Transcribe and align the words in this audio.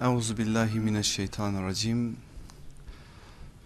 Euzu 0.00 0.38
billahi 0.38 0.80
mineşşeytanirracim. 0.80 2.16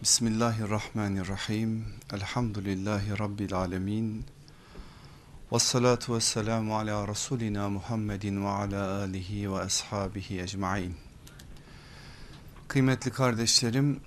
Bismillahirrahmanirrahim. 0.03 1.87
Elhamdülillahi 2.13 3.19
rabbil 3.19 3.55
alamin. 3.55 4.25
Ves 5.53 5.63
salatu 5.63 6.15
vesselamu 6.15 6.77
ala 6.77 7.09
rasulina 7.09 7.69
Muhammedin 7.69 8.45
ve 8.45 8.49
ala 8.49 8.99
alihi 8.99 9.53
ve 9.53 9.61
ashabihi 9.61 10.41
ecmaîn. 10.41 10.95
Kıymetli 12.69 13.11
kardeşlerim, 13.11 14.01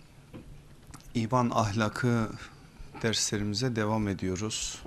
iman 1.14 1.52
ahlakı 1.54 2.30
derslerimize 3.02 3.76
devam 3.76 4.08
ediyoruz. 4.08 4.84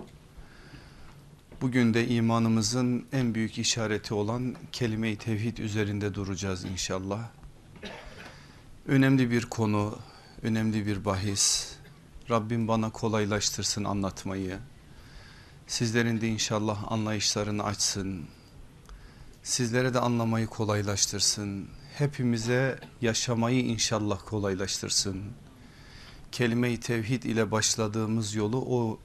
Bugün 1.61 1.95
de 1.95 2.09
imanımızın 2.09 3.07
en 3.13 3.35
büyük 3.35 3.59
işareti 3.59 4.15
olan 4.15 4.57
kelime-i 4.73 5.17
tevhid 5.17 5.59
üzerinde 5.59 6.15
duracağız 6.15 6.65
inşallah. 6.65 7.29
Önemli 8.87 9.31
bir 9.31 9.43
konu, 9.43 9.99
önemli 10.43 10.87
bir 10.87 11.05
bahis. 11.05 11.73
Rabbim 12.31 12.69
bana 12.69 12.91
kolaylaştırsın 12.91 13.85
anlatmayı. 13.85 14.59
Sizlerin 15.67 16.21
de 16.21 16.29
inşallah 16.29 16.93
anlayışlarını 16.93 17.65
açsın. 17.65 18.25
Sizlere 19.43 19.95
de 19.95 20.01
anlamayı 20.01 20.47
kolaylaştırsın. 20.47 21.69
Hepimize 21.99 22.81
yaşamayı 23.03 23.65
inşallah 23.65 24.19
kolaylaştırsın. 24.27 25.23
Kelime-i 26.33 26.81
tevhid 26.81 27.23
ile 27.23 27.51
başladığımız 27.51 28.35
yolu 28.35 28.65
o 28.69 28.99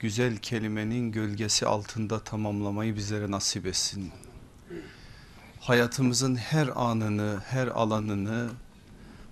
güzel 0.00 0.36
kelimenin 0.36 1.12
gölgesi 1.12 1.66
altında 1.66 2.24
tamamlamayı 2.24 2.96
bizlere 2.96 3.30
nasip 3.30 3.66
etsin. 3.66 4.10
Hayatımızın 5.60 6.36
her 6.36 6.68
anını, 6.74 7.40
her 7.46 7.66
alanını 7.66 8.50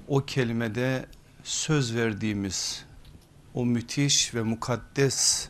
o 0.09 0.25
kelimede 0.25 1.07
söz 1.45 1.95
verdiğimiz 1.95 2.85
o 3.55 3.67
müthiş 3.67 4.35
ve 4.35 4.43
mukaddes 4.43 5.49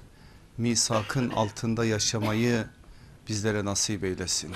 misakın 0.58 1.30
altında 1.30 1.84
yaşamayı 1.84 2.66
bizlere 3.28 3.64
nasip 3.64 4.04
eylesin. 4.04 4.54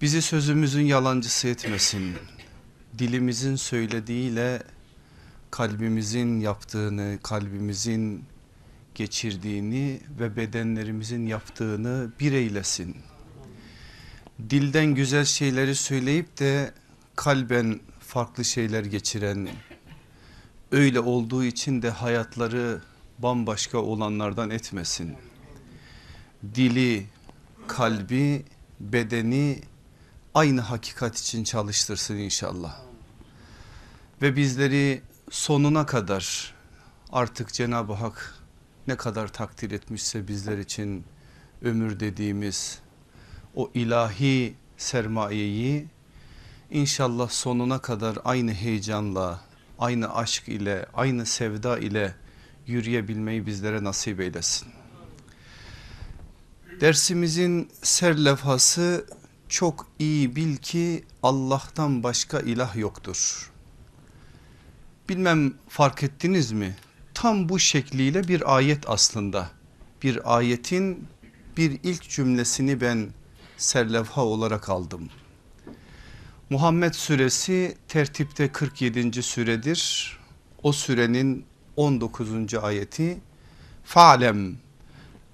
Bizi 0.00 0.22
sözümüzün 0.22 0.84
yalancısı 0.84 1.48
etmesin. 1.48 2.14
Dilimizin 2.98 3.56
söylediğiyle 3.56 4.62
kalbimizin 5.50 6.40
yaptığını, 6.40 7.18
kalbimizin 7.22 8.24
geçirdiğini 8.96 10.00
ve 10.20 10.36
bedenlerimizin 10.36 11.26
yaptığını 11.26 12.10
bir 12.20 12.32
eylesin. 12.32 12.96
Dilden 14.50 14.86
güzel 14.86 15.24
şeyleri 15.24 15.74
söyleyip 15.74 16.38
de 16.38 16.74
kalben 17.16 17.80
farklı 18.00 18.44
şeyler 18.44 18.84
geçiren, 18.84 19.48
öyle 20.72 21.00
olduğu 21.00 21.44
için 21.44 21.82
de 21.82 21.90
hayatları 21.90 22.80
bambaşka 23.18 23.78
olanlardan 23.78 24.50
etmesin. 24.50 25.16
Dili, 26.54 27.06
kalbi, 27.66 28.44
bedeni 28.80 29.62
aynı 30.34 30.60
hakikat 30.60 31.18
için 31.18 31.44
çalıştırsın 31.44 32.16
inşallah. 32.16 32.80
Ve 34.22 34.36
bizleri 34.36 35.02
sonuna 35.30 35.86
kadar 35.86 36.54
artık 37.12 37.52
Cenab-ı 37.52 37.92
Hak 37.92 38.45
ne 38.88 38.96
kadar 38.96 39.28
takdir 39.28 39.70
etmişse 39.70 40.28
bizler 40.28 40.58
için 40.58 41.04
ömür 41.62 42.00
dediğimiz 42.00 42.78
o 43.54 43.70
ilahi 43.74 44.54
sermayeyi 44.76 45.86
inşallah 46.70 47.28
sonuna 47.28 47.78
kadar 47.78 48.18
aynı 48.24 48.52
heyecanla, 48.52 49.40
aynı 49.78 50.14
aşk 50.14 50.48
ile, 50.48 50.86
aynı 50.94 51.26
sevda 51.26 51.78
ile 51.78 52.14
yürüyebilmeyi 52.66 53.46
bizlere 53.46 53.84
nasip 53.84 54.20
eylesin. 54.20 54.68
Dersimizin 56.80 57.70
serlefhası 57.82 59.06
çok 59.48 59.86
iyi 59.98 60.36
bil 60.36 60.56
ki 60.56 61.04
Allah'tan 61.22 62.02
başka 62.02 62.40
ilah 62.40 62.76
yoktur. 62.76 63.50
Bilmem 65.08 65.54
fark 65.68 66.02
ettiniz 66.02 66.52
mi? 66.52 66.76
Tam 67.16 67.48
bu 67.48 67.58
şekliyle 67.58 68.28
bir 68.28 68.56
ayet 68.56 68.90
aslında. 68.90 69.50
Bir 70.02 70.36
ayetin 70.36 71.08
bir 71.56 71.80
ilk 71.82 72.08
cümlesini 72.08 72.80
ben 72.80 73.08
serlevha 73.56 74.24
olarak 74.24 74.68
aldım. 74.68 75.08
Muhammed 76.50 76.94
suresi 76.94 77.76
tertipte 77.88 78.52
47. 78.52 79.22
süredir. 79.22 80.12
O 80.62 80.72
sürenin 80.72 81.44
19. 81.76 82.54
ayeti 82.54 83.18
Fa'lem 83.84 84.56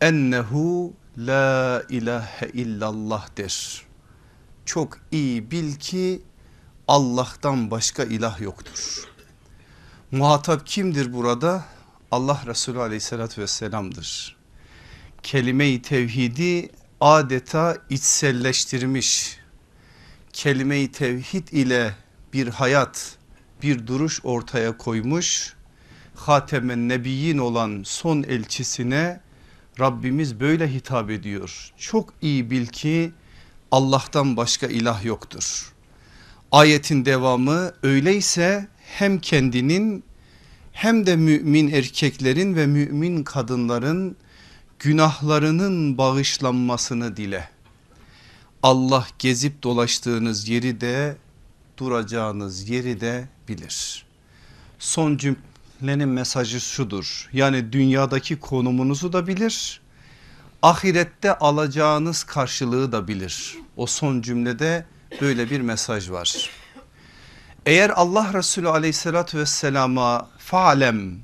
ennehu 0.00 0.92
la 1.18 1.82
ilahe 1.88 2.48
illallah 2.52 3.36
der. 3.36 3.82
Çok 4.64 4.98
iyi 5.10 5.50
bil 5.50 5.74
ki 5.74 6.22
Allah'tan 6.88 7.70
başka 7.70 8.04
ilah 8.04 8.40
yoktur. 8.40 9.11
Muhatap 10.12 10.66
kimdir 10.66 11.12
burada? 11.12 11.64
Allah 12.10 12.42
Resulü 12.46 12.80
aleyhissalatü 12.80 13.42
vesselam'dır. 13.42 14.36
Kelime-i 15.22 15.82
tevhidi 15.82 16.70
adeta 17.00 17.76
içselleştirmiş. 17.90 19.36
Kelime-i 20.32 20.92
tevhid 20.92 21.48
ile 21.48 21.94
bir 22.32 22.48
hayat, 22.48 23.16
bir 23.62 23.86
duruş 23.86 24.20
ortaya 24.24 24.76
koymuş. 24.76 25.54
Hatemen 26.14 26.88
Nebiyyin 26.88 27.38
olan 27.38 27.82
son 27.86 28.22
elçisine 28.22 29.20
Rabbimiz 29.80 30.40
böyle 30.40 30.74
hitap 30.74 31.10
ediyor. 31.10 31.72
Çok 31.78 32.14
iyi 32.22 32.50
bil 32.50 32.66
ki 32.66 33.12
Allah'tan 33.70 34.36
başka 34.36 34.66
ilah 34.66 35.04
yoktur. 35.04 35.72
Ayetin 36.52 37.04
devamı 37.04 37.72
öyleyse 37.82 38.68
hem 38.98 39.18
kendinin 39.18 40.04
hem 40.72 41.06
de 41.06 41.16
mümin 41.16 41.72
erkeklerin 41.72 42.56
ve 42.56 42.66
mümin 42.66 43.24
kadınların 43.24 44.16
günahlarının 44.78 45.98
bağışlanmasını 45.98 47.16
dile. 47.16 47.48
Allah 48.62 49.06
gezip 49.18 49.62
dolaştığınız 49.62 50.48
yeri 50.48 50.80
de 50.80 51.16
duracağınız 51.76 52.68
yeri 52.68 53.00
de 53.00 53.28
bilir. 53.48 54.04
Son 54.78 55.16
cümlenin 55.16 56.08
mesajı 56.08 56.60
şudur. 56.60 57.28
Yani 57.32 57.72
dünyadaki 57.72 58.40
konumunuzu 58.40 59.12
da 59.12 59.26
bilir. 59.26 59.80
Ahirette 60.62 61.38
alacağınız 61.38 62.24
karşılığı 62.24 62.92
da 62.92 63.08
bilir. 63.08 63.54
O 63.76 63.86
son 63.86 64.20
cümlede 64.20 64.86
böyle 65.20 65.50
bir 65.50 65.60
mesaj 65.60 66.10
var. 66.10 66.50
Eğer 67.66 67.90
Allah 67.90 68.32
Resulü 68.34 68.68
aleyhissalatü 68.68 69.38
vesselama 69.38 70.28
fa'lem 70.38 71.18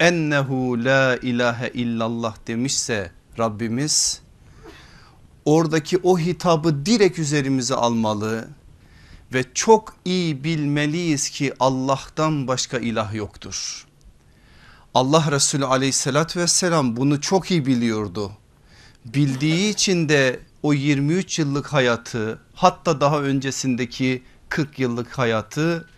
ennehu 0.00 0.84
la 0.84 1.16
ilahe 1.16 1.70
illallah 1.74 2.36
demişse 2.46 3.12
Rabbimiz 3.38 4.20
oradaki 5.44 5.98
o 6.02 6.18
hitabı 6.18 6.86
direkt 6.86 7.18
üzerimize 7.18 7.74
almalı 7.74 8.48
ve 9.34 9.44
çok 9.54 9.96
iyi 10.04 10.44
bilmeliyiz 10.44 11.30
ki 11.30 11.54
Allah'tan 11.60 12.46
başka 12.46 12.78
ilah 12.78 13.14
yoktur. 13.14 13.86
Allah 14.94 15.30
Resulü 15.30 15.64
aleyhissalatü 15.64 16.40
vesselam 16.40 16.96
bunu 16.96 17.20
çok 17.20 17.50
iyi 17.50 17.66
biliyordu. 17.66 18.32
Bildiği 19.04 19.70
için 19.70 20.08
de 20.08 20.40
o 20.62 20.72
23 20.72 21.38
yıllık 21.38 21.72
hayatı 21.72 22.38
hatta 22.54 23.00
daha 23.00 23.20
öncesindeki 23.20 24.22
40 24.48 24.78
yıllık 24.78 25.18
hayatı 25.18 25.88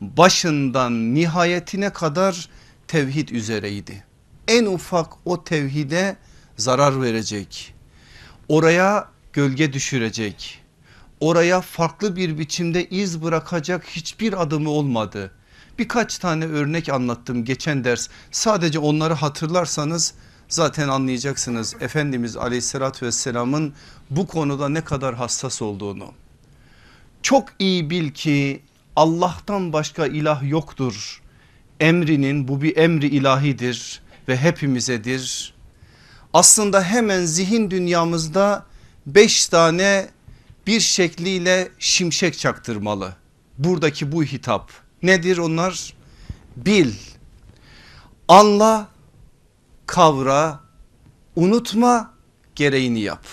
başından 0.00 1.14
nihayetine 1.14 1.90
kadar 1.90 2.48
tevhid 2.88 3.28
üzereydi. 3.28 4.04
En 4.48 4.66
ufak 4.66 5.12
o 5.24 5.44
tevhide 5.44 6.16
zarar 6.56 7.02
verecek. 7.02 7.74
Oraya 8.48 9.08
gölge 9.32 9.72
düşürecek. 9.72 10.58
Oraya 11.20 11.60
farklı 11.60 12.16
bir 12.16 12.38
biçimde 12.38 12.88
iz 12.88 13.22
bırakacak 13.22 13.86
hiçbir 13.86 14.42
adımı 14.42 14.70
olmadı. 14.70 15.30
Birkaç 15.78 16.18
tane 16.18 16.44
örnek 16.44 16.88
anlattım 16.88 17.44
geçen 17.44 17.84
ders. 17.84 18.08
Sadece 18.30 18.78
onları 18.78 19.14
hatırlarsanız 19.14 20.14
zaten 20.48 20.88
anlayacaksınız 20.88 21.76
Efendimiz 21.80 22.36
aleyhissalatü 22.36 23.06
vesselamın 23.06 23.74
bu 24.10 24.26
konuda 24.26 24.68
ne 24.68 24.84
kadar 24.84 25.14
hassas 25.14 25.62
olduğunu 25.62 26.12
çok 27.22 27.48
iyi 27.58 27.90
bil 27.90 28.10
ki 28.10 28.62
Allah'tan 28.96 29.72
başka 29.72 30.06
ilah 30.06 30.50
yoktur. 30.50 31.22
Emrinin 31.80 32.48
bu 32.48 32.62
bir 32.62 32.76
emri 32.76 33.06
ilahidir 33.06 34.02
ve 34.28 34.36
hepimizedir. 34.36 35.54
Aslında 36.34 36.82
hemen 36.82 37.24
zihin 37.24 37.70
dünyamızda 37.70 38.66
beş 39.06 39.46
tane 39.46 40.08
bir 40.66 40.80
şekliyle 40.80 41.68
şimşek 41.78 42.38
çaktırmalı. 42.38 43.16
Buradaki 43.58 44.12
bu 44.12 44.24
hitap 44.24 44.70
nedir 45.02 45.38
onlar? 45.38 45.94
Bil, 46.56 46.92
anla, 48.28 48.88
kavra, 49.86 50.60
unutma, 51.36 52.14
gereğini 52.54 53.00
yap. 53.00 53.26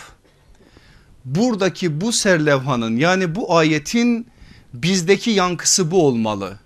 Buradaki 1.25 2.01
bu 2.01 2.11
serlevhanın 2.11 2.97
yani 2.97 3.35
bu 3.35 3.57
ayetin 3.57 4.27
bizdeki 4.73 5.31
yankısı 5.31 5.91
bu 5.91 6.07
olmalı. 6.07 6.59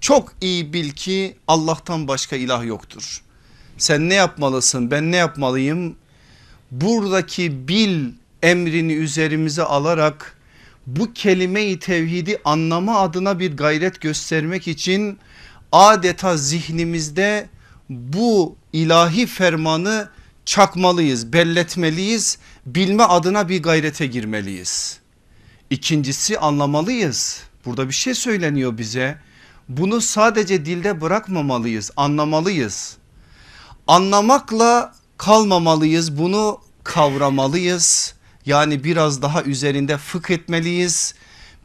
Çok 0.00 0.32
iyi 0.40 0.72
bil 0.72 0.90
ki 0.90 1.36
Allah'tan 1.48 2.08
başka 2.08 2.36
ilah 2.36 2.64
yoktur. 2.64 3.22
Sen 3.78 4.08
ne 4.08 4.14
yapmalısın 4.14 4.90
ben 4.90 5.12
ne 5.12 5.16
yapmalıyım? 5.16 5.96
Buradaki 6.70 7.68
bil 7.68 8.12
emrini 8.42 8.92
üzerimize 8.92 9.62
alarak 9.62 10.36
bu 10.86 11.12
kelime-i 11.12 11.78
tevhidi 11.78 12.40
anlama 12.44 13.00
adına 13.00 13.38
bir 13.38 13.56
gayret 13.56 14.00
göstermek 14.00 14.68
için 14.68 15.18
adeta 15.72 16.36
zihnimizde 16.36 17.48
bu 17.90 18.56
ilahi 18.72 19.26
fermanı 19.26 20.08
çakmalıyız, 20.44 21.32
belletmeliyiz, 21.32 22.38
bilme 22.66 23.02
adına 23.02 23.48
bir 23.48 23.62
gayrete 23.62 24.06
girmeliyiz. 24.06 25.00
İkincisi 25.70 26.38
anlamalıyız. 26.38 27.42
Burada 27.66 27.88
bir 27.88 27.94
şey 27.94 28.14
söyleniyor 28.14 28.78
bize. 28.78 29.18
Bunu 29.68 30.00
sadece 30.00 30.66
dilde 30.66 31.00
bırakmamalıyız, 31.00 31.90
anlamalıyız. 31.96 32.96
Anlamakla 33.86 34.94
kalmamalıyız, 35.18 36.18
bunu 36.18 36.60
kavramalıyız. 36.84 38.14
Yani 38.46 38.84
biraz 38.84 39.22
daha 39.22 39.42
üzerinde 39.42 39.98
fıkh 39.98 40.30
etmeliyiz. 40.30 41.14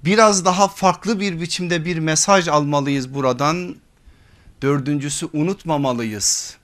Biraz 0.05 0.45
daha 0.45 0.67
farklı 0.67 1.19
bir 1.19 1.41
biçimde 1.41 1.85
bir 1.85 1.99
mesaj 1.99 2.47
almalıyız 2.47 3.13
buradan. 3.13 3.75
Dördüncüsü 4.61 5.29
unutmamalıyız 5.33 6.57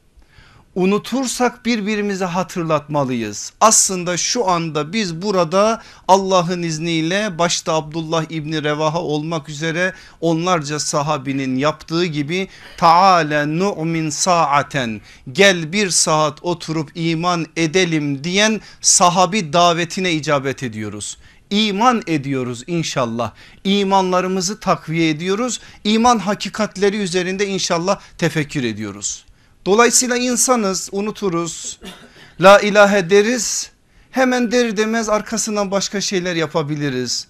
unutursak 0.76 1.66
birbirimize 1.66 2.26
hatırlatmalıyız. 2.26 3.54
Aslında 3.62 4.18
şu 4.18 4.50
anda 4.50 4.94
biz 4.94 5.22
burada 5.22 5.82
Allah'ın 6.08 6.64
izniyle 6.64 7.38
başta 7.38 7.74
Abdullah 7.74 8.26
İbni 8.30 8.64
Revaha 8.64 9.02
olmak 9.02 9.50
üzere 9.50 9.94
onlarca 10.22 10.80
sahabinin 10.80 11.56
yaptığı 11.56 12.06
gibi 12.06 12.48
taale 12.78 13.60
nu'min 13.60 14.10
saaten 14.10 15.02
gel 15.32 15.74
bir 15.74 15.90
saat 15.90 16.40
oturup 16.42 16.92
iman 16.96 17.46
edelim 17.58 18.24
diyen 18.24 18.62
sahabi 18.82 19.54
davetine 19.54 20.12
icabet 20.12 20.64
ediyoruz 20.64 21.18
iman 21.50 22.04
ediyoruz 22.08 22.64
inşallah. 22.68 23.32
İmanlarımızı 23.64 24.60
takviye 24.60 25.10
ediyoruz. 25.10 25.60
İman 25.84 26.20
hakikatleri 26.20 26.98
üzerinde 26.98 27.48
inşallah 27.48 28.00
tefekkür 28.18 28.64
ediyoruz. 28.64 29.26
Dolayısıyla 29.66 30.18
insanız 30.18 30.90
unuturuz. 30.92 31.80
La 32.40 32.60
ilahe 32.60 33.10
deriz 33.10 33.72
hemen 34.12 34.52
der 34.52 34.78
demez 34.78 35.10
arkasından 35.10 35.72
başka 35.72 36.02
şeyler 36.02 36.36
yapabiliriz. 36.36 37.28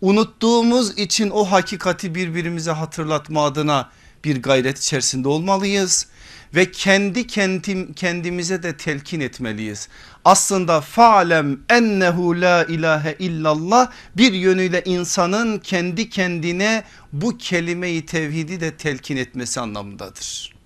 Unuttuğumuz 0.00 0.98
için 0.98 1.30
o 1.30 1.44
hakikati 1.44 2.14
birbirimize 2.14 2.70
hatırlatma 2.70 3.44
adına 3.44 3.90
bir 4.24 4.42
gayret 4.42 4.78
içerisinde 4.78 5.28
olmalıyız 5.28 6.06
ve 6.54 6.70
kendi 6.70 7.26
kendim, 7.26 7.92
kendimize 7.92 8.62
de 8.62 8.76
telkin 8.76 9.20
etmeliyiz. 9.20 9.88
Aslında 10.24 10.80
fa'lem 10.80 11.60
ennehu 11.68 12.40
la 12.40 12.64
ilahe 12.64 13.16
illallah 13.18 13.90
bir 14.16 14.32
yönüyle 14.32 14.82
insanın 14.84 15.58
kendi 15.58 16.10
kendine 16.10 16.84
bu 17.12 17.38
kelimeyi 17.38 18.06
tevhidi 18.06 18.60
de 18.60 18.76
telkin 18.76 19.16
etmesi 19.16 19.60
anlamındadır. 19.60 20.59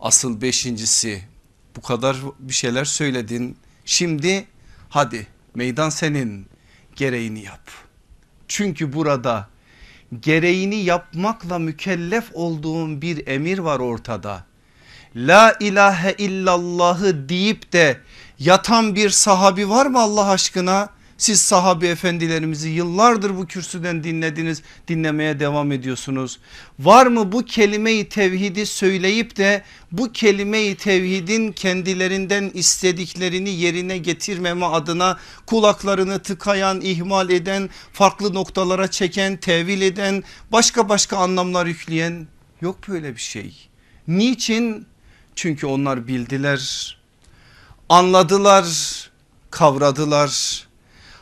Asıl 0.00 0.40
beşincisi 0.40 1.22
bu 1.76 1.82
kadar 1.82 2.16
bir 2.38 2.54
şeyler 2.54 2.84
söyledin. 2.84 3.56
Şimdi 3.84 4.46
hadi 4.88 5.26
meydan 5.54 5.90
senin 5.90 6.46
gereğini 6.96 7.40
yap. 7.44 7.70
Çünkü 8.48 8.92
burada 8.92 9.48
gereğini 10.20 10.76
yapmakla 10.76 11.58
mükellef 11.58 12.24
olduğun 12.32 13.02
bir 13.02 13.26
emir 13.26 13.58
var 13.58 13.80
ortada. 13.80 14.44
La 15.16 15.56
ilahe 15.60 16.14
illallahı 16.18 17.28
deyip 17.28 17.72
de 17.72 18.00
yatan 18.38 18.94
bir 18.94 19.10
sahabi 19.10 19.68
var 19.68 19.86
mı 19.86 20.00
Allah 20.00 20.30
aşkına? 20.30 20.88
Siz 21.20 21.42
sahabi 21.42 21.86
efendilerimizi 21.86 22.68
yıllardır 22.68 23.36
bu 23.36 23.46
kürsüden 23.46 24.04
dinlediniz 24.04 24.62
dinlemeye 24.88 25.40
devam 25.40 25.72
ediyorsunuz. 25.72 26.38
Var 26.78 27.06
mı 27.06 27.32
bu 27.32 27.44
kelimeyi 27.44 28.08
tevhidi 28.08 28.66
söyleyip 28.66 29.36
de 29.36 29.62
bu 29.92 30.12
kelimeyi 30.12 30.76
tevhidin 30.76 31.52
kendilerinden 31.52 32.50
istediklerini 32.54 33.50
yerine 33.50 33.98
getirmeme 33.98 34.66
adına 34.66 35.18
kulaklarını 35.46 36.22
tıkayan, 36.22 36.80
ihmal 36.80 37.30
eden, 37.30 37.70
farklı 37.92 38.34
noktalara 38.34 38.90
çeken, 38.90 39.36
tevil 39.36 39.80
eden, 39.80 40.24
başka 40.52 40.88
başka 40.88 41.16
anlamlar 41.16 41.66
yükleyen 41.66 42.26
yok 42.60 42.88
böyle 42.88 43.14
bir 43.14 43.20
şey. 43.20 43.68
Niçin? 44.08 44.86
Çünkü 45.34 45.66
onlar 45.66 46.06
bildiler, 46.06 46.96
anladılar, 47.88 48.66
kavradılar 49.50 50.69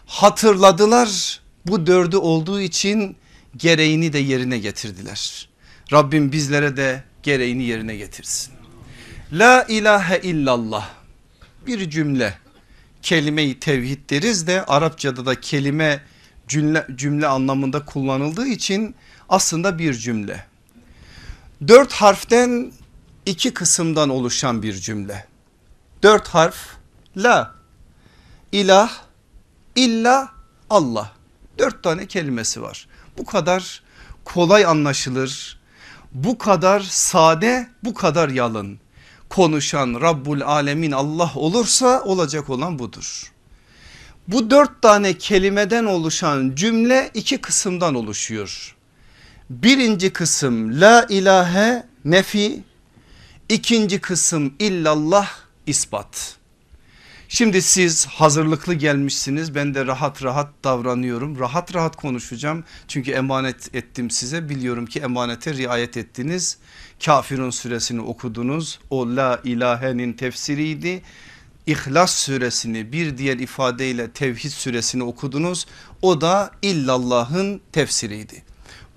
hatırladılar 0.08 1.40
bu 1.66 1.86
dördü 1.86 2.16
olduğu 2.16 2.60
için 2.60 3.16
gereğini 3.56 4.12
de 4.12 4.18
yerine 4.18 4.58
getirdiler. 4.58 5.48
Rabbim 5.92 6.32
bizlere 6.32 6.76
de 6.76 7.02
gereğini 7.22 7.64
yerine 7.64 7.96
getirsin. 7.96 8.54
La 9.32 9.64
ilahe 9.68 10.20
illallah 10.22 10.88
bir 11.66 11.90
cümle 11.90 12.38
kelime-i 13.02 13.60
tevhid 13.60 14.10
deriz 14.10 14.46
de 14.46 14.64
Arapçada 14.64 15.26
da 15.26 15.40
kelime 15.40 16.02
cümle, 16.48 16.86
cümle 16.94 17.26
anlamında 17.26 17.84
kullanıldığı 17.84 18.46
için 18.46 18.94
aslında 19.28 19.78
bir 19.78 19.94
cümle. 19.94 20.46
Dört 21.68 21.92
harften 21.92 22.72
iki 23.26 23.54
kısımdan 23.54 24.08
oluşan 24.08 24.62
bir 24.62 24.74
cümle. 24.74 25.26
Dört 26.02 26.28
harf 26.28 26.56
la 27.16 27.54
ilah 28.52 29.07
İlla 29.78 30.28
Allah. 30.70 31.12
Dört 31.58 31.82
tane 31.82 32.06
kelimesi 32.06 32.62
var. 32.62 32.88
Bu 33.18 33.24
kadar 33.24 33.82
kolay 34.24 34.66
anlaşılır. 34.66 35.58
Bu 36.12 36.38
kadar 36.38 36.80
sade 36.80 37.68
bu 37.84 37.94
kadar 37.94 38.28
yalın. 38.28 38.78
Konuşan 39.28 40.00
Rabbul 40.00 40.40
Alemin 40.40 40.92
Allah 40.92 41.32
olursa 41.34 42.02
olacak 42.02 42.50
olan 42.50 42.78
budur. 42.78 43.32
Bu 44.28 44.50
dört 44.50 44.82
tane 44.82 45.18
kelimeden 45.18 45.84
oluşan 45.84 46.52
cümle 46.54 47.10
iki 47.14 47.38
kısımdan 47.38 47.94
oluşuyor. 47.94 48.76
Birinci 49.50 50.12
kısım 50.12 50.80
la 50.80 51.06
ilahe 51.08 51.86
nefi, 52.04 52.62
ikinci 53.48 54.00
kısım 54.00 54.54
illallah 54.58 55.28
ispat. 55.66 56.37
Şimdi 57.30 57.62
siz 57.62 58.06
hazırlıklı 58.06 58.74
gelmişsiniz. 58.74 59.54
Ben 59.54 59.74
de 59.74 59.86
rahat 59.86 60.24
rahat 60.24 60.48
davranıyorum. 60.64 61.38
Rahat 61.38 61.74
rahat 61.74 61.96
konuşacağım. 61.96 62.64
Çünkü 62.88 63.10
emanet 63.10 63.74
ettim 63.74 64.10
size. 64.10 64.48
Biliyorum 64.48 64.86
ki 64.86 65.00
emanete 65.00 65.54
riayet 65.54 65.96
ettiniz. 65.96 66.58
Kafirun 67.04 67.50
suresini 67.50 68.00
okudunuz. 68.00 68.78
O 68.90 69.16
la 69.16 69.40
ilahenin 69.44 70.12
tefsiriydi. 70.12 71.02
İhlas 71.66 72.14
suresini 72.14 72.92
bir 72.92 73.18
diğer 73.18 73.38
ifadeyle 73.38 74.10
tevhid 74.10 74.50
suresini 74.50 75.02
okudunuz. 75.02 75.66
O 76.02 76.20
da 76.20 76.50
illallah'ın 76.62 77.60
tefsiriydi 77.72 78.47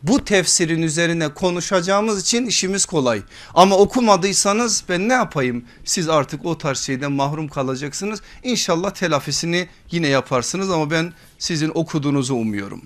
bu 0.04 0.26
tefsirin 0.26 0.82
üzerine 0.82 1.34
konuşacağımız 1.34 2.22
için 2.22 2.46
işimiz 2.46 2.86
kolay. 2.86 3.22
Ama 3.54 3.78
okumadıysanız 3.78 4.84
ben 4.90 5.10
ne 5.10 5.14
yapayım? 5.14 5.66
Siz 5.86 6.10
artık 6.10 6.46
o 6.46 6.58
tarz 6.58 6.80
şeyden 6.80 7.12
mahrum 7.12 7.48
kalacaksınız. 7.48 8.22
İnşallah 8.44 8.92
telafisini 8.92 9.68
yine 9.92 10.08
yaparsınız 10.08 10.70
ama 10.70 10.92
ben 10.92 11.14
sizin 11.40 11.72
okuduğunuzu 11.74 12.36
umuyorum. 12.36 12.82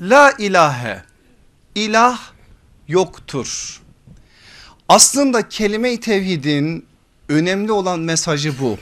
La 0.00 0.32
ilahe 0.38 1.02
ilah 1.74 2.20
yoktur. 2.88 3.80
Aslında 4.88 5.48
kelime-i 5.48 6.00
tevhidin 6.00 6.86
önemli 7.28 7.72
olan 7.72 8.00
mesajı 8.00 8.60
bu. 8.60 8.78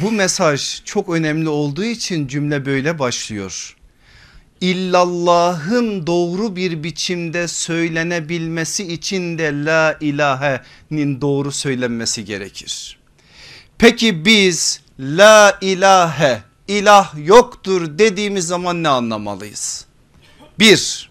Bu 0.00 0.12
mesaj 0.12 0.84
çok 0.84 1.08
önemli 1.08 1.48
olduğu 1.48 1.84
için 1.84 2.28
cümle 2.28 2.66
böyle 2.66 2.98
başlıyor 2.98 3.76
illallah'ın 4.60 6.06
doğru 6.06 6.56
bir 6.56 6.82
biçimde 6.82 7.48
söylenebilmesi 7.48 8.92
için 8.92 9.38
de 9.38 9.64
la 9.64 9.96
ilahe'nin 10.00 11.20
doğru 11.20 11.52
söylenmesi 11.52 12.24
gerekir. 12.24 12.98
Peki 13.78 14.24
biz 14.24 14.80
la 14.98 15.58
ilahe 15.60 16.42
ilah 16.68 17.14
yoktur 17.26 17.98
dediğimiz 17.98 18.46
zaman 18.46 18.82
ne 18.82 18.88
anlamalıyız? 18.88 19.86
Bir, 20.58 21.10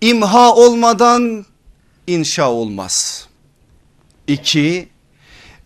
imha 0.00 0.54
olmadan 0.54 1.46
inşa 2.06 2.50
olmaz. 2.50 3.28
İki, 4.26 4.88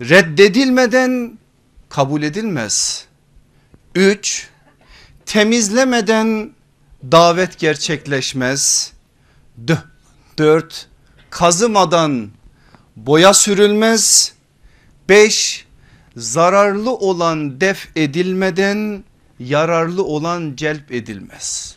reddedilmeden 0.00 1.38
kabul 1.88 2.22
edilmez. 2.22 3.06
Üç, 3.94 4.48
temizlemeden 5.26 6.53
davet 7.12 7.58
gerçekleşmez. 7.58 8.92
Dört, 10.38 10.86
kazımadan 11.30 12.30
boya 12.96 13.34
sürülmez. 13.34 14.32
Beş, 15.08 15.66
zararlı 16.16 16.94
olan 16.94 17.60
def 17.60 17.88
edilmeden 17.96 19.04
yararlı 19.38 20.04
olan 20.04 20.56
celp 20.56 20.92
edilmez. 20.92 21.76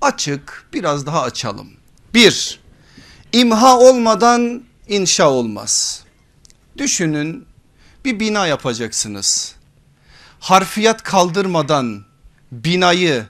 Açık 0.00 0.68
biraz 0.72 1.06
daha 1.06 1.22
açalım. 1.22 1.70
Bir, 2.14 2.60
imha 3.32 3.78
olmadan 3.78 4.62
inşa 4.88 5.30
olmaz. 5.30 6.04
Düşünün 6.78 7.46
bir 8.04 8.20
bina 8.20 8.46
yapacaksınız. 8.46 9.54
Harfiyat 10.40 11.02
kaldırmadan 11.02 12.04
binayı 12.52 13.26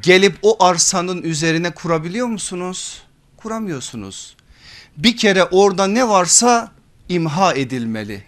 gelip 0.00 0.38
o 0.42 0.64
arsanın 0.64 1.22
üzerine 1.22 1.70
kurabiliyor 1.70 2.26
musunuz? 2.26 3.02
Kuramıyorsunuz. 3.36 4.36
Bir 4.96 5.16
kere 5.16 5.44
orada 5.44 5.86
ne 5.86 6.08
varsa 6.08 6.72
imha 7.08 7.54
edilmeli. 7.54 8.24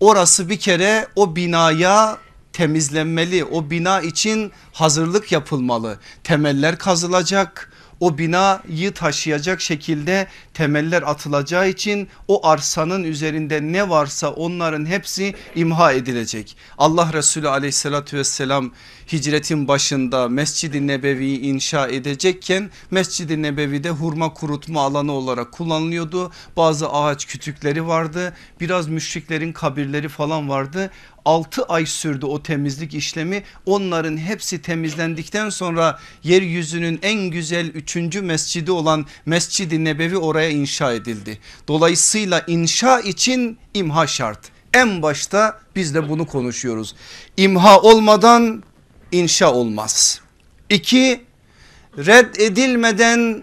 Orası 0.00 0.48
bir 0.48 0.58
kere 0.58 1.06
o 1.16 1.36
binaya 1.36 2.18
temizlenmeli. 2.52 3.44
O 3.44 3.70
bina 3.70 4.00
için 4.00 4.52
hazırlık 4.72 5.32
yapılmalı. 5.32 5.98
Temeller 6.24 6.78
kazılacak 6.78 7.72
o 8.00 8.18
binayı 8.18 8.92
taşıyacak 8.94 9.60
şekilde 9.60 10.26
temeller 10.54 11.02
atılacağı 11.02 11.68
için 11.68 12.08
o 12.28 12.46
arsanın 12.46 13.04
üzerinde 13.04 13.62
ne 13.62 13.88
varsa 13.88 14.30
onların 14.30 14.86
hepsi 14.86 15.34
imha 15.54 15.92
edilecek. 15.92 16.56
Allah 16.78 17.12
Resulü 17.12 17.48
aleyhissalatü 17.48 18.16
vesselam 18.16 18.70
hicretin 19.12 19.68
başında 19.68 20.28
Mescid-i 20.28 20.86
Nebevi'yi 20.86 21.40
inşa 21.40 21.88
edecekken 21.88 22.70
Mescid-i 22.90 23.42
Nebevi'de 23.42 23.90
hurma 23.90 24.34
kurutma 24.34 24.82
alanı 24.82 25.12
olarak 25.12 25.52
kullanılıyordu. 25.52 26.32
Bazı 26.56 26.88
ağaç 26.88 27.26
kütükleri 27.26 27.86
vardı 27.86 28.34
biraz 28.60 28.88
müşriklerin 28.88 29.52
kabirleri 29.52 30.08
falan 30.08 30.48
vardı. 30.48 30.90
6 31.28 31.64
ay 31.64 31.86
sürdü 31.86 32.26
o 32.26 32.42
temizlik 32.42 32.94
işlemi 32.94 33.42
onların 33.66 34.16
hepsi 34.16 34.62
temizlendikten 34.62 35.50
sonra 35.50 35.98
yeryüzünün 36.22 36.98
en 37.02 37.20
güzel 37.30 37.66
3. 37.66 37.96
mescidi 38.16 38.70
olan 38.70 39.06
Mescid-i 39.26 39.84
Nebevi 39.84 40.16
oraya 40.16 40.48
inşa 40.50 40.92
edildi. 40.92 41.38
Dolayısıyla 41.68 42.44
inşa 42.46 43.00
için 43.00 43.58
imha 43.74 44.06
şart. 44.06 44.40
En 44.74 45.02
başta 45.02 45.60
biz 45.76 45.94
de 45.94 46.08
bunu 46.08 46.26
konuşuyoruz. 46.26 46.94
İmha 47.36 47.80
olmadan 47.80 48.62
inşa 49.12 49.52
olmaz. 49.52 50.20
İki 50.70 51.24
red 51.98 52.34
edilmeden 52.34 53.42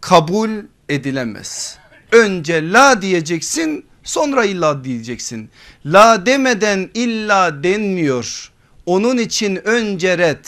kabul 0.00 0.50
edilemez. 0.88 1.78
Önce 2.12 2.72
la 2.72 3.02
diyeceksin 3.02 3.84
sonra 4.04 4.44
illa 4.44 4.84
diyeceksin. 4.84 5.50
La 5.86 6.26
demeden 6.26 6.90
illa 6.94 7.62
denmiyor. 7.62 8.50
Onun 8.86 9.18
için 9.18 9.68
önce 9.68 10.18
red 10.18 10.44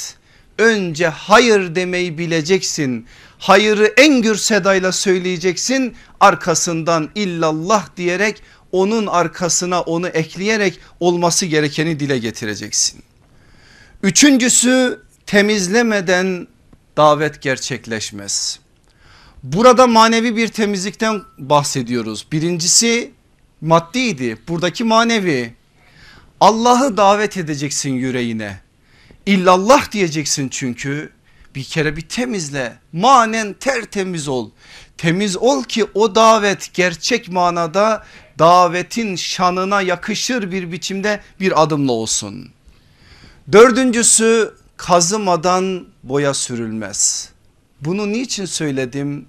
önce 0.58 1.08
hayır 1.08 1.74
demeyi 1.74 2.18
bileceksin. 2.18 3.06
Hayırı 3.38 3.94
en 3.96 4.22
gür 4.22 4.36
sedayla 4.36 4.92
söyleyeceksin 4.92 5.96
arkasından 6.20 7.10
illallah 7.14 7.96
diyerek 7.96 8.42
onun 8.72 9.06
arkasına 9.06 9.80
onu 9.80 10.08
ekleyerek 10.08 10.80
olması 11.00 11.46
gerekeni 11.46 12.00
dile 12.00 12.18
getireceksin. 12.18 13.02
Üçüncüsü 14.02 15.02
temizlemeden 15.26 16.46
davet 16.96 17.42
gerçekleşmez. 17.42 18.60
Burada 19.42 19.86
manevi 19.86 20.36
bir 20.36 20.48
temizlikten 20.48 21.22
bahsediyoruz. 21.38 22.26
Birincisi 22.32 23.12
maddiydi 23.60 24.38
buradaki 24.48 24.84
manevi. 24.84 25.54
Allah'ı 26.40 26.96
davet 26.96 27.36
edeceksin 27.36 27.90
yüreğine. 27.90 28.60
İllallah 29.26 29.92
diyeceksin 29.92 30.48
çünkü 30.48 31.12
bir 31.54 31.64
kere 31.64 31.96
bir 31.96 32.08
temizle 32.08 32.78
manen 32.92 33.52
tertemiz 33.52 34.28
ol. 34.28 34.50
Temiz 34.98 35.36
ol 35.36 35.64
ki 35.64 35.84
o 35.94 36.14
davet 36.14 36.74
gerçek 36.74 37.28
manada 37.28 38.04
davetin 38.38 39.16
şanına 39.16 39.82
yakışır 39.82 40.52
bir 40.52 40.72
biçimde 40.72 41.20
bir 41.40 41.62
adımla 41.62 41.92
olsun. 41.92 42.50
Dördüncüsü 43.52 44.54
kazımadan 44.76 45.86
boya 46.02 46.34
sürülmez. 46.34 47.30
Bunu 47.80 48.12
niçin 48.12 48.44
söyledim? 48.44 49.26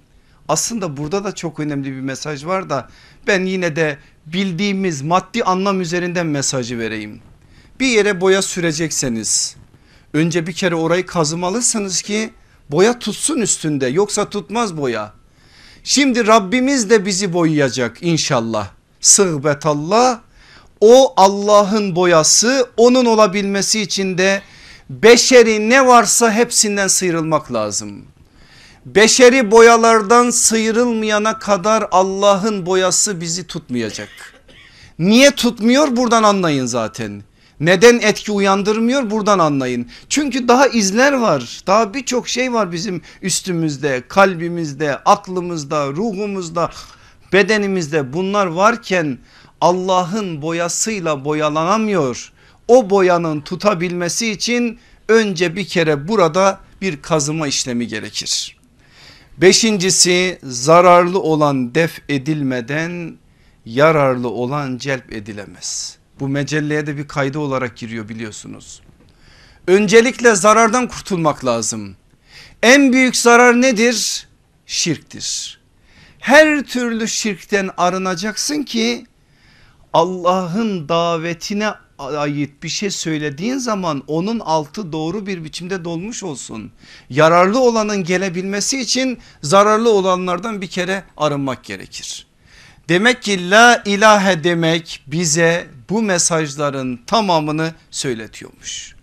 Aslında 0.48 0.96
burada 0.96 1.24
da 1.24 1.34
çok 1.34 1.60
önemli 1.60 1.92
bir 1.92 2.00
mesaj 2.00 2.44
var 2.44 2.70
da 2.70 2.88
ben 3.26 3.44
yine 3.44 3.76
de 3.76 3.98
bildiğimiz 4.32 5.02
maddi 5.02 5.44
anlam 5.44 5.80
üzerinden 5.80 6.26
mesajı 6.26 6.78
vereyim. 6.78 7.20
Bir 7.80 7.86
yere 7.86 8.20
boya 8.20 8.42
sürecekseniz 8.42 9.56
önce 10.12 10.46
bir 10.46 10.52
kere 10.52 10.74
orayı 10.74 11.06
kazımalısınız 11.06 12.02
ki 12.02 12.30
boya 12.70 12.98
tutsun 12.98 13.40
üstünde 13.40 13.86
yoksa 13.86 14.30
tutmaz 14.30 14.76
boya. 14.76 15.12
Şimdi 15.84 16.26
Rabbimiz 16.26 16.90
de 16.90 17.06
bizi 17.06 17.32
boyayacak 17.32 17.98
inşallah. 18.00 18.68
Sıhbetallah 19.00 20.20
o 20.80 21.14
Allah'ın 21.16 21.96
boyası 21.96 22.70
onun 22.76 23.04
olabilmesi 23.04 23.80
için 23.80 24.18
de 24.18 24.42
beşeri 24.90 25.70
ne 25.70 25.86
varsa 25.86 26.32
hepsinden 26.32 26.88
sıyrılmak 26.88 27.52
lazım. 27.52 28.04
Beşeri 28.94 29.50
boyalardan 29.50 30.30
sıyrılmayana 30.30 31.38
kadar 31.38 31.88
Allah'ın 31.90 32.66
boyası 32.66 33.20
bizi 33.20 33.46
tutmayacak. 33.46 34.08
Niye 34.98 35.30
tutmuyor 35.30 35.96
buradan 35.96 36.22
anlayın 36.22 36.66
zaten. 36.66 37.22
Neden 37.60 37.98
etki 37.98 38.32
uyandırmıyor 38.32 39.10
buradan 39.10 39.38
anlayın. 39.38 39.88
Çünkü 40.08 40.48
daha 40.48 40.66
izler 40.66 41.12
var. 41.12 41.60
Daha 41.66 41.94
birçok 41.94 42.28
şey 42.28 42.52
var 42.52 42.72
bizim 42.72 43.02
üstümüzde, 43.22 44.02
kalbimizde, 44.08 44.96
aklımızda, 44.96 45.86
ruhumuzda, 45.88 46.70
bedenimizde. 47.32 48.12
Bunlar 48.12 48.46
varken 48.46 49.18
Allah'ın 49.60 50.42
boyasıyla 50.42 51.24
boyalanamıyor. 51.24 52.32
O 52.68 52.90
boyanın 52.90 53.40
tutabilmesi 53.40 54.30
için 54.30 54.78
önce 55.08 55.56
bir 55.56 55.66
kere 55.66 56.08
burada 56.08 56.60
bir 56.80 57.02
kazıma 57.02 57.46
işlemi 57.46 57.88
gerekir. 57.88 58.57
Beşincisi 59.40 60.38
zararlı 60.42 61.20
olan 61.20 61.74
def 61.74 62.00
edilmeden 62.08 63.16
yararlı 63.64 64.28
olan 64.28 64.78
celp 64.78 65.12
edilemez. 65.12 65.98
Bu 66.20 66.28
mecelleye 66.28 66.86
de 66.86 66.96
bir 66.96 67.08
kaydı 67.08 67.38
olarak 67.38 67.76
giriyor 67.76 68.08
biliyorsunuz. 68.08 68.82
Öncelikle 69.66 70.34
zarardan 70.34 70.88
kurtulmak 70.88 71.44
lazım. 71.44 71.96
En 72.62 72.92
büyük 72.92 73.16
zarar 73.16 73.60
nedir? 73.60 74.28
Şirktir. 74.66 75.60
Her 76.18 76.62
türlü 76.62 77.08
şirkten 77.08 77.70
arınacaksın 77.76 78.62
ki 78.62 79.06
Allah'ın 79.92 80.88
davetine 80.88 81.70
ait 81.98 82.62
bir 82.62 82.68
şey 82.68 82.90
söylediğin 82.90 83.58
zaman 83.58 84.02
onun 84.06 84.40
altı 84.40 84.92
doğru 84.92 85.26
bir 85.26 85.44
biçimde 85.44 85.84
dolmuş 85.84 86.22
olsun. 86.22 86.72
Yararlı 87.10 87.60
olanın 87.60 88.04
gelebilmesi 88.04 88.80
için 88.80 89.18
zararlı 89.42 89.92
olanlardan 89.92 90.60
bir 90.60 90.66
kere 90.66 91.04
arınmak 91.16 91.64
gerekir. 91.64 92.26
Demek 92.88 93.22
ki 93.22 93.50
la 93.50 93.82
ilahe 93.86 94.44
demek 94.44 95.02
bize 95.06 95.66
bu 95.90 96.02
mesajların 96.02 97.00
tamamını 97.06 97.74
söyletiyormuş. 97.90 98.94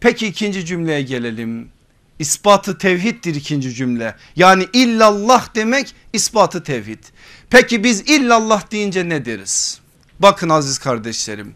Peki 0.00 0.26
ikinci 0.26 0.66
cümleye 0.66 1.02
gelelim. 1.02 1.68
İspatı 2.18 2.78
tevhiddir 2.78 3.34
ikinci 3.34 3.74
cümle. 3.74 4.14
Yani 4.36 4.66
illallah 4.72 5.54
demek 5.54 5.94
ispatı 6.12 6.62
tevhid. 6.62 7.04
Peki 7.50 7.84
biz 7.84 8.00
illallah 8.00 8.70
deyince 8.70 9.08
ne 9.08 9.24
deriz? 9.24 9.80
Bakın 10.18 10.48
aziz 10.48 10.78
kardeşlerim 10.78 11.54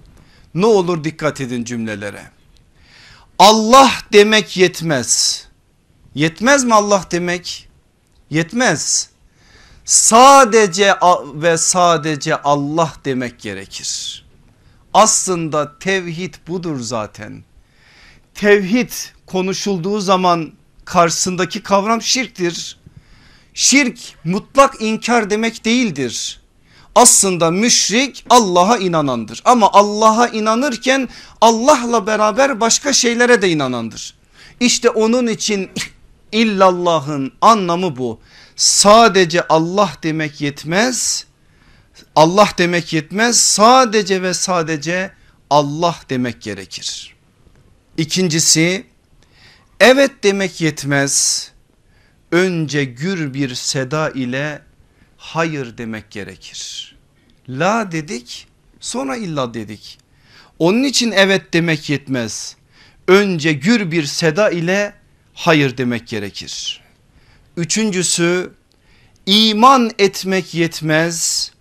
ne 0.57 0.67
olur 0.67 1.05
dikkat 1.05 1.41
edin 1.41 1.65
cümlelere. 1.65 2.23
Allah 3.39 3.91
demek 4.13 4.57
yetmez. 4.57 5.43
Yetmez 6.15 6.65
mi 6.65 6.75
Allah 6.75 7.05
demek? 7.11 7.69
Yetmez. 8.31 9.11
Sadece 9.85 10.95
ve 11.35 11.59
sadece 11.59 12.37
Allah 12.37 12.93
demek 13.05 13.41
gerekir. 13.41 14.25
Aslında 14.95 15.79
tevhid 15.79 16.35
budur 16.49 16.81
zaten. 16.81 17.45
tevhid 18.35 18.91
konuşulduğu 19.27 20.01
zaman 20.01 20.53
karşısındaki 20.85 21.63
kavram 21.63 22.03
şirktir. 22.03 22.79
Şirk 23.55 23.99
mutlak 24.25 24.83
inkar 24.83 25.31
demek 25.31 25.65
değildir. 25.65 26.41
Aslında 26.97 27.51
müşrik 27.51 28.25
Allah'a 28.31 28.79
inanandır 28.79 29.43
ama 29.45 29.73
Allah'a 29.73 30.29
inanırken 30.29 31.09
Allah'la 31.41 32.07
beraber 32.07 32.61
başka 32.61 32.93
şeylere 32.93 33.43
de 33.43 33.51
inanandır. 33.51 34.15
İşte 34.61 34.91
onun 34.91 35.27
için 35.27 35.71
illallah'ın 36.33 37.33
anlamı 37.41 37.97
bu. 37.97 38.21
Sadece 38.57 39.49
Allah 39.49 39.93
demek 40.03 40.41
yetmez. 40.41 41.27
Allah 42.15 42.49
demek 42.59 42.93
yetmez. 42.93 43.41
Sadece 43.41 44.23
ve 44.23 44.35
sadece 44.35 45.13
Allah 45.51 45.97
demek 46.11 46.43
gerekir. 46.43 47.15
İkincisi 47.97 48.87
evet 49.81 50.11
demek 50.23 50.61
yetmez. 50.61 51.47
Önce 52.33 52.85
gür 52.85 53.35
bir 53.35 53.55
seda 53.55 54.11
ile 54.11 54.63
hayır 55.27 55.79
demek 55.79 56.11
gerekir. 56.11 56.95
La 57.49 57.93
dedik 57.93 58.47
sonra 58.81 59.17
illa 59.17 59.55
dedik. 59.55 59.99
Onun 60.59 60.85
için 60.85 61.13
evet 61.13 61.53
demek 61.53 61.91
yetmez. 61.91 62.57
Önce 63.09 63.53
gür 63.53 63.91
bir 63.91 64.05
seda 64.05 64.51
ile 64.51 64.95
hayır 65.35 65.77
demek 65.77 66.09
gerekir. 66.09 66.81
Üçüncüsü 67.57 68.53
iman 69.27 69.91
etmek 69.99 70.55
yetmez. 70.55 71.53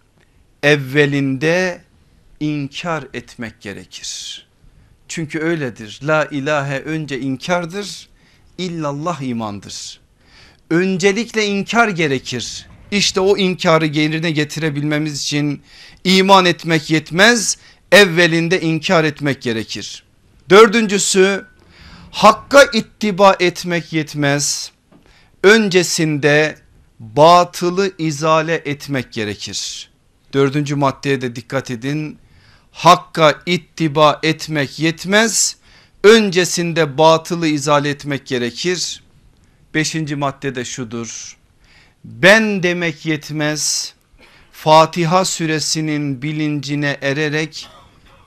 Evvelinde 0.64 1.82
inkar 2.40 3.04
etmek 3.14 3.62
gerekir. 3.62 4.48
Çünkü 5.08 5.40
öyledir. 5.40 6.00
La 6.04 6.26
ilahe 6.26 6.80
önce 6.80 7.20
inkardır. 7.20 8.10
illallah 8.58 9.22
imandır. 9.22 10.00
Öncelikle 10.70 11.46
inkar 11.46 11.88
gerekir. 11.88 12.68
İşte 12.92 13.20
o 13.20 13.38
inkarı 13.38 13.86
yerine 13.86 14.32
getirebilmemiz 14.32 15.22
için 15.22 15.62
iman 16.04 16.46
etmek 16.46 16.90
yetmez. 16.90 17.58
Evvelinde 17.92 18.62
inkar 18.62 19.04
etmek 19.04 19.42
gerekir. 19.42 20.04
Dördüncüsü 20.50 21.46
hakka 22.12 22.64
ittiba 22.74 23.36
etmek 23.40 23.94
yetmez. 23.94 24.72
Öncesinde 25.44 26.58
batılı 27.00 27.92
izale 27.98 28.54
etmek 28.54 29.14
gerekir. 29.14 29.90
Dördüncü 30.34 30.76
maddeye 30.76 31.22
de 31.22 31.36
dikkat 31.36 31.72
edin. 31.72 32.18
Hakka 32.72 33.42
ittiba 33.46 34.20
etmek 34.24 34.80
yetmez. 34.80 35.56
Öncesinde 36.04 36.98
batılı 36.98 37.48
izale 37.48 37.90
etmek 37.90 38.26
gerekir. 38.26 39.04
Beşinci 39.74 40.16
maddede 40.16 40.66
şudur. 40.66 41.38
Ben 42.06 42.64
demek 42.64 43.06
yetmez. 43.06 43.94
Fatiha 44.52 45.26
suresinin 45.26 46.22
bilincine 46.22 46.98
ererek 47.02 47.68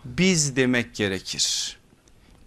biz 0.04 0.56
demek 0.56 0.94
gerekir 0.94 1.78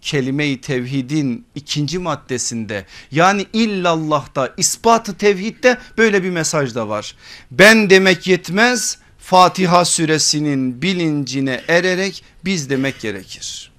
kelime-i 0.02 0.60
tevhidin 0.60 1.46
ikinci 1.54 1.98
maddesinde 1.98 2.86
yani 3.10 3.46
illallah'ta 3.52 4.54
ispatı 4.56 5.16
tevhidde 5.16 5.78
böyle 5.98 6.22
bir 6.22 6.30
mesaj 6.30 6.74
da 6.74 6.88
var. 6.88 7.16
Ben 7.50 7.90
demek 7.90 8.26
yetmez 8.26 8.98
Fatiha 9.18 9.84
suresinin 9.84 10.82
bilincine 10.82 11.62
ererek 11.68 12.24
biz 12.44 12.70
demek 12.70 13.00
gerekir. 13.00 13.72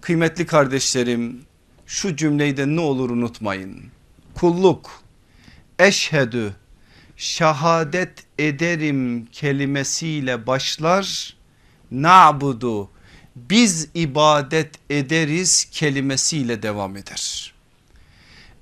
Kıymetli 0.00 0.46
kardeşlerim 0.46 1.42
şu 1.86 2.16
cümleyi 2.16 2.56
de 2.56 2.66
ne 2.66 2.80
olur 2.80 3.10
unutmayın. 3.10 3.82
Kulluk 4.34 5.02
eşhedü 5.78 6.54
şahadet 7.22 8.12
ederim 8.38 9.26
kelimesiyle 9.26 10.46
başlar. 10.46 11.36
Na'budu 11.90 12.90
biz 13.36 13.88
ibadet 13.94 14.70
ederiz 14.90 15.64
kelimesiyle 15.72 16.62
devam 16.62 16.96
eder. 16.96 17.54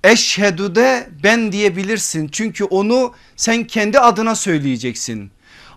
Eşhedü 0.05 0.75
de 0.75 1.11
ben 1.23 1.53
diyebilirsin 1.53 2.29
çünkü 2.29 2.65
onu 2.65 3.15
sen 3.37 3.65
kendi 3.65 3.99
adına 4.01 4.35
söyleyeceksin. 4.35 5.31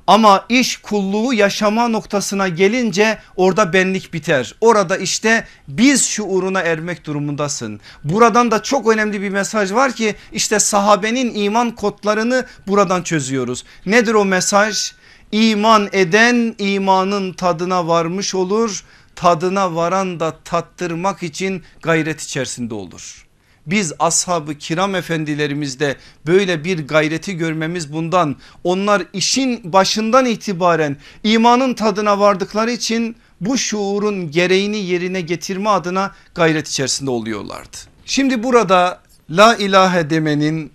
Ama 0.07 0.45
iş 0.49 0.77
kulluğu 0.77 1.33
yaşama 1.33 1.87
noktasına 1.87 2.47
gelince 2.47 3.19
orada 3.35 3.73
benlik 3.73 4.13
biter. 4.13 4.55
Orada 4.61 4.97
işte 4.97 5.47
biz 5.67 6.07
şuuruna 6.07 6.61
ermek 6.61 7.05
durumundasın. 7.05 7.79
Buradan 8.03 8.51
da 8.51 8.63
çok 8.63 8.87
önemli 8.87 9.21
bir 9.21 9.29
mesaj 9.29 9.73
var 9.73 9.91
ki 9.91 10.15
işte 10.31 10.59
sahabenin 10.59 11.35
iman 11.35 11.71
kodlarını 11.75 12.45
buradan 12.67 13.03
çözüyoruz. 13.03 13.63
Nedir 13.85 14.13
o 14.13 14.25
mesaj? 14.25 14.91
İman 15.31 15.89
eden 15.93 16.55
imanın 16.57 17.33
tadına 17.33 17.87
varmış 17.87 18.35
olur. 18.35 18.83
Tadına 19.15 19.75
varan 19.75 20.19
da 20.19 20.37
tattırmak 20.45 21.23
için 21.23 21.63
gayret 21.81 22.21
içerisinde 22.21 22.73
olur. 22.73 23.22
Biz 23.67 23.93
ashabı 23.99 24.55
kiram 24.55 24.95
efendilerimizde 24.95 25.95
böyle 26.25 26.63
bir 26.63 26.87
gayreti 26.87 27.37
görmemiz 27.37 27.93
bundan. 27.93 28.35
Onlar 28.63 29.03
işin 29.13 29.73
başından 29.73 30.25
itibaren 30.25 30.97
imanın 31.23 31.73
tadına 31.73 32.19
vardıkları 32.19 32.71
için 32.71 33.15
bu 33.41 33.57
şuurun 33.57 34.31
gereğini 34.31 34.77
yerine 34.77 35.21
getirme 35.21 35.69
adına 35.69 36.15
gayret 36.35 36.67
içerisinde 36.67 37.09
oluyorlardı. 37.11 37.77
Şimdi 38.05 38.43
burada 38.43 39.01
la 39.29 39.55
ilahe 39.55 40.09
demenin 40.09 40.71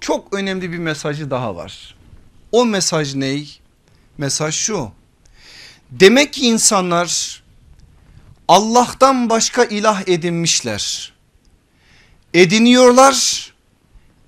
çok 0.00 0.34
önemli 0.34 0.72
bir 0.72 0.78
mesajı 0.78 1.30
daha 1.30 1.56
var. 1.56 1.94
O 2.52 2.64
mesaj 2.64 3.14
ney? 3.14 3.58
Mesaj 4.18 4.54
şu. 4.54 4.90
Demek 5.90 6.32
ki 6.32 6.46
insanlar 6.46 7.42
Allah'tan 8.48 9.30
başka 9.30 9.64
ilah 9.64 10.08
edinmişler. 10.08 11.11
Ediniyorlar. 12.34 13.52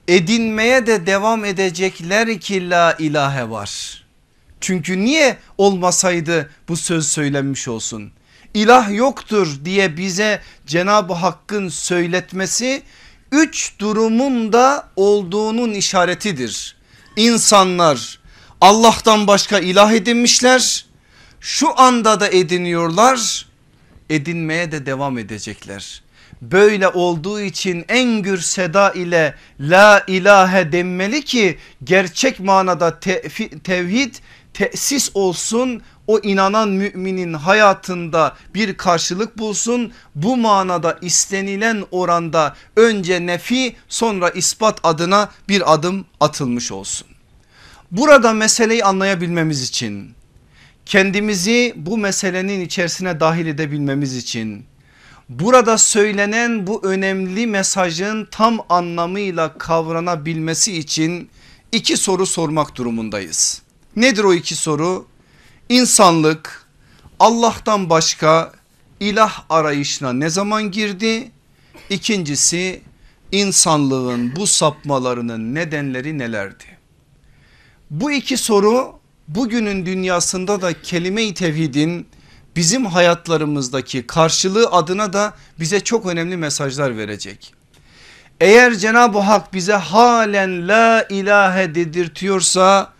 Edinmeye 0.08 0.86
de 0.86 1.06
devam 1.06 1.44
edecekler 1.44 2.40
ki 2.40 2.70
la 2.70 2.96
ilahe 2.98 3.50
var. 3.50 4.04
Çünkü 4.60 5.04
niye 5.04 5.38
olmasaydı 5.58 6.50
bu 6.68 6.76
söz 6.76 7.08
söylenmiş 7.08 7.68
olsun? 7.68 8.12
İlah 8.54 8.94
yoktur 8.94 9.58
diye 9.64 9.96
bize 9.96 10.42
Cenab-ı 10.66 11.12
Hakk'ın 11.12 11.68
söyletmesi 11.68 12.82
üç 13.32 13.78
durumun 13.78 14.52
da 14.52 14.88
olduğunun 14.96 15.70
işaretidir. 15.70 16.76
İnsanlar 17.16 18.20
Allah'tan 18.60 19.26
başka 19.26 19.58
ilah 19.58 19.92
edinmişler. 19.92 20.86
Şu 21.40 21.80
anda 21.80 22.20
da 22.20 22.28
ediniyorlar. 22.28 23.46
Edinmeye 24.10 24.72
de 24.72 24.86
devam 24.86 25.18
edecekler. 25.18 26.03
Böyle 26.42 26.88
olduğu 26.88 27.40
için 27.40 27.84
en 27.88 28.22
gür 28.22 28.38
seda 28.38 28.90
ile 28.90 29.34
la 29.60 30.04
ilahe 30.06 30.72
denmeli 30.72 31.24
ki 31.24 31.58
gerçek 31.84 32.40
manada 32.40 33.00
tevhid 33.64 34.14
tesis 34.54 35.10
olsun 35.14 35.82
o 36.06 36.18
inanan 36.18 36.68
müminin 36.68 37.32
hayatında 37.34 38.36
bir 38.54 38.76
karşılık 38.76 39.38
bulsun. 39.38 39.92
Bu 40.14 40.36
manada 40.36 40.98
istenilen 41.02 41.84
oranda 41.90 42.56
önce 42.76 43.26
nefi 43.26 43.76
sonra 43.88 44.30
ispat 44.30 44.80
adına 44.82 45.30
bir 45.48 45.74
adım 45.74 46.06
atılmış 46.20 46.72
olsun. 46.72 47.08
Burada 47.90 48.32
meseleyi 48.32 48.84
anlayabilmemiz 48.84 49.62
için 49.62 50.14
kendimizi 50.86 51.72
bu 51.76 51.98
meselenin 51.98 52.60
içerisine 52.60 53.20
dahil 53.20 53.46
edebilmemiz 53.46 54.16
için 54.16 54.66
burada 55.28 55.78
söylenen 55.78 56.66
bu 56.66 56.80
önemli 56.84 57.46
mesajın 57.46 58.28
tam 58.30 58.58
anlamıyla 58.68 59.58
kavranabilmesi 59.58 60.78
için 60.78 61.30
iki 61.72 61.96
soru 61.96 62.26
sormak 62.26 62.76
durumundayız. 62.76 63.62
Nedir 63.96 64.24
o 64.24 64.34
iki 64.34 64.54
soru? 64.54 65.06
İnsanlık 65.68 66.66
Allah'tan 67.20 67.90
başka 67.90 68.52
ilah 69.00 69.44
arayışına 69.50 70.12
ne 70.12 70.30
zaman 70.30 70.70
girdi? 70.70 71.30
İkincisi 71.90 72.82
insanlığın 73.32 74.36
bu 74.36 74.46
sapmalarının 74.46 75.54
nedenleri 75.54 76.18
nelerdi? 76.18 76.64
Bu 77.90 78.12
iki 78.12 78.36
soru 78.36 78.98
bugünün 79.28 79.86
dünyasında 79.86 80.62
da 80.62 80.82
kelime-i 80.82 81.34
tevhidin 81.34 82.06
bizim 82.56 82.86
hayatlarımızdaki 82.86 84.06
karşılığı 84.06 84.66
adına 84.66 85.12
da 85.12 85.34
bize 85.60 85.80
çok 85.80 86.06
önemli 86.06 86.36
mesajlar 86.36 86.96
verecek. 86.96 87.54
Eğer 88.40 88.74
Cenab-ı 88.74 89.18
Hak 89.18 89.54
bize 89.54 89.72
halen 89.72 90.68
la 90.68 91.06
ilahe 91.10 91.74
dedirtiyorsa 91.74 92.92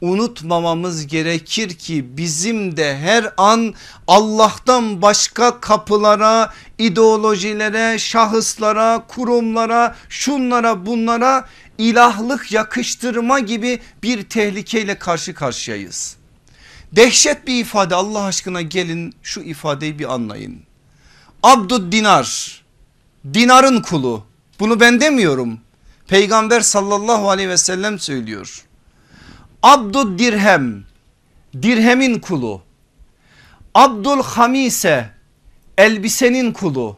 unutmamamız 0.00 1.06
gerekir 1.06 1.74
ki 1.74 2.16
bizim 2.16 2.76
de 2.76 2.98
her 2.98 3.32
an 3.36 3.74
Allah'tan 4.06 5.02
başka 5.02 5.60
kapılara, 5.60 6.52
ideolojilere, 6.78 7.98
şahıslara, 7.98 9.04
kurumlara, 9.08 9.96
şunlara 10.08 10.86
bunlara 10.86 11.48
ilahlık 11.78 12.52
yakıştırma 12.52 13.38
gibi 13.38 13.80
bir 14.02 14.22
tehlikeyle 14.22 14.98
karşı 14.98 15.34
karşıyayız. 15.34 16.19
Dehşet 16.92 17.46
bir 17.46 17.60
ifade 17.60 17.94
Allah 17.94 18.22
aşkına 18.22 18.62
gelin 18.62 19.14
şu 19.22 19.40
ifadeyi 19.40 19.98
bir 19.98 20.14
anlayın. 20.14 20.62
Abdud 21.42 21.92
dinar, 21.92 22.62
dinarın 23.34 23.82
kulu 23.82 24.24
bunu 24.60 24.80
ben 24.80 25.00
demiyorum. 25.00 25.60
Peygamber 26.08 26.60
sallallahu 26.60 27.30
aleyhi 27.30 27.48
ve 27.48 27.56
sellem 27.56 27.98
söylüyor. 27.98 28.64
Abdud 29.62 30.18
dirhem, 30.18 30.84
dirhemin 31.62 32.18
kulu. 32.18 32.62
Abdul 33.74 34.22
hamise, 34.22 35.10
elbisenin 35.78 36.52
kulu. 36.52 36.96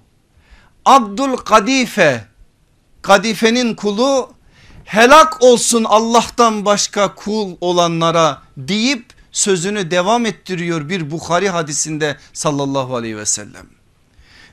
Abdul 0.84 1.36
kadife, 1.36 2.24
kadifenin 3.02 3.74
kulu 3.74 4.30
helak 4.84 5.42
olsun 5.42 5.84
Allah'tan 5.84 6.64
başka 6.64 7.14
kul 7.14 7.56
olanlara 7.60 8.42
deyip 8.56 9.04
sözünü 9.32 9.90
devam 9.90 10.26
ettiriyor 10.26 10.88
bir 10.88 11.10
Bukhari 11.10 11.48
hadisinde 11.48 12.16
sallallahu 12.32 12.96
aleyhi 12.96 13.16
ve 13.16 13.26
sellem. 13.26 13.66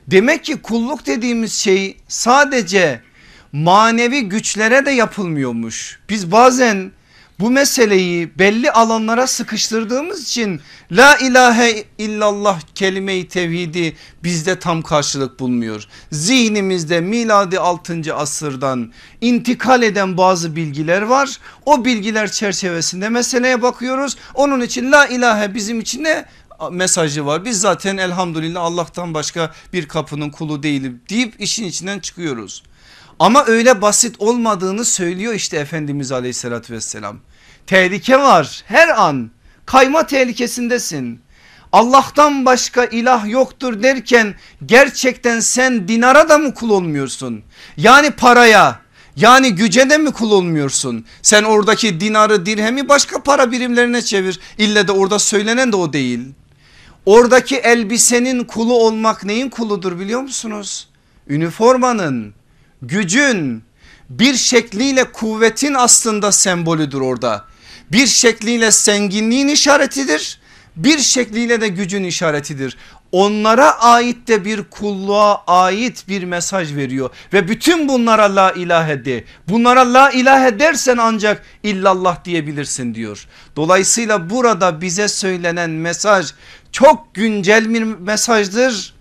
Demek 0.06 0.44
ki 0.44 0.62
kulluk 0.62 1.06
dediğimiz 1.06 1.52
şey 1.52 1.96
sadece 2.08 3.02
manevi 3.52 4.28
güçlere 4.28 4.86
de 4.86 4.90
yapılmıyormuş. 4.90 6.00
Biz 6.08 6.32
bazen 6.32 6.92
bu 7.40 7.50
meseleyi 7.50 8.38
belli 8.38 8.70
alanlara 8.70 9.26
sıkıştırdığımız 9.26 10.22
için 10.22 10.60
la 10.92 11.16
ilahe 11.16 11.84
illallah 11.98 12.60
kelime-i 12.74 13.28
tevhidi 13.28 13.96
bizde 14.24 14.58
tam 14.58 14.82
karşılık 14.82 15.40
bulmuyor. 15.40 15.86
Zihnimizde 16.12 17.00
miladi 17.00 17.58
6. 17.58 18.14
asırdan 18.14 18.92
intikal 19.20 19.82
eden 19.82 20.16
bazı 20.16 20.56
bilgiler 20.56 21.02
var. 21.02 21.38
O 21.66 21.84
bilgiler 21.84 22.30
çerçevesinde 22.30 23.08
meseleye 23.08 23.62
bakıyoruz. 23.62 24.16
Onun 24.34 24.60
için 24.60 24.92
la 24.92 25.06
ilahe 25.06 25.54
bizim 25.54 25.80
için 25.80 26.04
ne 26.04 26.24
mesajı 26.70 27.26
var. 27.26 27.44
Biz 27.44 27.60
zaten 27.60 27.96
elhamdülillah 27.96 28.62
Allah'tan 28.62 29.14
başka 29.14 29.52
bir 29.72 29.88
kapının 29.88 30.30
kulu 30.30 30.62
değilim 30.62 31.00
deyip 31.10 31.40
işin 31.40 31.64
içinden 31.64 31.98
çıkıyoruz. 31.98 32.62
Ama 33.20 33.44
öyle 33.46 33.82
basit 33.82 34.16
olmadığını 34.18 34.84
söylüyor 34.84 35.34
işte 35.34 35.56
Efendimiz 35.56 36.12
aleyhissalatü 36.12 36.74
vesselam. 36.74 37.20
Tehlike 37.70 38.18
var 38.18 38.62
her 38.66 38.88
an 38.88 39.30
kayma 39.66 40.06
tehlikesindesin. 40.06 41.20
Allah'tan 41.72 42.46
başka 42.46 42.84
ilah 42.84 43.28
yoktur 43.28 43.82
derken 43.82 44.34
gerçekten 44.66 45.40
sen 45.40 45.88
dinara 45.88 46.28
da 46.28 46.38
mı 46.38 46.54
kul 46.54 46.70
olmuyorsun? 46.70 47.42
Yani 47.76 48.10
paraya 48.10 48.80
yani 49.16 49.54
güce 49.54 49.90
de 49.90 49.98
mi 49.98 50.12
kul 50.12 50.30
olmuyorsun? 50.30 51.06
Sen 51.22 51.42
oradaki 51.44 52.00
dinarı 52.00 52.46
dirhemi 52.46 52.88
başka 52.88 53.22
para 53.22 53.52
birimlerine 53.52 54.02
çevir. 54.02 54.40
İlle 54.58 54.88
de 54.88 54.92
orada 54.92 55.18
söylenen 55.18 55.72
de 55.72 55.76
o 55.76 55.92
değil. 55.92 56.20
Oradaki 57.06 57.56
elbisenin 57.56 58.44
kulu 58.44 58.74
olmak 58.74 59.24
neyin 59.24 59.50
kuludur 59.50 59.98
biliyor 59.98 60.20
musunuz? 60.20 60.88
Üniformanın, 61.28 62.34
gücün 62.82 63.62
bir 64.08 64.34
şekliyle 64.34 65.12
kuvvetin 65.12 65.74
aslında 65.74 66.32
sembolüdür 66.32 67.00
orada. 67.00 67.50
Bir 67.92 68.06
şekliyle 68.06 68.70
zenginliğin 68.70 69.48
işaretidir. 69.48 70.40
Bir 70.76 70.98
şekliyle 70.98 71.60
de 71.60 71.68
gücün 71.68 72.04
işaretidir. 72.04 72.76
Onlara 73.12 73.80
ait 73.80 74.28
de 74.28 74.44
bir 74.44 74.62
kulluğa 74.62 75.44
ait 75.46 76.08
bir 76.08 76.24
mesaj 76.24 76.74
veriyor 76.76 77.10
ve 77.32 77.48
bütün 77.48 77.88
bunlara 77.88 78.36
la 78.36 78.52
ilahe 78.52 79.04
de. 79.04 79.24
Bunlara 79.48 79.92
la 79.92 80.10
ilahe 80.10 80.58
dersen 80.58 80.96
ancak 80.96 81.42
illallah 81.62 82.24
diyebilirsin 82.24 82.94
diyor. 82.94 83.26
Dolayısıyla 83.56 84.30
burada 84.30 84.80
bize 84.80 85.08
söylenen 85.08 85.70
mesaj 85.70 86.30
çok 86.72 87.14
güncel 87.14 87.74
bir 87.74 87.82
mesajdır. 87.82 88.94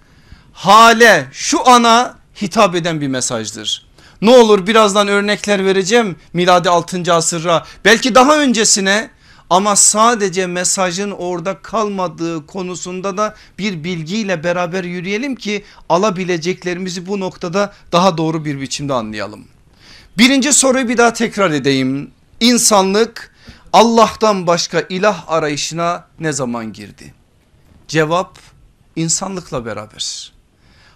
Hale 0.54 1.26
şu 1.32 1.70
ana 1.70 2.18
hitap 2.42 2.76
eden 2.76 3.02
bir 3.02 3.08
mesajdır. 3.08 3.89
Ne 4.22 4.30
olur 4.30 4.68
birazdan 4.68 5.08
örnekler 5.08 5.66
vereceğim 5.66 6.16
miladi 6.34 6.70
6. 6.70 7.14
asırra 7.14 7.66
belki 7.86 8.16
daha 8.16 8.38
öncesine 8.38 9.10
ama 9.50 9.76
sadece 9.76 10.48
mesajın 10.48 11.12
orada 11.12 11.62
kalmadığı 11.62 12.46
konusunda 12.46 13.18
da 13.18 13.36
bir 13.58 13.84
bilgiyle 13.84 14.44
beraber 14.44 14.84
yürüyelim 14.84 15.36
ki 15.36 15.64
alabileceklerimizi 15.90 17.08
bu 17.08 17.20
noktada 17.20 17.74
daha 17.92 18.18
doğru 18.18 18.46
bir 18.46 18.62
biçimde 18.62 18.94
anlayalım. 18.94 19.48
Birinci 20.18 20.54
soruyu 20.54 20.88
bir 20.88 20.98
daha 20.98 21.14
tekrar 21.14 21.52
edeyim. 21.52 22.12
İnsanlık 22.40 23.36
Allah'tan 23.74 24.48
başka 24.48 24.84
ilah 24.90 25.24
arayışına 25.28 26.08
ne 26.20 26.32
zaman 26.32 26.74
girdi? 26.74 27.14
Cevap 27.88 28.40
insanlıkla 28.96 29.66
beraber. 29.66 30.39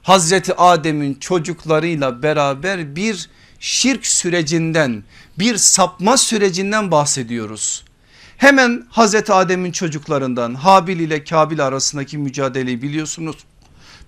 Hazreti 0.04 0.54
Adem'in 0.56 1.14
çocuklarıyla 1.14 2.24
beraber 2.24 2.96
bir 2.96 3.30
şirk 3.60 4.08
sürecinden 4.08 5.04
bir 5.40 5.58
sapma 5.58 6.18
sürecinden 6.18 6.92
bahsediyoruz. 6.92 7.84
Hemen 8.38 8.88
Hazreti 8.90 9.34
Adem'in 9.34 9.72
çocuklarından 9.72 10.56
Habil 10.56 11.00
ile 11.00 11.24
Kabil 11.24 11.66
arasındaki 11.66 12.18
mücadeleyi 12.18 12.82
biliyorsunuz. 12.82 13.36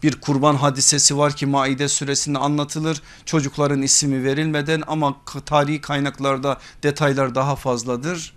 Bir 0.03 0.21
kurban 0.21 0.55
hadisesi 0.55 1.17
var 1.17 1.35
ki 1.35 1.45
Maide 1.45 1.87
suresinde 1.87 2.39
anlatılır 2.39 3.01
çocukların 3.25 3.81
ismi 3.81 4.23
verilmeden 4.23 4.83
ama 4.87 5.15
tarihi 5.45 5.81
kaynaklarda 5.81 6.59
detaylar 6.83 7.35
daha 7.35 7.55
fazladır. 7.55 8.33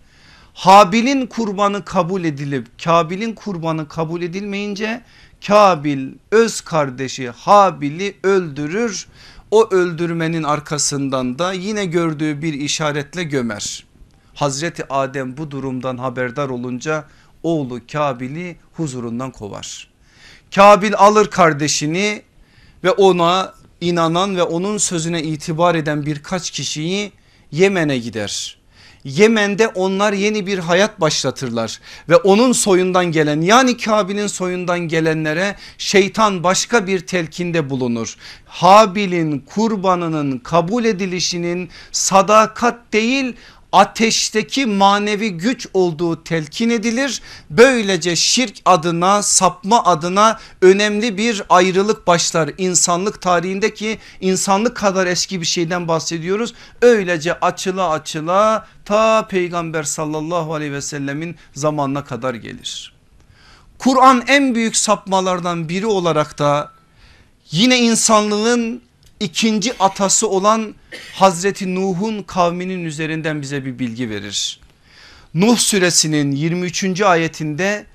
Habil'in 0.54 1.26
kurbanı 1.26 1.84
kabul 1.84 2.24
edilip 2.24 2.66
Kabil'in 2.84 3.34
kurbanı 3.34 3.88
kabul 3.88 4.22
edilmeyince 4.22 5.02
Kabil 5.46 6.12
öz 6.32 6.60
kardeşi 6.60 7.30
Habil'i 7.30 8.16
öldürür. 8.22 9.06
O 9.50 9.68
öldürmenin 9.70 10.42
arkasından 10.42 11.38
da 11.38 11.52
yine 11.52 11.84
gördüğü 11.84 12.42
bir 12.42 12.52
işaretle 12.52 13.24
gömer. 13.24 13.84
Hazreti 14.34 14.92
Adem 14.92 15.36
bu 15.36 15.50
durumdan 15.50 15.98
haberdar 15.98 16.48
olunca 16.48 17.04
oğlu 17.42 17.80
Kabil'i 17.92 18.56
huzurundan 18.72 19.30
kovar. 19.30 19.88
Kabil 20.54 20.94
alır 20.96 21.30
kardeşini 21.30 22.22
ve 22.84 22.90
ona 22.90 23.54
inanan 23.80 24.36
ve 24.36 24.42
onun 24.42 24.78
sözüne 24.78 25.22
itibar 25.22 25.74
eden 25.74 26.06
birkaç 26.06 26.50
kişiyi 26.50 27.12
Yemen'e 27.52 27.98
gider. 27.98 28.57
Yemen'de 29.08 29.68
onlar 29.68 30.12
yeni 30.12 30.46
bir 30.46 30.58
hayat 30.58 31.00
başlatırlar 31.00 31.80
ve 32.08 32.16
onun 32.16 32.52
soyundan 32.52 33.04
gelen 33.04 33.40
yani 33.40 33.76
Kabil'in 33.76 34.26
soyundan 34.26 34.78
gelenlere 34.78 35.56
şeytan 35.78 36.44
başka 36.44 36.86
bir 36.86 37.00
telkinde 37.00 37.70
bulunur. 37.70 38.16
Habil'in 38.46 39.38
kurbanının 39.38 40.38
kabul 40.38 40.84
edilişinin 40.84 41.70
sadakat 41.92 42.92
değil 42.92 43.36
ateşteki 43.72 44.66
manevi 44.66 45.30
güç 45.30 45.66
olduğu 45.74 46.24
telkin 46.24 46.70
edilir. 46.70 47.22
Böylece 47.50 48.16
şirk 48.16 48.56
adına 48.64 49.22
sapma 49.22 49.84
adına 49.84 50.38
önemli 50.62 51.16
bir 51.18 51.42
ayrılık 51.48 52.06
başlar 52.06 52.50
insanlık 52.58 53.22
tarihindeki 53.22 53.98
insanlık 54.20 54.76
kadar 54.76 55.06
eski 55.06 55.40
bir 55.40 55.46
şeyden 55.46 55.88
bahsediyoruz. 55.88 56.54
Öylece 56.82 57.40
açıla 57.40 57.90
açıla 57.90 58.66
ta 58.84 59.26
peygamber 59.28 59.82
sallallahu 59.82 60.54
aleyhi 60.54 60.72
ve 60.72 60.82
sellemin 60.82 61.36
zamanına 61.54 62.04
kadar 62.04 62.34
gelir. 62.34 62.92
Kur'an 63.78 64.24
en 64.26 64.54
büyük 64.54 64.76
sapmalardan 64.76 65.68
biri 65.68 65.86
olarak 65.86 66.38
da 66.38 66.72
yine 67.50 67.78
insanlığın 67.78 68.87
ikinci 69.20 69.78
atası 69.78 70.28
olan 70.28 70.74
Hazreti 71.12 71.74
Nuh'un 71.74 72.22
kavminin 72.22 72.84
üzerinden 72.84 73.42
bize 73.42 73.64
bir 73.64 73.78
bilgi 73.78 74.10
verir. 74.10 74.60
Nuh 75.34 75.58
suresinin 75.58 76.32
23. 76.32 77.00
ayetinde 77.00 77.86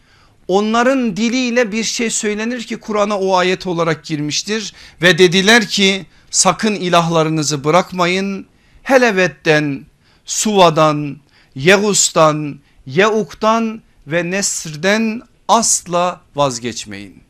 onların 0.47 1.17
diliyle 1.17 1.71
bir 1.71 1.83
şey 1.83 2.09
söylenir 2.09 2.63
ki 2.63 2.77
Kur'an'a 2.77 3.19
o 3.19 3.35
ayet 3.35 3.67
olarak 3.67 4.05
girmiştir 4.05 4.73
ve 5.01 5.17
dediler 5.17 5.67
ki 5.67 6.05
sakın 6.31 6.75
ilahlarınızı 6.75 7.63
bırakmayın 7.63 8.45
Helevet'ten, 8.83 9.85
Suva'dan, 10.25 11.17
Yegus'tan, 11.55 12.59
Yeuk'tan 12.85 13.81
ve 14.07 14.31
Nesr'den 14.31 15.21
asla 15.47 16.21
vazgeçmeyin. 16.35 17.23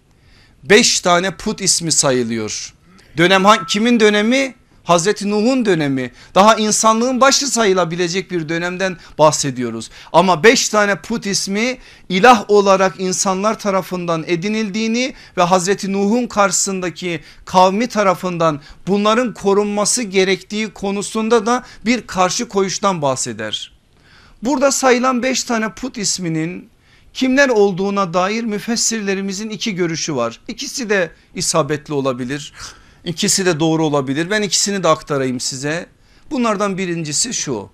Beş 0.64 1.00
tane 1.00 1.38
put 1.38 1.62
ismi 1.62 1.92
sayılıyor. 1.92 2.73
Dönem 3.18 3.44
kimin 3.68 4.00
dönemi? 4.00 4.56
Hazreti 4.84 5.30
Nuh'un 5.30 5.66
dönemi 5.66 6.12
daha 6.36 6.56
insanlığın 6.56 7.22
başı 7.22 7.48
sayılabilecek 7.48 8.32
bir 8.32 8.50
dönemden 8.50 8.98
bahsediyoruz. 9.20 9.90
Ama 10.14 10.44
beş 10.44 10.70
tane 10.70 10.96
put 10.96 11.26
ismi 11.26 11.78
ilah 12.10 12.46
olarak 12.48 13.00
insanlar 13.00 13.60
tarafından 13.60 14.24
edinildiğini 14.28 15.14
ve 15.38 15.42
Hazreti 15.42 15.94
Nuh'un 15.94 16.28
karşısındaki 16.28 17.24
kavmi 17.46 17.88
tarafından 17.88 18.62
bunların 18.88 19.34
korunması 19.34 20.04
gerektiği 20.04 20.70
konusunda 20.74 21.46
da 21.46 21.64
bir 21.86 22.08
karşı 22.08 22.48
koyuştan 22.48 23.02
bahseder. 23.02 23.72
Burada 24.42 24.72
sayılan 24.72 25.24
beş 25.24 25.44
tane 25.44 25.70
put 25.70 25.98
isminin 25.98 26.70
kimler 27.14 27.50
olduğuna 27.50 28.14
dair 28.14 28.44
müfessirlerimizin 28.44 29.50
iki 29.50 29.76
görüşü 29.76 30.16
var. 30.16 30.40
İkisi 30.48 30.90
de 30.90 31.12
isabetli 31.36 31.94
olabilir. 31.94 32.54
İkisi 33.06 33.46
de 33.46 33.60
doğru 33.60 33.86
olabilir. 33.86 34.30
Ben 34.30 34.42
ikisini 34.42 34.84
de 34.84 34.88
aktarayım 34.88 35.40
size. 35.40 35.86
Bunlardan 36.32 36.78
birincisi 36.78 37.34
şu. 37.34 37.70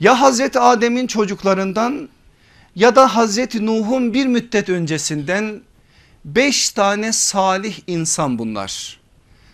Ya 0.00 0.20
Hazreti 0.20 0.60
Adem'in 0.60 1.06
çocuklarından 1.06 2.08
ya 2.76 2.96
da 2.96 3.16
Hazreti 3.16 3.66
Nuh'un 3.66 4.14
bir 4.14 4.26
müddet 4.26 4.68
öncesinden 4.68 5.62
beş 6.24 6.70
tane 6.70 7.12
salih 7.12 7.78
insan 7.86 8.38
bunlar. 8.38 9.00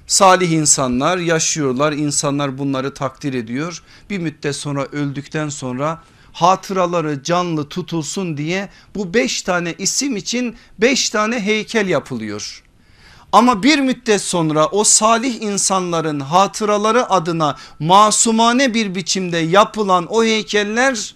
Salih 0.06 0.50
insanlar 0.50 1.18
yaşıyorlar 1.18 1.92
insanlar 1.92 2.58
bunları 2.58 2.94
takdir 2.94 3.34
ediyor. 3.34 3.82
Bir 4.10 4.18
müddet 4.18 4.56
sonra 4.56 4.84
öldükten 4.84 5.48
sonra 5.48 6.02
hatıraları 6.32 7.22
canlı 7.22 7.68
tutulsun 7.68 8.36
diye 8.36 8.68
bu 8.94 9.14
beş 9.14 9.42
tane 9.42 9.74
isim 9.78 10.16
için 10.16 10.56
beş 10.78 11.10
tane 11.10 11.40
heykel 11.40 11.88
yapılıyor. 11.88 12.62
Ama 13.32 13.62
bir 13.62 13.78
müddet 13.78 14.22
sonra 14.22 14.66
o 14.66 14.84
salih 14.84 15.42
insanların 15.42 16.20
hatıraları 16.20 17.10
adına 17.10 17.56
masumane 17.78 18.74
bir 18.74 18.94
biçimde 18.94 19.38
yapılan 19.38 20.06
o 20.10 20.24
heykeller 20.24 21.14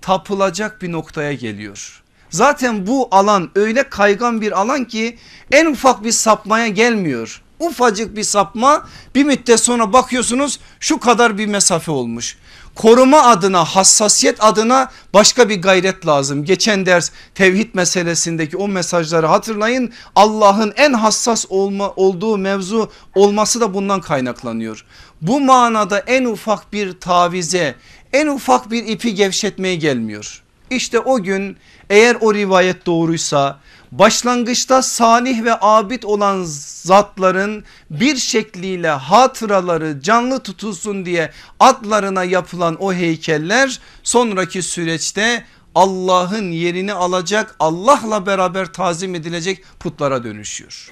tapılacak 0.00 0.82
bir 0.82 0.92
noktaya 0.92 1.32
geliyor. 1.32 2.02
Zaten 2.30 2.86
bu 2.86 3.08
alan 3.10 3.50
öyle 3.54 3.82
kaygan 3.82 4.40
bir 4.40 4.60
alan 4.60 4.84
ki 4.84 5.18
en 5.52 5.66
ufak 5.66 6.04
bir 6.04 6.12
sapmaya 6.12 6.68
gelmiyor. 6.68 7.42
Ufacık 7.60 8.16
bir 8.16 8.22
sapma 8.22 8.88
bir 9.14 9.24
müddet 9.24 9.60
sonra 9.60 9.92
bakıyorsunuz 9.92 10.60
şu 10.80 11.00
kadar 11.00 11.38
bir 11.38 11.46
mesafe 11.46 11.90
olmuş 11.90 12.36
koruma 12.74 13.22
adına 13.22 13.64
hassasiyet 13.64 14.44
adına 14.44 14.90
başka 15.14 15.48
bir 15.48 15.62
gayret 15.62 16.06
lazım. 16.06 16.44
Geçen 16.44 16.86
ders 16.86 17.10
tevhid 17.34 17.74
meselesindeki 17.74 18.56
o 18.56 18.68
mesajları 18.68 19.26
hatırlayın. 19.26 19.92
Allah'ın 20.16 20.72
en 20.76 20.92
hassas 20.92 21.46
olma, 21.48 21.90
olduğu 21.96 22.38
mevzu 22.38 22.90
olması 23.14 23.60
da 23.60 23.74
bundan 23.74 24.00
kaynaklanıyor. 24.00 24.84
Bu 25.22 25.40
manada 25.40 25.98
en 25.98 26.24
ufak 26.24 26.72
bir 26.72 27.00
tavize 27.00 27.74
en 28.12 28.26
ufak 28.26 28.70
bir 28.70 28.86
ipi 28.86 29.14
gevşetmeye 29.14 29.74
gelmiyor. 29.74 30.42
İşte 30.70 31.00
o 31.00 31.22
gün 31.22 31.56
eğer 31.90 32.16
o 32.20 32.34
rivayet 32.34 32.86
doğruysa 32.86 33.60
başlangıçta 33.92 34.82
salih 34.82 35.44
ve 35.44 35.54
abid 35.60 36.02
olan 36.02 36.42
zatların 36.82 37.64
bir 37.90 38.16
şekliyle 38.16 38.88
hatıraları 38.88 40.00
canlı 40.02 40.40
tutulsun 40.42 41.06
diye 41.06 41.32
adlarına 41.60 42.24
yapılan 42.24 42.76
o 42.82 42.92
heykeller 42.94 43.80
sonraki 44.02 44.62
süreçte 44.62 45.44
Allah'ın 45.74 46.50
yerini 46.50 46.92
alacak 46.92 47.56
Allah'la 47.58 48.26
beraber 48.26 48.72
tazim 48.72 49.14
edilecek 49.14 49.64
putlara 49.80 50.24
dönüşüyor. 50.24 50.90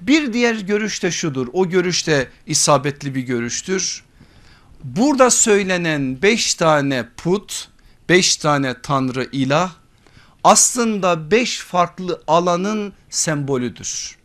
Bir 0.00 0.32
diğer 0.32 0.54
görüş 0.54 1.02
de 1.02 1.10
şudur 1.10 1.48
o 1.52 1.68
görüş 1.68 2.06
de 2.06 2.28
isabetli 2.46 3.14
bir 3.14 3.20
görüştür. 3.20 4.04
Burada 4.84 5.30
söylenen 5.30 6.22
beş 6.22 6.54
tane 6.54 7.06
put 7.16 7.68
beş 8.08 8.36
tane 8.36 8.74
tanrı 8.82 9.28
ilah 9.32 9.70
aslında 10.44 11.30
beş 11.30 11.58
farklı 11.58 12.22
alanın 12.26 12.92
sembolüdür. 13.10 14.16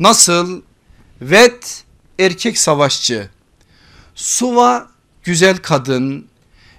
Nasıl? 0.00 0.62
Vet 1.22 1.84
erkek 2.18 2.58
savaşçı, 2.58 3.30
Suva 4.14 4.88
güzel 5.22 5.58
kadın, 5.58 6.26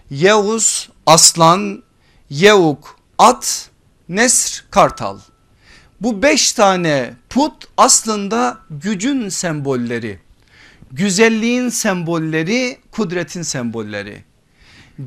Yevuz 0.09 0.89
aslan, 1.05 1.83
Yevuk 2.29 2.95
at, 3.17 3.69
Nesr 4.09 4.65
kartal. 4.71 5.19
Bu 6.01 6.21
beş 6.21 6.53
tane 6.53 7.13
put 7.29 7.67
aslında 7.77 8.59
gücün 8.69 9.29
sembolleri, 9.29 10.19
güzelliğin 10.91 11.69
sembolleri, 11.69 12.79
kudretin 12.91 13.41
sembolleri 13.41 14.23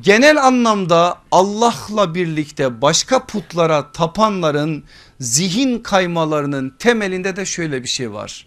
genel 0.00 0.44
anlamda 0.44 1.18
Allah'la 1.31 2.14
birlikte 2.14 2.83
başka 2.83 3.26
putlara 3.26 3.92
tapanların 3.92 4.85
zihin 5.20 5.78
kaymalarının 5.78 6.74
temelinde 6.78 7.37
de 7.37 7.46
şöyle 7.46 7.83
bir 7.83 7.88
şey 7.88 8.12
var. 8.12 8.46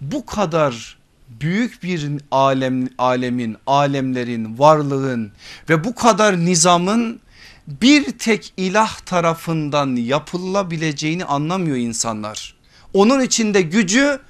Bu 0.00 0.26
kadar 0.26 0.98
büyük 1.28 1.82
bir 1.82 2.08
alem, 2.30 2.88
alemin, 2.98 3.56
alemlerin, 3.66 4.58
varlığın 4.58 5.32
ve 5.68 5.84
bu 5.84 5.94
kadar 5.94 6.44
nizamın 6.44 7.20
bir 7.66 8.18
tek 8.18 8.52
ilah 8.56 9.00
tarafından 9.00 9.96
yapılabileceğini 9.96 11.24
anlamıyor 11.24 11.76
insanlar. 11.76 12.54
Onun 12.94 13.20
içinde 13.20 13.62
gücü 13.62 14.20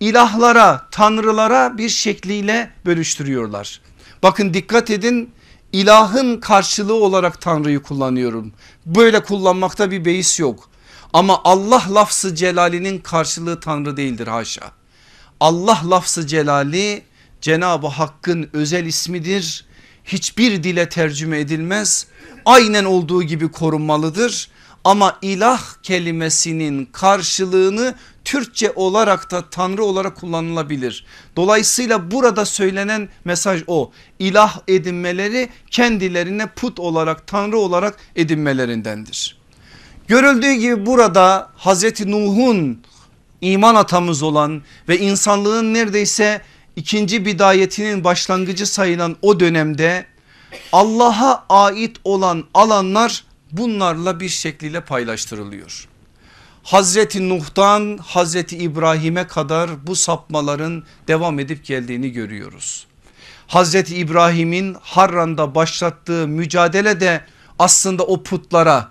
ilahlara, 0.00 0.88
tanrılara 0.90 1.78
bir 1.78 1.88
şekliyle 1.88 2.70
bölüştürüyorlar. 2.86 3.80
Bakın 4.22 4.54
dikkat 4.54 4.90
edin 4.90 5.30
ilahın 5.72 6.40
karşılığı 6.40 6.94
olarak 6.94 7.40
Tanrı'yı 7.40 7.82
kullanıyorum. 7.82 8.52
Böyle 8.86 9.22
kullanmakta 9.22 9.90
bir 9.90 10.04
beis 10.04 10.40
yok. 10.40 10.68
Ama 11.12 11.40
Allah 11.44 11.82
lafzı 11.94 12.34
celalinin 12.34 12.98
karşılığı 12.98 13.60
Tanrı 13.60 13.96
değildir 13.96 14.26
haşa. 14.26 14.70
Allah 15.40 15.82
lafzı 15.90 16.26
celali 16.26 17.02
Cenab-ı 17.40 17.86
Hakk'ın 17.86 18.50
özel 18.52 18.86
ismidir. 18.86 19.64
Hiçbir 20.04 20.62
dile 20.62 20.88
tercüme 20.88 21.40
edilmez. 21.40 22.06
Aynen 22.44 22.84
olduğu 22.84 23.22
gibi 23.22 23.50
korunmalıdır. 23.50 24.50
Ama 24.84 25.18
ilah 25.22 25.62
kelimesinin 25.82 26.84
karşılığını 26.92 27.94
Türkçe 28.24 28.72
olarak 28.76 29.30
da 29.30 29.50
Tanrı 29.50 29.84
olarak 29.84 30.16
kullanılabilir. 30.16 31.06
Dolayısıyla 31.36 32.10
burada 32.10 32.44
söylenen 32.44 33.08
mesaj 33.24 33.62
o. 33.66 33.92
İlah 34.18 34.60
edinmeleri 34.68 35.48
kendilerine 35.70 36.46
put 36.46 36.80
olarak 36.80 37.26
Tanrı 37.26 37.58
olarak 37.58 37.96
edinmelerindendir. 38.16 39.38
Görüldüğü 40.08 40.52
gibi 40.52 40.86
burada 40.86 41.50
Hazreti 41.56 42.10
Nuh'un 42.10 42.82
iman 43.40 43.74
atamız 43.74 44.22
olan 44.22 44.62
ve 44.88 44.98
insanlığın 44.98 45.74
neredeyse 45.74 46.42
ikinci 46.76 47.26
bidayetinin 47.26 48.04
başlangıcı 48.04 48.66
sayılan 48.66 49.16
o 49.22 49.40
dönemde 49.40 50.06
Allah'a 50.72 51.44
ait 51.48 51.96
olan 52.04 52.44
alanlar 52.54 53.24
bunlarla 53.52 54.20
bir 54.20 54.28
şekliyle 54.28 54.80
paylaştırılıyor. 54.80 55.88
Hazreti 56.62 57.28
Nuh'tan 57.28 57.98
Hazreti 58.02 58.56
İbrahim'e 58.56 59.26
kadar 59.26 59.86
bu 59.86 59.96
sapmaların 59.96 60.84
devam 61.08 61.38
edip 61.38 61.64
geldiğini 61.64 62.12
görüyoruz. 62.12 62.86
Hazreti 63.46 63.96
İbrahim'in 63.96 64.76
Harran'da 64.80 65.54
başlattığı 65.54 66.28
mücadele 66.28 67.00
de 67.00 67.24
aslında 67.58 68.02
o 68.02 68.22
putlara 68.22 68.88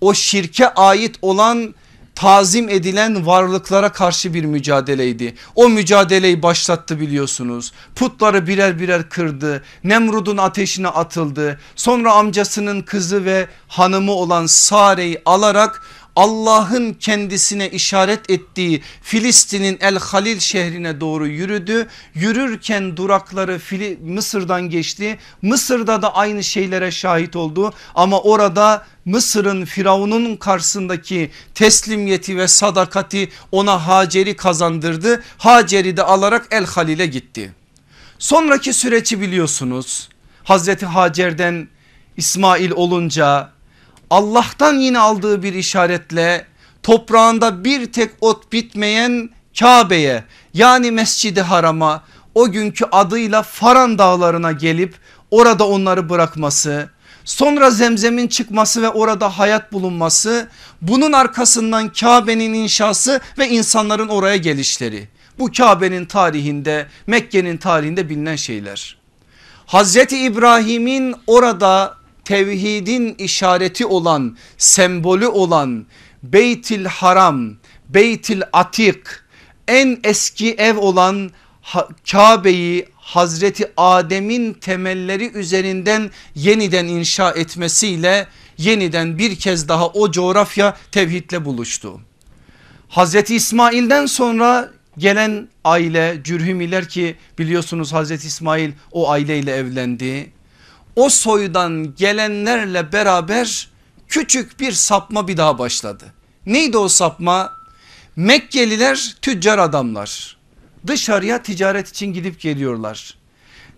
o 0.00 0.14
şirke 0.14 0.68
ait 0.68 1.16
olan 1.22 1.74
tazim 2.14 2.68
edilen 2.68 3.26
varlıklara 3.26 3.92
karşı 3.92 4.34
bir 4.34 4.44
mücadeleydi. 4.44 5.34
O 5.54 5.68
mücadeleyi 5.68 6.42
başlattı 6.42 7.00
biliyorsunuz. 7.00 7.72
Putları 7.94 8.46
birer 8.46 8.78
birer 8.80 9.08
kırdı. 9.08 9.62
Nemrud'un 9.84 10.36
ateşine 10.36 10.88
atıldı. 10.88 11.60
Sonra 11.76 12.12
amcasının 12.12 12.82
kızı 12.82 13.24
ve 13.24 13.46
hanımı 13.68 14.12
olan 14.12 14.46
Sare'yi 14.46 15.22
alarak 15.24 15.82
Allah'ın 16.16 16.94
kendisine 16.94 17.70
işaret 17.70 18.30
ettiği 18.30 18.82
Filistin'in 19.02 19.78
El 19.80 19.98
Halil 19.98 20.38
şehrine 20.38 21.00
doğru 21.00 21.26
yürüdü. 21.26 21.88
Yürürken 22.14 22.96
durakları 22.96 23.58
Fili 23.58 23.98
Mısır'dan 24.04 24.70
geçti. 24.70 25.18
Mısır'da 25.42 26.02
da 26.02 26.14
aynı 26.14 26.44
şeylere 26.44 26.90
şahit 26.90 27.36
oldu 27.36 27.72
ama 27.94 28.20
orada 28.20 28.86
Mısır'ın 29.04 29.64
Firavun'un 29.64 30.36
karşısındaki 30.36 31.30
teslimiyeti 31.54 32.36
ve 32.36 32.48
sadakati 32.48 33.28
ona 33.52 33.86
Hacer'i 33.86 34.36
kazandırdı. 34.36 35.22
Hacer'i 35.38 35.96
de 35.96 36.02
alarak 36.02 36.46
El 36.50 36.66
Halil'e 36.66 37.06
gitti. 37.06 37.52
Sonraki 38.18 38.72
süreci 38.72 39.20
biliyorsunuz. 39.20 40.08
Hazreti 40.44 40.86
Hacer'den 40.86 41.68
İsmail 42.16 42.70
olunca 42.70 43.51
Allah'tan 44.12 44.74
yine 44.74 44.98
aldığı 44.98 45.42
bir 45.42 45.52
işaretle 45.52 46.46
toprağında 46.82 47.64
bir 47.64 47.92
tek 47.92 48.10
ot 48.20 48.52
bitmeyen 48.52 49.30
Kabe'ye 49.58 50.24
yani 50.54 50.90
Mescidi 50.90 51.40
Haram'a 51.40 52.02
o 52.34 52.50
günkü 52.50 52.84
adıyla 52.92 53.42
Faran 53.42 53.98
dağlarına 53.98 54.52
gelip 54.52 54.94
orada 55.30 55.68
onları 55.68 56.08
bırakması 56.10 56.90
sonra 57.24 57.70
zemzemin 57.70 58.28
çıkması 58.28 58.82
ve 58.82 58.88
orada 58.88 59.38
hayat 59.38 59.72
bulunması 59.72 60.48
bunun 60.82 61.12
arkasından 61.12 61.88
Kabe'nin 61.88 62.54
inşası 62.54 63.20
ve 63.38 63.48
insanların 63.48 64.08
oraya 64.08 64.36
gelişleri. 64.36 65.08
Bu 65.38 65.52
Kabe'nin 65.52 66.04
tarihinde 66.04 66.86
Mekke'nin 67.06 67.56
tarihinde 67.56 68.08
bilinen 68.08 68.36
şeyler. 68.36 68.96
Hazreti 69.66 70.18
İbrahim'in 70.18 71.14
orada 71.26 72.01
tevhidin 72.24 73.14
işareti 73.14 73.86
olan 73.86 74.36
sembolü 74.58 75.26
olan 75.26 75.86
Beytil 76.22 76.84
Haram, 76.84 77.50
Beytil 77.88 78.42
Atik 78.52 78.98
en 79.68 80.00
eski 80.04 80.52
ev 80.54 80.76
olan 80.78 81.30
Kabe'yi 82.10 82.88
Hazreti 82.94 83.72
Adem'in 83.76 84.54
temelleri 84.54 85.30
üzerinden 85.30 86.10
yeniden 86.34 86.86
inşa 86.86 87.30
etmesiyle 87.30 88.26
yeniden 88.58 89.18
bir 89.18 89.36
kez 89.36 89.68
daha 89.68 89.88
o 89.88 90.10
coğrafya 90.10 90.76
tevhidle 90.92 91.44
buluştu. 91.44 92.00
Hazreti 92.88 93.34
İsmail'den 93.34 94.06
sonra 94.06 94.70
gelen 94.98 95.48
aile 95.64 96.20
Cürhümiler 96.24 96.88
ki 96.88 97.16
biliyorsunuz 97.38 97.92
Hazreti 97.92 98.26
İsmail 98.26 98.72
o 98.92 99.10
aileyle 99.10 99.54
evlendi. 99.54 100.32
O 100.96 101.08
soydan 101.08 101.94
gelenlerle 101.94 102.92
beraber 102.92 103.68
küçük 104.08 104.60
bir 104.60 104.72
sapma 104.72 105.28
bir 105.28 105.36
daha 105.36 105.58
başladı. 105.58 106.04
Neydi 106.46 106.78
o 106.78 106.88
sapma? 106.88 107.52
Mekkeliler 108.16 109.16
tüccar 109.22 109.58
adamlar. 109.58 110.36
Dışarıya 110.86 111.42
ticaret 111.42 111.88
için 111.88 112.12
gidip 112.12 112.40
geliyorlar. 112.40 113.14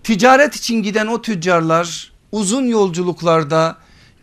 Ticaret 0.03 0.57
için 0.57 0.83
giden 0.83 1.07
o 1.07 1.23
tüccarlar 1.23 2.13
uzun 2.33 2.67
yolculuklarda 2.67 3.77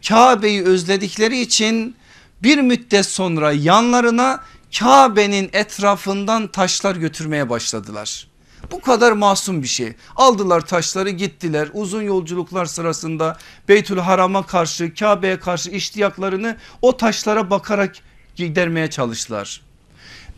Kabe'yi 0.08 0.64
özledikleri 0.64 1.40
için 1.40 1.96
bir 2.44 2.58
müddet 2.58 3.06
sonra 3.06 3.52
yanlarına 3.52 4.44
Kabe'nin 4.80 5.50
etrafından 5.54 6.48
taşlar 6.48 6.96
götürmeye 6.96 7.50
başladılar. 7.50 8.28
Bu 8.72 8.82
kadar 8.82 9.12
masum 9.12 9.64
bir 9.64 9.68
şey. 9.68 9.94
Aldılar 10.16 10.62
taşları 10.62 11.10
gittiler 11.10 11.70
uzun 11.74 12.02
yolculuklar 12.02 12.66
sırasında 12.66 13.38
Beytül 13.68 13.98
Haram'a 13.98 14.46
karşı 14.46 14.94
Kabe'ye 14.94 15.40
karşı 15.40 15.70
iştiyaklarını 15.70 16.58
o 16.82 16.98
taşlara 16.98 17.50
bakarak 17.50 17.96
gidermeye 18.36 18.90
çalıştılar. 18.90 19.62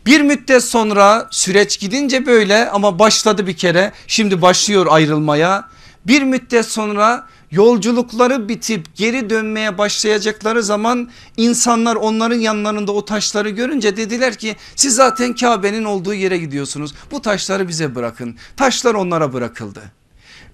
Bir 0.06 0.22
müddet 0.22 0.64
sonra 0.64 1.28
süreç 1.32 1.80
gidince 1.80 2.26
böyle 2.26 2.70
ama 2.70 3.00
başladı 3.00 3.48
bir 3.48 3.58
kere 3.58 3.92
şimdi 4.08 4.42
başlıyor 4.42 4.86
ayrılmaya. 4.90 5.70
Bir 6.08 6.24
müddet 6.24 6.66
sonra 6.66 7.28
yolculukları 7.54 8.50
bitip 8.50 8.96
geri 8.96 9.30
dönmeye 9.30 9.78
başlayacakları 9.78 10.64
zaman 10.64 11.12
insanlar 11.38 11.96
onların 11.96 12.40
yanlarında 12.40 12.92
o 12.92 13.06
taşları 13.06 13.50
görünce 13.50 13.98
dediler 13.98 14.36
ki 14.36 14.56
siz 14.76 14.96
zaten 14.96 15.36
Kabe'nin 15.36 15.84
olduğu 15.84 16.14
yere 16.14 16.38
gidiyorsunuz. 16.38 16.94
Bu 17.12 17.22
taşları 17.22 17.68
bize 17.68 17.96
bırakın. 17.96 18.38
Taşlar 18.58 18.94
onlara 18.94 19.34
bırakıldı. 19.34 19.82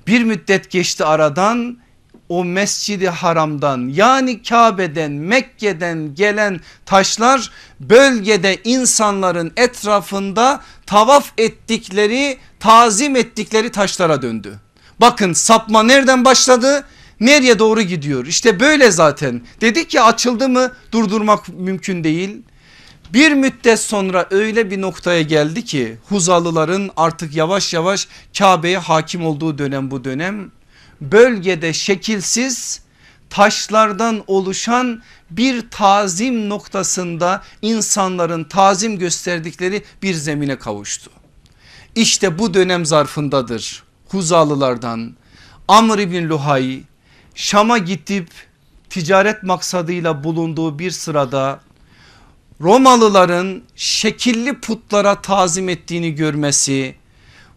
Bir 0.07 0.23
müddet 0.23 0.69
geçti 0.69 1.05
aradan 1.05 1.77
o 2.29 2.45
mescidi 2.45 3.09
haramdan 3.09 3.87
yani 3.87 4.43
Kabe'den 4.43 5.11
Mekke'den 5.11 6.15
gelen 6.15 6.59
taşlar 6.85 7.51
bölgede 7.79 8.57
insanların 8.63 9.51
etrafında 9.57 10.61
tavaf 10.85 11.31
ettikleri 11.37 12.37
tazim 12.59 13.15
ettikleri 13.15 13.71
taşlara 13.71 14.21
döndü. 14.21 14.59
Bakın 15.01 15.33
sapma 15.33 15.83
nereden 15.83 16.25
başladı? 16.25 16.85
Nereye 17.19 17.59
doğru 17.59 17.81
gidiyor? 17.81 18.25
İşte 18.25 18.59
böyle 18.59 18.91
zaten. 18.91 19.41
Dedik 19.61 19.93
ya 19.93 20.03
açıldı 20.03 20.49
mı 20.49 20.71
durdurmak 20.91 21.49
mümkün 21.49 22.03
değil. 22.03 22.41
Bir 23.13 23.31
müddet 23.31 23.79
sonra 23.79 24.27
öyle 24.31 24.71
bir 24.71 24.81
noktaya 24.81 25.21
geldi 25.21 25.65
ki 25.65 25.97
Huzalıların 26.09 26.91
artık 26.97 27.35
yavaş 27.35 27.73
yavaş 27.73 28.07
Kabe'ye 28.37 28.77
hakim 28.77 29.25
olduğu 29.25 29.57
dönem 29.57 29.91
bu 29.91 30.03
dönem 30.03 30.51
bölgede 31.01 31.73
şekilsiz 31.73 32.81
taşlardan 33.29 34.23
oluşan 34.27 35.03
bir 35.29 35.69
tazim 35.69 36.49
noktasında 36.49 37.43
insanların 37.61 38.43
tazim 38.43 38.99
gösterdikleri 38.99 39.83
bir 40.03 40.13
zemine 40.13 40.59
kavuştu. 40.59 41.11
İşte 41.95 42.39
bu 42.39 42.53
dönem 42.53 42.85
zarfındadır 42.85 43.88
Huzalılardan 44.11 45.15
Amr 45.67 45.99
ibn 45.99 46.29
Luhay 46.29 46.81
Şam'a 47.35 47.77
gidip 47.77 48.29
ticaret 48.89 49.43
maksadıyla 49.43 50.23
bulunduğu 50.23 50.79
bir 50.79 50.91
sırada 50.91 51.59
Romalıların 52.61 53.61
şekilli 53.75 54.59
putlara 54.59 55.21
tazim 55.21 55.69
ettiğini 55.69 56.15
görmesi 56.15 56.95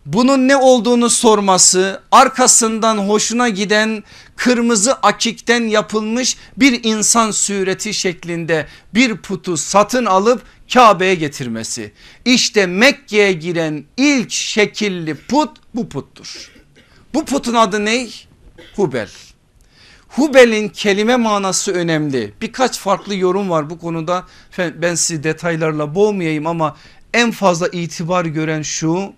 bunun 0.07 0.49
ne 0.49 0.57
olduğunu 0.57 1.11
sorması 1.11 2.03
arkasından 2.13 2.99
hoşuna 2.99 3.49
giden 3.49 4.05
kırmızı 4.37 4.95
akikten 4.95 5.63
yapılmış 5.63 6.37
bir 6.57 6.85
insan 6.85 7.31
sureti 7.31 7.95
şeklinde 7.95 8.67
bir 8.95 9.17
putu 9.17 9.57
satın 9.57 10.05
alıp 10.05 10.43
Kabe'ye 10.75 11.15
getirmesi. 11.15 11.93
İşte 12.25 12.67
Mekke'ye 12.67 13.33
giren 13.33 13.85
ilk 13.97 14.31
şekilli 14.31 15.15
put 15.15 15.51
bu 15.75 15.89
puttur. 15.89 16.53
Bu 17.15 17.25
putun 17.25 17.55
adı 17.55 17.85
ne? 17.85 18.09
Hubel. 18.77 19.09
Hubel'in 20.09 20.69
kelime 20.69 21.17
manası 21.17 21.73
önemli. 21.73 22.35
Birkaç 22.41 22.79
farklı 22.79 23.15
yorum 23.15 23.51
var 23.51 23.71
bu 23.71 23.79
konuda. 23.79 24.27
Ben 24.59 24.95
sizi 24.95 25.25
detaylarla 25.25 25.95
boğmayayım 25.95 26.47
ama 26.47 26.77
en 27.15 27.31
fazla 27.31 27.69
itibar 27.69 28.25
gören 28.25 28.63
şu 28.63 29.13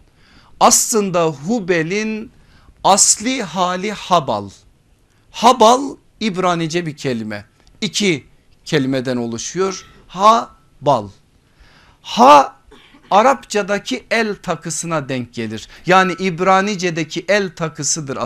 aslında 0.61 1.27
Hubel'in 1.27 2.31
asli 2.85 3.43
hali 3.43 3.93
Habal. 3.93 4.51
Habal 5.31 5.97
İbranice 6.21 6.87
bir 6.87 6.97
kelime. 6.97 7.45
İki 7.81 8.25
kelimeden 8.65 9.17
oluşuyor. 9.17 9.87
Ha 10.09 10.51
bal. 10.81 11.09
Ha 12.05 12.57
Arapçadaki 13.11 14.07
el 14.11 14.35
takısına 14.35 15.09
denk 15.09 15.35
gelir. 15.35 15.69
Yani 15.87 16.13
İbranice'deki 16.13 17.25
el 17.29 17.55
takısıdır 17.57 18.19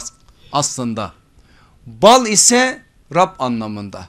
aslında. 0.53 1.13
Bal 1.87 2.27
ise 2.27 2.83
Rab 3.15 3.35
anlamında. 3.39 4.09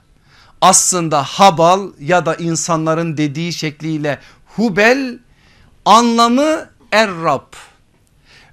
Aslında 0.61 1.23
habal 1.23 1.89
ya 1.99 2.25
da 2.25 2.35
insanların 2.35 3.17
dediği 3.17 3.53
şekliyle 3.53 4.19
hubel 4.45 5.19
anlamı 5.85 6.69
er 6.91 7.09
Rab. 7.23 7.53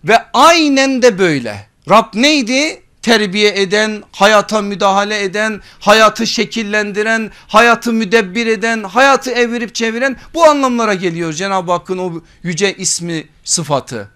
Ve 0.05 0.19
aynen 0.33 1.03
de 1.03 1.19
böyle. 1.19 1.69
Rab 1.91 2.15
neydi? 2.15 2.83
Terbiye 3.07 3.63
eden, 3.63 4.03
hayata 4.13 4.63
müdahale 4.63 5.23
eden, 5.23 5.61
hayatı 5.81 6.27
şekillendiren, 6.27 7.31
hayatı 7.49 7.93
müdebbir 7.93 8.47
eden, 8.47 8.83
hayatı 8.83 9.31
evirip 9.31 9.75
çeviren 9.75 10.17
bu 10.35 10.45
anlamlara 10.45 10.95
geliyor 10.95 11.33
Cenab-ı 11.33 11.73
Hakk'ın 11.73 11.99
o 11.99 12.13
yüce 12.43 12.75
ismi 12.75 13.25
sıfatı. 13.45 14.11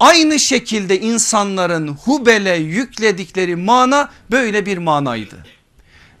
Aynı 0.00 0.38
şekilde 0.38 1.00
insanların 1.00 1.88
Hubel'e 1.88 2.56
yükledikleri 2.56 3.56
mana 3.56 4.10
böyle 4.30 4.66
bir 4.66 4.78
manaydı. 4.78 5.46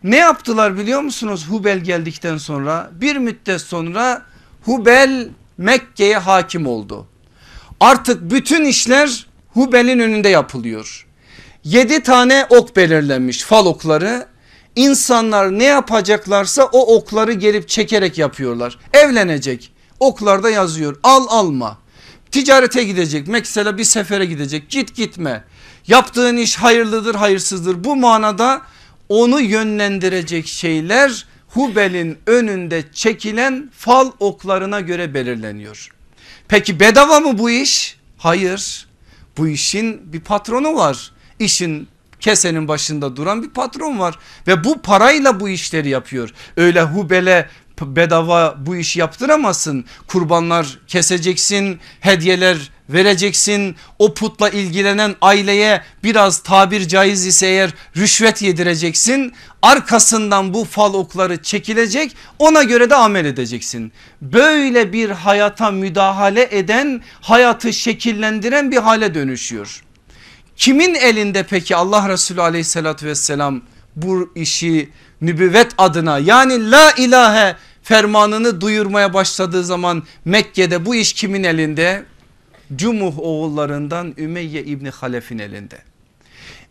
Ne 0.02 0.16
yaptılar 0.16 0.78
biliyor 0.78 1.00
musunuz 1.00 1.46
Hubel 1.48 1.78
geldikten 1.78 2.38
sonra? 2.38 2.90
Bir 2.92 3.16
müddet 3.16 3.60
sonra 3.60 4.22
Hubel 4.64 5.28
Mekke'ye 5.58 6.18
hakim 6.18 6.66
oldu. 6.66 7.06
Artık 7.80 8.30
bütün 8.30 8.64
işler 8.64 9.26
Hubel'in 9.48 9.98
önünde 9.98 10.28
yapılıyor. 10.28 11.07
Yedi 11.64 12.02
tane 12.02 12.46
ok 12.50 12.76
belirlenmiş 12.76 13.42
fal 13.42 13.66
okları. 13.66 14.26
İnsanlar 14.76 15.58
ne 15.58 15.64
yapacaklarsa 15.64 16.64
o 16.64 16.96
okları 16.96 17.32
gelip 17.32 17.68
çekerek 17.68 18.18
yapıyorlar. 18.18 18.78
Evlenecek 18.92 19.72
oklarda 20.00 20.50
yazıyor 20.50 20.96
al 21.02 21.26
alma. 21.28 21.78
Ticarete 22.30 22.84
gidecek 22.84 23.28
mesela 23.28 23.78
bir 23.78 23.84
sefere 23.84 24.24
gidecek 24.24 24.70
git 24.70 24.96
gitme. 24.96 25.44
Yaptığın 25.86 26.36
iş 26.36 26.56
hayırlıdır 26.56 27.14
hayırsızdır 27.14 27.84
bu 27.84 27.96
manada 27.96 28.62
onu 29.08 29.40
yönlendirecek 29.40 30.46
şeyler 30.46 31.26
Hubel'in 31.48 32.18
önünde 32.26 32.84
çekilen 32.92 33.70
fal 33.76 34.10
oklarına 34.20 34.80
göre 34.80 35.14
belirleniyor. 35.14 35.90
Peki 36.48 36.80
bedava 36.80 37.20
mı 37.20 37.38
bu 37.38 37.50
iş? 37.50 37.96
Hayır. 38.18 38.88
Bu 39.38 39.48
işin 39.48 40.12
bir 40.12 40.20
patronu 40.20 40.74
var. 40.74 41.12
İşin 41.38 41.88
kesenin 42.20 42.68
başında 42.68 43.16
duran 43.16 43.42
bir 43.42 43.50
patron 43.50 43.98
var 43.98 44.18
ve 44.46 44.64
bu 44.64 44.82
parayla 44.82 45.40
bu 45.40 45.48
işleri 45.48 45.88
yapıyor. 45.88 46.30
Öyle 46.56 46.82
hubele 46.82 47.48
bedava 47.80 48.56
bu 48.66 48.76
işi 48.76 49.00
yaptıramazsın. 49.00 49.84
Kurbanlar 50.06 50.78
keseceksin, 50.86 51.80
hediyeler 52.00 52.70
vereceksin 52.88 53.76
o 53.98 54.14
putla 54.14 54.48
ilgilenen 54.48 55.16
aileye 55.20 55.82
biraz 56.04 56.38
tabir 56.38 56.88
caiz 56.88 57.26
ise 57.26 57.46
eğer 57.46 57.70
rüşvet 57.96 58.42
yedireceksin 58.42 59.32
arkasından 59.62 60.54
bu 60.54 60.64
fal 60.64 60.94
okları 60.94 61.42
çekilecek 61.42 62.16
ona 62.38 62.62
göre 62.62 62.90
de 62.90 62.94
amel 62.94 63.24
edeceksin. 63.24 63.92
Böyle 64.22 64.92
bir 64.92 65.10
hayata 65.10 65.70
müdahale 65.70 66.48
eden 66.50 67.02
hayatı 67.20 67.72
şekillendiren 67.72 68.70
bir 68.70 68.76
hale 68.76 69.14
dönüşüyor. 69.14 69.82
Kimin 70.58 70.94
elinde 70.94 71.42
peki 71.42 71.76
Allah 71.76 72.08
Resulü 72.08 72.42
aleyhissalatü 72.42 73.06
vesselam 73.06 73.62
bu 73.96 74.32
işi 74.34 74.88
nübüvvet 75.20 75.72
adına 75.78 76.18
yani 76.18 76.70
la 76.70 76.92
ilahe 76.92 77.56
fermanını 77.82 78.60
duyurmaya 78.60 79.14
başladığı 79.14 79.64
zaman 79.64 80.02
Mekke'de 80.24 80.86
bu 80.86 80.94
iş 80.94 81.12
kimin 81.12 81.44
elinde? 81.44 82.04
Cumuh 82.76 83.18
oğullarından 83.18 84.14
Ümeyye 84.18 84.64
İbni 84.64 84.90
Halef'in 84.90 85.38
elinde. 85.38 85.78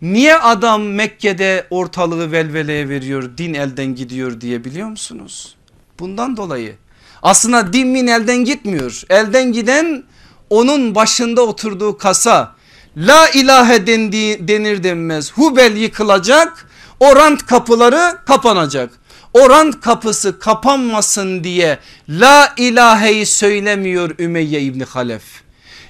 Niye 0.01 0.37
adam 0.37 0.83
Mekke'de 0.83 1.67
ortalığı 1.69 2.31
velveleye 2.31 2.89
veriyor 2.89 3.37
din 3.37 3.53
elden 3.53 3.95
gidiyor 3.95 4.41
diye 4.41 4.63
biliyor 4.63 4.87
musunuz? 4.87 5.55
Bundan 5.99 6.37
dolayı 6.37 6.75
aslında 7.21 7.73
din 7.73 7.87
min 7.87 8.07
elden 8.07 8.45
gitmiyor 8.45 9.03
elden 9.09 9.51
giden 9.51 10.03
onun 10.49 10.95
başında 10.95 11.41
oturduğu 11.41 11.97
kasa 11.97 12.56
la 12.97 13.29
ilahe 13.29 13.87
dendiği, 13.87 14.47
denir 14.47 14.83
denmez 14.83 15.33
Hubel 15.33 15.75
yıkılacak 15.75 16.67
o 16.99 17.15
rant 17.15 17.45
kapıları 17.45 18.17
kapanacak. 18.25 18.89
O 19.33 19.49
rant 19.49 19.81
kapısı 19.81 20.39
kapanmasın 20.39 21.43
diye 21.43 21.79
la 22.09 22.53
ilaheyi 22.57 23.25
söylemiyor 23.25 24.15
Ümeyye 24.19 24.61
İbni 24.61 24.83
Halef. 24.83 25.23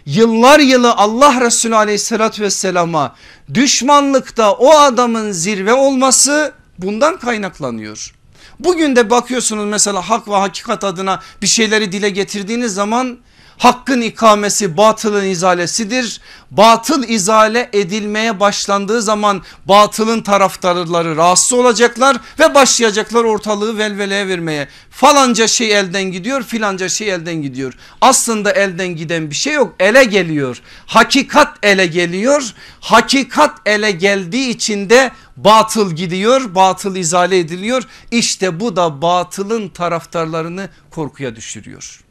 Yıllar 0.06 0.60
yılı 0.60 0.94
Allah 0.94 1.42
Resulü 1.42 1.76
aleyhissalatü 1.76 2.44
vesselama 2.44 3.16
düşmanlıkta 3.54 4.54
o 4.54 4.72
adamın 4.78 5.32
zirve 5.32 5.74
olması 5.74 6.54
bundan 6.78 7.20
kaynaklanıyor. 7.20 8.14
Bugün 8.60 8.96
de 8.96 9.10
bakıyorsunuz 9.10 9.66
mesela 9.66 10.10
hak 10.10 10.28
ve 10.28 10.36
hakikat 10.36 10.84
adına 10.84 11.22
bir 11.42 11.48
şeyleri 11.48 11.92
dile 11.92 12.10
getirdiğiniz 12.10 12.74
zaman 12.74 13.18
Hakkın 13.58 14.02
ikamesi 14.02 14.78
batılın 14.78 15.26
izalesidir. 15.26 16.22
Batıl 16.52 17.04
izale 17.04 17.70
edilmeye 17.74 18.40
başlandığı 18.40 19.02
zaman 19.02 19.42
batılın 19.66 20.22
taraftarları 20.22 21.16
rahatsız 21.18 21.54
olacaklar 21.54 22.18
ve 22.40 22.56
başlayacaklar 22.56 23.24
ortalığı 23.24 23.78
velveleye 23.78 24.28
vermeye. 24.28 24.68
Falanca 24.92 25.48
şey 25.48 25.80
elden 25.80 26.04
gidiyor 26.04 26.44
filanca 26.44 26.90
şey 26.90 27.10
elden 27.10 27.42
gidiyor. 27.42 27.74
Aslında 28.02 28.52
elden 28.52 28.96
giden 28.96 29.30
bir 29.30 29.36
şey 29.36 29.54
yok 29.54 29.76
ele 29.80 30.04
geliyor. 30.04 30.62
Hakikat 30.86 31.58
ele 31.64 31.86
geliyor. 31.86 32.54
Hakikat 32.80 33.60
ele 33.66 33.92
geldiği 33.92 34.50
için 34.50 34.90
de 34.90 35.12
batıl 35.38 35.92
gidiyor 35.92 36.56
batıl 36.56 36.96
izale 36.96 37.40
ediliyor. 37.40 37.84
İşte 38.12 38.60
bu 38.60 38.76
da 38.76 39.02
batılın 39.02 39.70
taraftarlarını 39.70 40.70
korkuya 40.92 41.36
düşürüyor. 41.36 42.07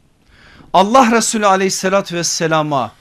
Allah 0.77 1.11
Resulü 1.11 1.45
aleyhissalatü 1.45 2.15
vesselama 2.15 2.91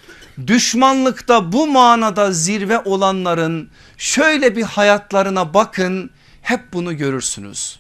düşmanlıkta 0.47 1.53
bu 1.53 1.67
manada 1.67 2.33
zirve 2.33 2.79
olanların 2.79 3.71
şöyle 3.97 4.57
bir 4.57 4.63
hayatlarına 4.63 5.55
bakın 5.55 6.11
hep 6.43 6.73
bunu 6.73 6.97
görürsünüz. 6.97 7.79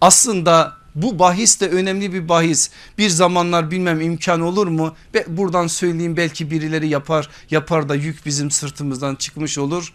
Aslında 0.00 0.72
bu 0.94 1.18
bahis 1.18 1.60
de 1.60 1.68
önemli 1.68 2.12
bir 2.12 2.28
bahis. 2.28 2.70
Bir 2.98 3.08
zamanlar 3.08 3.70
bilmem 3.70 4.00
imkan 4.00 4.40
olur 4.40 4.66
mu? 4.66 4.94
Buradan 5.26 5.66
söyleyeyim 5.66 6.16
belki 6.16 6.50
birileri 6.50 6.88
yapar 6.88 7.28
yapar 7.50 7.88
da 7.88 7.94
yük 7.94 8.26
bizim 8.26 8.50
sırtımızdan 8.50 9.14
çıkmış 9.14 9.58
olur. 9.58 9.92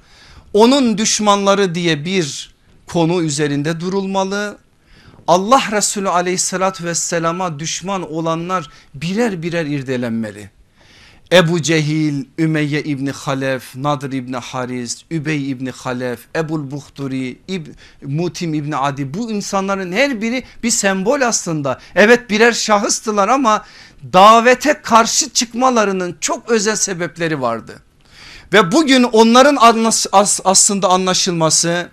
Onun 0.53 0.97
düşmanları 0.97 1.75
diye 1.75 2.05
bir 2.05 2.55
konu 2.87 3.23
üzerinde 3.23 3.79
durulmalı. 3.79 4.57
Allah 5.27 5.63
Resulü 5.71 6.09
aleyhissalatü 6.09 6.85
vesselama 6.85 7.59
düşman 7.59 8.11
olanlar 8.11 8.69
birer 8.93 9.43
birer 9.43 9.65
irdelenmeli. 9.65 10.49
Ebu 11.31 11.61
Cehil, 11.61 12.25
Ümeyye 12.39 12.83
İbni 12.83 13.11
Halef, 13.11 13.75
Nadir 13.75 14.11
İbni 14.11 14.37
Haris, 14.37 15.03
Übey 15.11 15.51
İbni 15.51 15.71
Halef, 15.71 16.19
Ebul 16.35 16.71
Buhturi, 16.71 17.39
İb, 17.47 17.67
Mutim 18.05 18.53
İbni 18.53 18.77
Adi 18.77 19.13
bu 19.13 19.31
insanların 19.31 19.91
her 19.91 20.21
biri 20.21 20.43
bir 20.63 20.69
sembol 20.69 21.21
aslında. 21.21 21.79
Evet 21.95 22.29
birer 22.29 22.51
şahıstılar 22.51 23.27
ama 23.27 23.65
davete 24.13 24.81
karşı 24.81 25.29
çıkmalarının 25.29 26.17
çok 26.21 26.49
özel 26.49 26.75
sebepleri 26.75 27.41
vardı. 27.41 27.79
Ve 28.53 28.71
bugün 28.71 29.03
onların 29.03 29.57
aslında 30.43 30.89
anlaşılması 30.89 31.89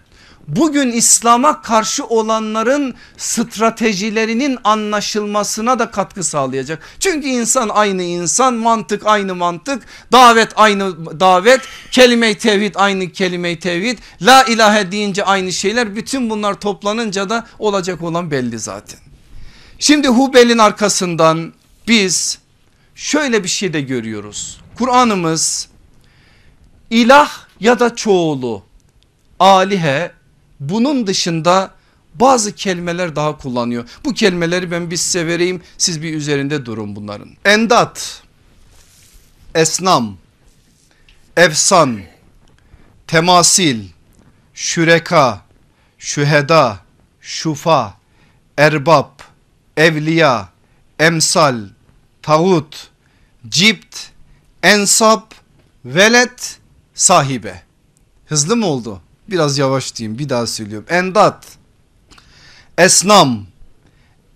bugün 0.56 0.92
İslam'a 0.92 1.62
karşı 1.62 2.04
olanların 2.04 2.94
stratejilerinin 3.16 4.58
anlaşılmasına 4.64 5.78
da 5.78 5.90
katkı 5.90 6.24
sağlayacak. 6.24 6.82
Çünkü 7.00 7.28
insan 7.28 7.68
aynı 7.68 8.02
insan 8.02 8.54
mantık 8.54 9.06
aynı 9.06 9.34
mantık 9.34 9.82
davet 10.12 10.52
aynı 10.56 11.20
davet 11.20 11.60
kelime-i 11.90 12.38
tevhid 12.38 12.74
aynı 12.74 13.12
kelime-i 13.12 13.58
tevhid 13.58 13.98
la 14.22 14.44
ilahe 14.44 14.92
deyince 14.92 15.24
aynı 15.24 15.52
şeyler 15.52 15.96
bütün 15.96 16.30
bunlar 16.30 16.60
toplanınca 16.60 17.30
da 17.30 17.46
olacak 17.58 18.02
olan 18.02 18.30
belli 18.30 18.58
zaten. 18.58 19.00
Şimdi 19.78 20.08
Hubel'in 20.08 20.58
arkasından 20.58 21.52
biz 21.88 22.38
şöyle 22.94 23.44
bir 23.44 23.48
şey 23.48 23.72
de 23.72 23.80
görüyoruz. 23.80 24.60
Kur'an'ımız 24.78 25.68
ilah 26.90 27.30
ya 27.60 27.80
da 27.80 27.96
çoğulu 27.96 28.62
alihe 29.38 30.19
bunun 30.60 31.06
dışında 31.06 31.74
bazı 32.14 32.54
kelimeler 32.54 33.16
daha 33.16 33.38
kullanıyor. 33.38 33.88
Bu 34.04 34.14
kelimeleri 34.14 34.70
ben 34.70 34.90
bir 34.90 34.96
size 34.96 35.26
vereyim 35.26 35.62
siz 35.78 36.02
bir 36.02 36.14
üzerinde 36.14 36.66
durun 36.66 36.96
bunların. 36.96 37.28
Endat, 37.44 38.22
esnam, 39.54 40.16
efsan, 41.36 42.00
temasil, 43.06 43.84
şüreka, 44.54 45.44
şüheda, 45.98 46.78
şufa, 47.20 47.94
erbab, 48.58 49.20
evliya, 49.76 50.48
emsal, 50.98 51.60
tağut, 52.22 52.90
cipt, 53.48 53.96
ensap, 54.62 55.34
velet, 55.84 56.58
sahibe. 56.94 57.62
Hızlı 58.26 58.56
mı 58.56 58.66
oldu? 58.66 59.02
Biraz 59.30 59.58
yavaş 59.58 59.96
diyeyim 59.96 60.18
bir 60.18 60.28
daha 60.28 60.46
söylüyorum. 60.46 60.86
Endat, 60.90 61.46
esnam, 62.78 63.46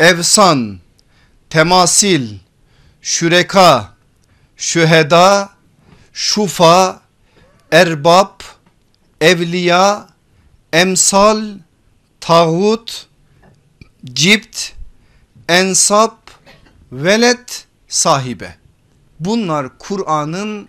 evsan, 0.00 0.78
temasil, 1.50 2.38
şüreka, 3.02 3.94
şüheda, 4.56 5.50
şufa, 6.12 7.00
erbab, 7.72 8.40
evliya, 9.20 10.08
emsal, 10.72 11.44
tağut, 12.20 13.06
cipt, 14.04 14.72
ensap, 15.48 16.30
velet, 16.92 17.66
sahibe. 17.88 18.56
Bunlar 19.20 19.78
Kur'an'ın 19.78 20.68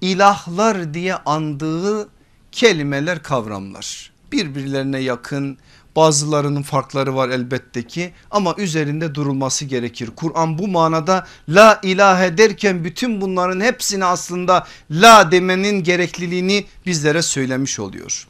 ilahlar 0.00 0.94
diye 0.94 1.14
andığı 1.14 2.17
kelimeler 2.58 3.22
kavramlar 3.22 4.10
birbirlerine 4.32 4.98
yakın 4.98 5.58
bazılarının 5.96 6.62
farkları 6.62 7.14
var 7.14 7.28
elbette 7.28 7.86
ki 7.86 8.12
ama 8.30 8.54
üzerinde 8.58 9.14
durulması 9.14 9.64
gerekir. 9.64 10.10
Kur'an 10.16 10.58
bu 10.58 10.68
manada 10.68 11.26
la 11.48 11.80
ilahe 11.82 12.38
derken 12.38 12.84
bütün 12.84 13.20
bunların 13.20 13.60
hepsini 13.60 14.04
aslında 14.04 14.66
la 14.90 15.30
demenin 15.30 15.82
gerekliliğini 15.82 16.66
bizlere 16.86 17.22
söylemiş 17.22 17.78
oluyor. 17.78 18.26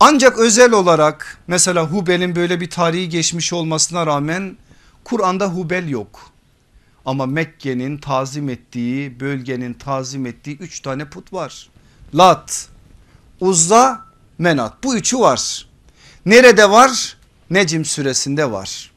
Ancak 0.00 0.38
özel 0.38 0.72
olarak 0.72 1.38
mesela 1.46 1.86
Hubel'in 1.86 2.36
böyle 2.36 2.60
bir 2.60 2.70
tarihi 2.70 3.08
geçmiş 3.08 3.52
olmasına 3.52 4.06
rağmen 4.06 4.56
Kur'an'da 5.04 5.46
Hubel 5.46 5.88
yok. 5.88 6.30
Ama 7.06 7.26
Mekke'nin 7.26 7.98
tazim 7.98 8.48
ettiği 8.48 9.20
bölgenin 9.20 9.74
tazim 9.74 10.26
ettiği 10.26 10.58
üç 10.58 10.80
tane 10.80 11.04
put 11.04 11.32
var. 11.32 11.68
Lat, 12.14 12.68
Uzza, 13.40 14.04
Menat 14.38 14.84
bu 14.84 14.96
üçü 14.96 15.18
var. 15.18 15.66
Nerede 16.26 16.70
var? 16.70 17.16
Necim 17.50 17.84
suresinde 17.84 18.50
var. 18.50 18.90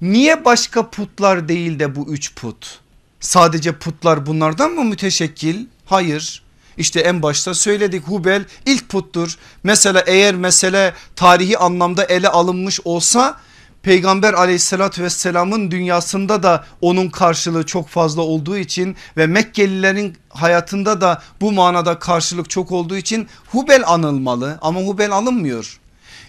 Niye 0.00 0.44
başka 0.44 0.90
putlar 0.90 1.48
değil 1.48 1.78
de 1.78 1.96
bu 1.96 2.08
üç 2.08 2.34
put? 2.34 2.78
Sadece 3.20 3.72
putlar 3.72 4.26
bunlardan 4.26 4.70
mı 4.70 4.84
müteşekkil? 4.84 5.66
Hayır. 5.86 6.42
İşte 6.76 7.00
en 7.00 7.22
başta 7.22 7.54
söyledik 7.54 8.08
Hubel 8.08 8.44
ilk 8.66 8.88
puttur. 8.88 9.38
Mesela 9.62 10.00
eğer 10.06 10.34
mesele 10.34 10.94
tarihi 11.16 11.58
anlamda 11.58 12.04
ele 12.04 12.28
alınmış 12.28 12.80
olsa 12.84 13.40
Peygamber 13.82 14.34
aleyhissalatü 14.34 15.02
vesselamın 15.02 15.70
dünyasında 15.70 16.42
da 16.42 16.64
onun 16.80 17.08
karşılığı 17.08 17.66
çok 17.66 17.88
fazla 17.88 18.22
olduğu 18.22 18.56
için 18.56 18.96
ve 19.16 19.26
Mekkelilerin 19.26 20.16
hayatında 20.28 21.00
da 21.00 21.22
bu 21.40 21.52
manada 21.52 21.98
karşılık 21.98 22.50
çok 22.50 22.72
olduğu 22.72 22.96
için 22.96 23.28
Hubel 23.46 23.82
anılmalı 23.86 24.58
ama 24.62 24.80
Hubel 24.80 25.10
alınmıyor. 25.12 25.80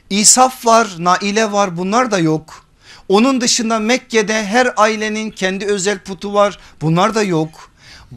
İsaf 0.09 0.65
var, 0.65 0.95
Naile 0.99 1.51
var 1.51 1.77
bunlar 1.77 2.11
da 2.11 2.19
yok. 2.19 2.65
Onun 3.09 3.41
dışında 3.41 3.79
Mekke'de 3.79 4.45
her 4.45 4.73
ailenin 4.77 5.31
kendi 5.31 5.65
özel 5.65 5.99
putu 5.99 6.33
var 6.33 6.59
bunlar 6.81 7.15
da 7.15 7.23
yok. 7.23 7.69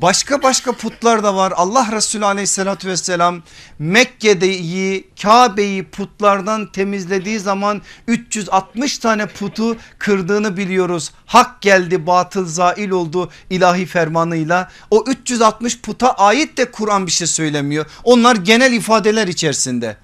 Başka 0.03 0.42
başka 0.42 0.72
putlar 0.72 1.22
da 1.24 1.36
var. 1.36 1.53
Allah 1.57 1.88
Resulü 1.92 2.24
aleyhissalatü 2.24 2.88
vesselam 2.88 3.42
Mekke'deyi 3.78 5.09
Kabe'yi 5.22 5.84
putlardan 5.84 6.66
temizlediği 6.72 7.38
zaman 7.38 7.82
360 8.09 8.99
tane 8.99 9.26
putu 9.26 9.76
kırdığını 9.99 10.57
biliyoruz. 10.57 11.12
Hak 11.26 11.62
geldi 11.62 12.07
batıl 12.07 12.47
zail 12.47 12.90
oldu 12.90 13.30
ilahi 13.51 13.86
fermanıyla. 13.86 14.70
O 14.90 15.05
360 15.07 15.80
puta 15.80 16.12
ait 16.12 16.59
de 16.59 16.70
Kur'an 16.70 17.07
bir 17.07 17.12
şey 17.12 17.26
söylemiyor. 17.26 17.86
Onlar 18.05 18.36
genel 18.36 18.72
ifadeler 18.72 19.28
içerisinde. 19.28 19.97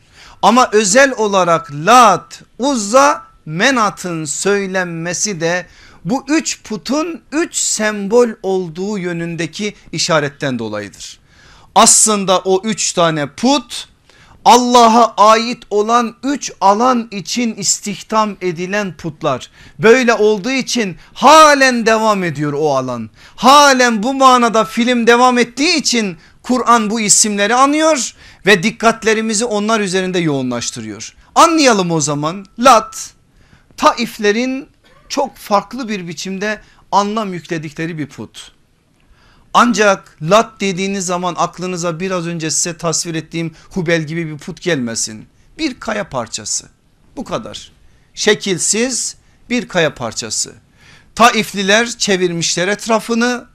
Ama 0.43 0.69
özel 0.73 1.13
olarak 1.17 1.73
Lat, 1.73 2.43
Uzza, 2.59 3.23
Menat'ın 3.47 4.25
söylenmesi 4.25 5.41
de 5.41 5.67
bu 6.05 6.25
üç 6.29 6.63
putun 6.63 7.23
üç 7.33 7.57
sembol 7.57 8.29
olduğu 8.43 8.99
yönündeki 8.99 9.75
işaretten 9.93 10.59
dolayıdır. 10.59 11.21
Aslında 11.75 12.39
o 12.39 12.63
üç 12.65 12.93
tane 12.93 13.27
put 13.27 13.89
Allah'a 14.45 15.15
ait 15.17 15.63
olan 15.71 16.15
üç 16.23 16.53
alan 16.61 17.09
için 17.11 17.55
istihdam 17.55 18.37
edilen 18.41 18.97
putlar. 18.97 19.51
Böyle 19.79 20.15
olduğu 20.15 20.51
için 20.51 20.97
halen 21.13 21.87
devam 21.87 22.25
ediyor 22.25 22.53
o 22.53 22.77
alan. 22.77 23.11
Halen 23.37 24.03
bu 24.03 24.15
manada 24.15 24.65
film 24.65 25.07
devam 25.07 25.39
ettiği 25.39 25.77
için 25.77 26.17
Kur'an 26.43 26.91
bu 26.91 27.01
isimleri 27.01 27.55
anıyor 27.55 28.15
ve 28.47 28.63
dikkatlerimizi 28.63 29.45
onlar 29.45 29.81
üzerinde 29.81 30.19
yoğunlaştırıyor. 30.19 31.15
Anlayalım 31.35 31.91
o 31.91 32.01
zaman 32.01 32.47
Lat 32.59 33.11
Taiflerin 33.77 34.69
çok 35.13 35.37
farklı 35.37 35.89
bir 35.89 36.09
biçimde 36.09 36.61
anlam 36.93 37.35
yükledikleri 37.35 37.99
bir 37.99 38.07
put. 38.07 38.53
Ancak 39.55 40.17
lat 40.23 40.61
dediğiniz 40.61 41.07
zaman 41.07 41.35
aklınıza 41.39 42.01
biraz 42.01 42.27
önce 42.27 42.51
size 42.51 42.77
tasvir 42.77 43.15
ettiğim 43.15 43.55
Hubel 43.71 44.03
gibi 44.03 44.27
bir 44.33 44.39
put 44.39 44.63
gelmesin. 44.63 45.27
Bir 45.59 45.81
kaya 45.81 46.09
parçası 46.09 46.69
bu 47.17 47.25
kadar. 47.25 47.73
Şekilsiz 48.15 49.17
bir 49.51 49.69
kaya 49.69 49.95
parçası. 49.95 50.55
Taifliler 51.15 51.87
çevirmişler 51.87 52.69
etrafını 52.69 53.47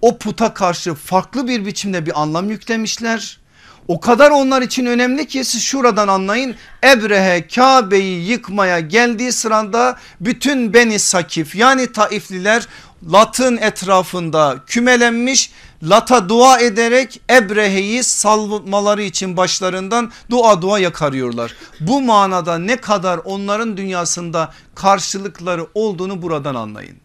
o 0.00 0.18
puta 0.18 0.54
karşı 0.54 0.94
farklı 0.94 1.48
bir 1.48 1.66
biçimde 1.66 2.06
bir 2.06 2.22
anlam 2.22 2.50
yüklemişler. 2.50 3.40
O 3.88 4.00
kadar 4.00 4.30
onlar 4.30 4.62
için 4.62 4.86
önemli 4.86 5.26
ki 5.26 5.44
siz 5.44 5.62
şuradan 5.62 6.08
anlayın. 6.08 6.54
Ebrehe 6.84 7.46
Kabe'yi 7.46 8.28
yıkmaya 8.30 8.80
geldiği 8.80 9.32
sırada 9.32 9.98
bütün 10.20 10.74
Beni 10.74 10.98
Sakif 10.98 11.54
yani 11.54 11.92
Taifliler 11.92 12.66
Lat'ın 13.12 13.56
etrafında 13.56 14.58
kümelenmiş 14.66 15.52
Lat'a 15.82 16.28
dua 16.28 16.58
ederek 16.60 17.20
Ebrehe'yi 17.30 18.04
salmaları 18.04 19.02
için 19.02 19.36
başlarından 19.36 20.12
dua 20.30 20.62
dua 20.62 20.78
yakarıyorlar. 20.78 21.54
Bu 21.80 22.00
manada 22.00 22.58
ne 22.58 22.76
kadar 22.76 23.20
onların 23.24 23.76
dünyasında 23.76 24.52
karşılıkları 24.74 25.66
olduğunu 25.74 26.22
buradan 26.22 26.54
anlayın. 26.54 26.96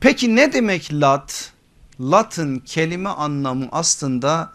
Peki 0.00 0.36
ne 0.36 0.52
demek 0.52 0.92
Lat? 0.92 1.52
Lat'ın 2.00 2.58
kelime 2.58 3.10
anlamı 3.10 3.68
aslında 3.72 4.52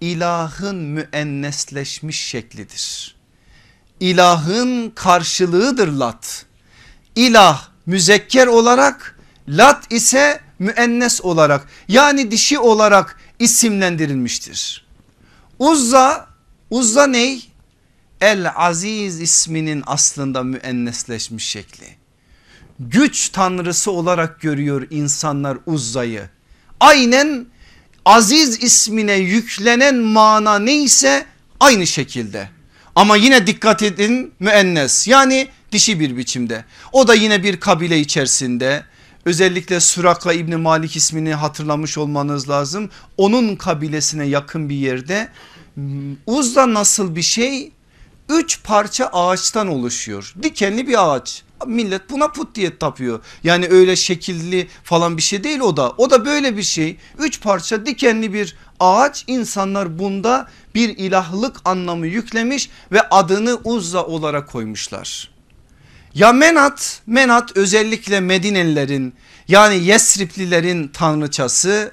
ilahın 0.00 0.76
müennesleşmiş 0.76 2.20
şeklidir. 2.20 3.16
İlahın 4.00 4.90
karşılığıdır 4.90 5.88
lat. 5.88 6.46
İlah 7.16 7.68
müzekker 7.86 8.46
olarak 8.46 9.18
lat 9.48 9.92
ise 9.92 10.40
müennes 10.58 11.20
olarak 11.20 11.68
yani 11.88 12.30
dişi 12.30 12.58
olarak 12.58 13.20
isimlendirilmiştir. 13.38 14.86
Uzza, 15.58 16.28
Uzza 16.70 17.06
ney? 17.06 17.50
El 18.20 18.52
Aziz 18.56 19.20
isminin 19.20 19.82
aslında 19.86 20.42
müennesleşmiş 20.42 21.46
şekli. 21.46 21.86
Güç 22.80 23.28
tanrısı 23.28 23.90
olarak 23.90 24.40
görüyor 24.40 24.86
insanlar 24.90 25.58
Uzza'yı. 25.66 26.28
Aynen 26.80 27.46
aziz 28.04 28.62
ismine 28.62 29.14
yüklenen 29.14 29.96
mana 29.96 30.58
neyse 30.58 31.26
aynı 31.60 31.86
şekilde. 31.86 32.48
Ama 32.94 33.16
yine 33.16 33.46
dikkat 33.46 33.82
edin 33.82 34.32
müennes 34.40 35.08
yani 35.08 35.48
dişi 35.72 36.00
bir 36.00 36.16
biçimde. 36.16 36.64
O 36.92 37.08
da 37.08 37.14
yine 37.14 37.42
bir 37.42 37.60
kabile 37.60 37.98
içerisinde 37.98 38.84
özellikle 39.24 39.80
Suraka 39.80 40.32
İbni 40.32 40.56
Malik 40.56 40.96
ismini 40.96 41.34
hatırlamış 41.34 41.98
olmanız 41.98 42.48
lazım. 42.48 42.90
Onun 43.16 43.56
kabilesine 43.56 44.26
yakın 44.26 44.68
bir 44.68 44.76
yerde 44.76 45.28
Uzda 46.26 46.74
nasıl 46.74 47.16
bir 47.16 47.22
şey? 47.22 47.72
Üç 48.28 48.62
parça 48.62 49.06
ağaçtan 49.06 49.68
oluşuyor. 49.68 50.34
Dikenli 50.42 50.88
bir 50.88 51.14
ağaç 51.14 51.42
millet 51.66 52.10
buna 52.10 52.28
put 52.28 52.54
diye 52.54 52.78
tapıyor. 52.78 53.20
Yani 53.44 53.68
öyle 53.70 53.96
şekilli 53.96 54.68
falan 54.84 55.16
bir 55.16 55.22
şey 55.22 55.44
değil 55.44 55.60
o 55.60 55.76
da. 55.76 55.90
O 55.90 56.10
da 56.10 56.24
böyle 56.24 56.56
bir 56.56 56.62
şey. 56.62 56.96
Üç 57.18 57.40
parça 57.40 57.86
dikenli 57.86 58.32
bir 58.32 58.56
ağaç 58.80 59.24
insanlar 59.26 59.98
bunda 59.98 60.48
bir 60.74 60.88
ilahlık 60.88 61.56
anlamı 61.64 62.06
yüklemiş 62.06 62.70
ve 62.92 63.00
adını 63.08 63.60
Uzza 63.64 64.06
olarak 64.06 64.48
koymuşlar. 64.48 65.30
Ya 66.14 66.32
Menat, 66.32 67.02
Menat 67.06 67.56
özellikle 67.56 68.20
Medinelilerin 68.20 69.14
yani 69.48 69.84
Yesriplilerin 69.84 70.88
tanrıçası 70.88 71.92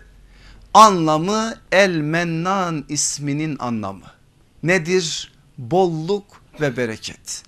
anlamı 0.73 1.53
El 1.71 1.95
Mennan 1.95 2.85
isminin 2.89 3.57
anlamı. 3.59 4.05
Nedir? 4.63 5.33
Bolluk 5.57 6.25
ve 6.61 6.77
bereket 6.77 7.46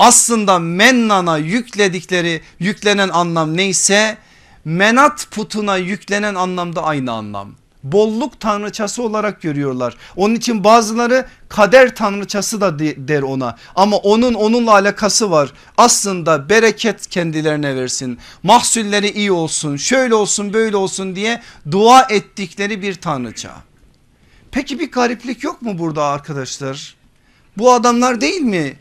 aslında 0.00 0.58
mennana 0.58 1.36
yükledikleri 1.36 2.42
yüklenen 2.58 3.08
anlam 3.08 3.56
neyse 3.56 4.18
menat 4.64 5.30
putuna 5.30 5.76
yüklenen 5.76 6.34
anlamda 6.34 6.82
aynı 6.82 7.12
anlam. 7.12 7.50
Bolluk 7.82 8.40
tanrıçası 8.40 9.02
olarak 9.02 9.42
görüyorlar. 9.42 9.96
Onun 10.16 10.34
için 10.34 10.64
bazıları 10.64 11.26
kader 11.48 11.94
tanrıçası 11.96 12.60
da 12.60 12.78
der 12.78 13.22
ona. 13.22 13.56
Ama 13.74 13.96
onun 13.96 14.34
onunla 14.34 14.72
alakası 14.72 15.30
var. 15.30 15.52
Aslında 15.76 16.48
bereket 16.48 17.06
kendilerine 17.06 17.76
versin. 17.76 18.18
Mahsulleri 18.42 19.10
iyi 19.10 19.32
olsun. 19.32 19.76
Şöyle 19.76 20.14
olsun 20.14 20.52
böyle 20.52 20.76
olsun 20.76 21.16
diye 21.16 21.42
dua 21.70 22.06
ettikleri 22.10 22.82
bir 22.82 22.94
tanrıça. 22.94 23.50
Peki 24.50 24.78
bir 24.78 24.90
gariplik 24.90 25.44
yok 25.44 25.62
mu 25.62 25.78
burada 25.78 26.04
arkadaşlar? 26.04 26.94
Bu 27.58 27.72
adamlar 27.72 28.20
değil 28.20 28.40
mi 28.40 28.76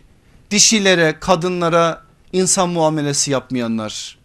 dişilere 0.52 1.16
kadınlara 1.20 2.04
insan 2.34 2.70
muamelesi 2.70 3.32
yapmayanlar. 3.32 4.18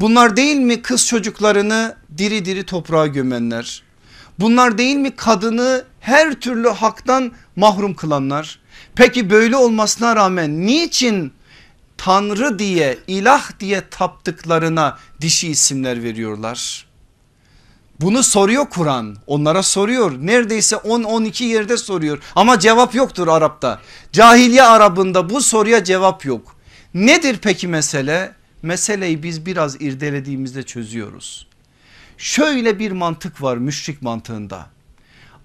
Bunlar 0.00 0.36
değil 0.36 0.56
mi 0.56 0.82
kız 0.82 1.06
çocuklarını 1.06 1.96
diri 2.18 2.44
diri 2.44 2.66
toprağa 2.66 3.06
gömenler? 3.06 3.82
Bunlar 4.38 4.78
değil 4.78 4.96
mi 4.96 5.16
kadını 5.16 5.84
her 6.00 6.32
türlü 6.32 6.68
haktan 6.68 7.32
mahrum 7.56 7.94
kılanlar? 7.94 8.58
Peki 8.94 9.30
böyle 9.30 9.56
olmasına 9.56 10.16
rağmen 10.16 10.66
niçin 10.66 11.32
Tanrı 11.96 12.58
diye 12.58 12.98
ilah 13.06 13.60
diye 13.60 13.82
taptıklarına 13.90 14.98
dişi 15.20 15.48
isimler 15.48 16.02
veriyorlar? 16.02 16.87
Bunu 18.00 18.22
soruyor 18.22 18.66
Kur'an 18.70 19.16
onlara 19.26 19.62
soruyor 19.62 20.12
neredeyse 20.20 20.76
10-12 20.76 21.44
yerde 21.44 21.76
soruyor 21.76 22.18
ama 22.34 22.58
cevap 22.58 22.94
yoktur 22.94 23.28
Arap'ta. 23.28 23.80
Cahiliye 24.12 24.62
Arabında 24.62 25.30
bu 25.30 25.40
soruya 25.40 25.84
cevap 25.84 26.24
yok. 26.24 26.56
Nedir 26.94 27.38
peki 27.42 27.68
mesele? 27.68 28.32
Meseleyi 28.62 29.22
biz 29.22 29.46
biraz 29.46 29.82
irdelediğimizde 29.82 30.62
çözüyoruz. 30.62 31.46
Şöyle 32.18 32.78
bir 32.78 32.92
mantık 32.92 33.42
var 33.42 33.56
müşrik 33.56 34.02
mantığında. 34.02 34.66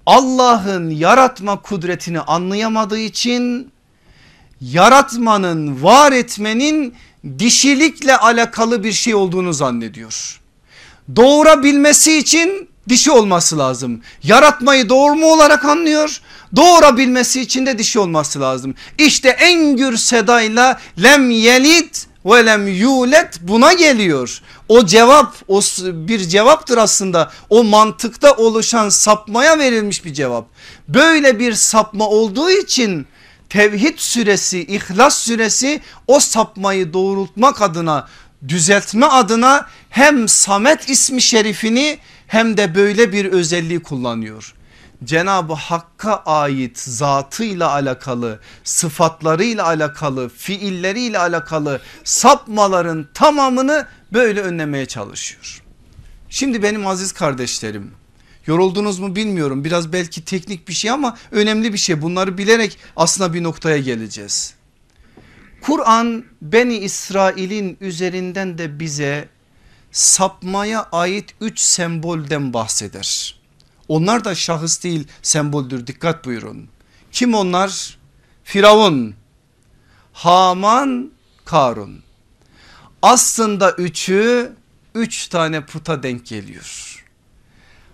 Allah'ın 0.05 0.89
yaratma 0.89 1.61
kudretini 1.61 2.19
anlayamadığı 2.19 2.99
için 2.99 3.71
yaratmanın 4.61 5.83
var 5.83 6.11
etmenin 6.11 6.95
dişilikle 7.39 8.17
alakalı 8.17 8.83
bir 8.83 8.91
şey 8.91 9.15
olduğunu 9.15 9.53
zannediyor 9.53 10.42
doğurabilmesi 11.15 12.17
için 12.17 12.69
dişi 12.89 13.11
olması 13.11 13.57
lazım. 13.57 14.01
Yaratmayı 14.23 14.89
doğurma 14.89 15.27
olarak 15.27 15.65
anlıyor. 15.65 16.21
Doğurabilmesi 16.55 17.41
için 17.41 17.65
de 17.65 17.77
dişi 17.77 17.99
olması 17.99 18.41
lazım. 18.41 18.75
İşte 18.97 19.29
en 19.29 19.77
gür 19.77 19.97
sedayla 19.97 20.79
lem 21.03 21.29
yelit 21.29 22.07
ve 22.25 22.45
lem 22.45 22.67
yulet 22.67 23.39
buna 23.41 23.73
geliyor. 23.73 24.41
O 24.69 24.85
cevap 24.85 25.35
o 25.47 25.61
bir 25.83 26.19
cevaptır 26.19 26.77
aslında. 26.77 27.31
O 27.49 27.63
mantıkta 27.63 28.31
oluşan 28.33 28.89
sapmaya 28.89 29.59
verilmiş 29.59 30.05
bir 30.05 30.13
cevap. 30.13 30.47
Böyle 30.87 31.39
bir 31.39 31.53
sapma 31.53 32.07
olduğu 32.07 32.49
için 32.51 33.07
tevhid 33.49 33.97
süresi, 33.97 34.59
ihlas 34.59 35.17
süresi 35.17 35.81
o 36.07 36.19
sapmayı 36.19 36.93
doğrultmak 36.93 37.61
adına, 37.61 38.07
düzeltme 38.47 39.05
adına 39.05 39.67
hem 39.89 40.27
Samet 40.27 40.89
ismi 40.89 41.21
şerifini 41.21 41.99
hem 42.27 42.57
de 42.57 42.75
böyle 42.75 43.11
bir 43.11 43.25
özelliği 43.25 43.83
kullanıyor. 43.83 44.53
Cenab-ı 45.03 45.53
Hakk'a 45.53 46.23
ait 46.25 46.79
zatıyla 46.79 47.71
alakalı, 47.71 48.39
sıfatlarıyla 48.63 49.65
alakalı, 49.65 50.29
fiilleriyle 50.29 51.19
alakalı 51.19 51.81
sapmaların 52.03 53.07
tamamını 53.13 53.87
böyle 54.13 54.41
önlemeye 54.41 54.85
çalışıyor. 54.85 55.63
Şimdi 56.29 56.63
benim 56.63 56.87
aziz 56.87 57.11
kardeşlerim 57.11 57.91
yoruldunuz 58.47 58.99
mu 58.99 59.15
bilmiyorum 59.15 59.63
biraz 59.63 59.93
belki 59.93 60.25
teknik 60.25 60.67
bir 60.67 60.73
şey 60.73 60.91
ama 60.91 61.17
önemli 61.31 61.73
bir 61.73 61.77
şey 61.77 62.01
bunları 62.01 62.37
bilerek 62.37 62.77
aslında 62.95 63.33
bir 63.33 63.43
noktaya 63.43 63.77
geleceğiz. 63.77 64.53
Kur'an 65.63 66.25
Beni 66.41 66.77
İsrail'in 66.77 67.77
üzerinden 67.81 68.57
de 68.57 68.79
bize 68.79 69.29
sapmaya 69.91 70.87
ait 70.91 71.35
üç 71.41 71.59
sembolden 71.59 72.53
bahseder. 72.53 73.39
Onlar 73.87 74.25
da 74.25 74.35
şahıs 74.35 74.83
değil 74.83 75.07
semboldür 75.21 75.87
dikkat 75.87 76.25
buyurun. 76.25 76.69
Kim 77.11 77.33
onlar? 77.33 77.97
Firavun, 78.43 79.15
Haman, 80.13 81.11
Karun. 81.45 82.03
Aslında 83.01 83.71
üçü 83.71 84.53
üç 84.95 85.27
tane 85.27 85.65
puta 85.65 86.03
denk 86.03 86.25
geliyor. 86.25 87.03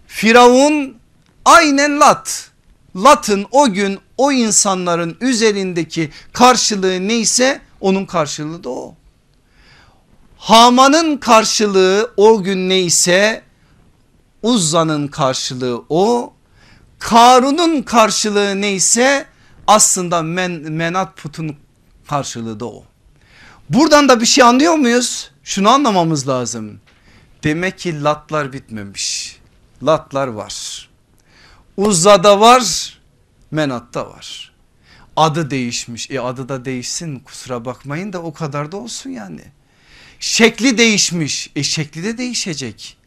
Firavun 0.08 0.98
aynen 1.46 2.00
Lat. 2.00 2.52
Lat'ın 2.96 3.48
o 3.52 3.74
gün 3.74 4.00
o 4.20 4.32
insanların 4.32 5.18
üzerindeki 5.22 6.10
karşılığı 6.34 7.08
neyse 7.08 7.62
onun 7.82 8.06
karşılığı 8.06 8.64
da 8.64 8.70
o. 8.70 8.96
Haman'ın 10.38 11.18
karşılığı 11.18 12.14
o 12.18 12.44
gün 12.44 12.70
neyse 12.70 13.44
Uzza'nın 14.44 15.08
karşılığı 15.08 15.84
o. 15.90 16.34
Karun'un 17.00 17.82
karşılığı 17.82 18.62
neyse 18.62 19.26
aslında 19.68 20.22
men, 20.22 20.52
Menat 20.52 21.18
putun 21.18 21.56
karşılığı 22.08 22.60
da 22.60 22.66
o. 22.66 22.84
Buradan 23.70 24.10
da 24.10 24.22
bir 24.22 24.26
şey 24.26 24.44
anlıyor 24.44 24.74
muyuz? 24.74 25.32
Şunu 25.44 25.70
anlamamız 25.70 26.28
lazım. 26.28 26.80
Demek 27.44 27.80
ki 27.80 28.04
latlar 28.04 28.54
bitmemiş. 28.54 29.38
Latlar 29.84 30.28
var. 30.28 30.90
Uzza'da 31.78 32.40
var, 32.40 32.99
Menat'ta 33.52 34.10
var. 34.10 34.52
Adı 35.16 35.52
değişmiş. 35.52 36.12
E 36.12 36.20
adı 36.20 36.50
da 36.50 36.66
değişsin 36.66 37.20
kusura 37.20 37.66
bakmayın 37.66 38.14
da 38.14 38.22
o 38.22 38.34
kadar 38.34 38.72
da 38.72 38.78
olsun 38.78 39.10
yani. 39.10 39.42
Şekli 40.20 40.78
değişmiş. 40.78 41.52
E 41.56 41.64
şekli 41.64 42.04
de 42.04 42.18
değişecek. 42.18 42.98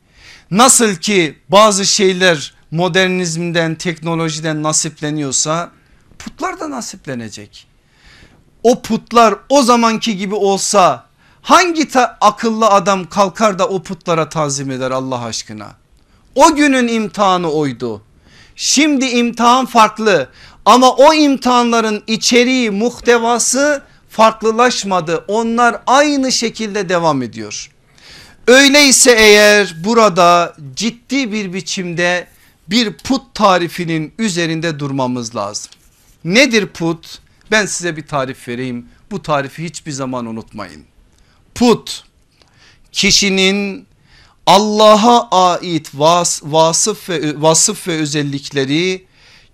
Nasıl 0.51 0.95
ki 0.95 1.39
bazı 1.49 1.87
şeyler 1.87 2.55
modernizmden 2.71 3.75
teknolojiden 3.75 4.63
nasipleniyorsa 4.63 5.71
putlar 6.19 6.61
da 6.61 6.71
nasiplenecek. 6.71 7.67
O 8.63 8.83
putlar 8.83 9.35
o 9.49 9.63
zamanki 9.63 10.17
gibi 10.17 10.35
olsa 10.35 11.07
hangi 11.43 11.89
akıllı 12.21 12.67
adam 12.67 13.09
kalkar 13.09 13.59
da 13.59 13.69
o 13.69 13.83
putlara 13.83 14.29
tazim 14.29 14.71
eder 14.71 14.91
Allah 14.91 15.25
aşkına? 15.25 15.77
O 16.35 16.55
günün 16.55 16.89
imtihanı 16.89 17.51
oydu. 17.51 18.03
Şimdi 18.57 19.05
imtihan 19.05 19.67
farklı 19.67 20.29
ama 20.65 20.91
o 20.91 21.15
imtihanların 21.15 22.03
içeriği 22.07 22.71
muhtevası 22.71 23.83
farklılaşmadı. 24.11 25.25
Onlar 25.29 25.83
aynı 25.87 26.33
şekilde 26.33 26.89
devam 26.89 27.23
ediyor. 27.23 27.71
Öyleyse 28.47 29.13
eğer 29.13 29.75
burada 29.85 30.57
ciddi 30.75 31.33
bir 31.33 31.53
biçimde 31.53 32.27
bir 32.69 32.93
put 32.93 33.35
tarifinin 33.35 34.15
üzerinde 34.19 34.79
durmamız 34.79 35.37
lazım. 35.37 35.71
Nedir 36.25 36.67
put? 36.67 37.19
Ben 37.51 37.67
size 37.67 37.97
bir 37.97 38.07
tarif 38.07 38.49
vereyim. 38.49 38.87
Bu 39.11 39.23
tarifi 39.23 39.65
hiçbir 39.65 39.93
zaman 39.93 40.27
unutmayın. 40.27 40.85
Put 41.55 42.05
kişinin 42.93 43.87
Allah'a 44.47 45.29
ait 45.31 45.91
vas, 45.95 46.41
vasıf 46.45 47.09
ve 47.09 47.43
vasıf 47.43 47.89
ve 47.89 47.93
özellikleri 47.97 49.07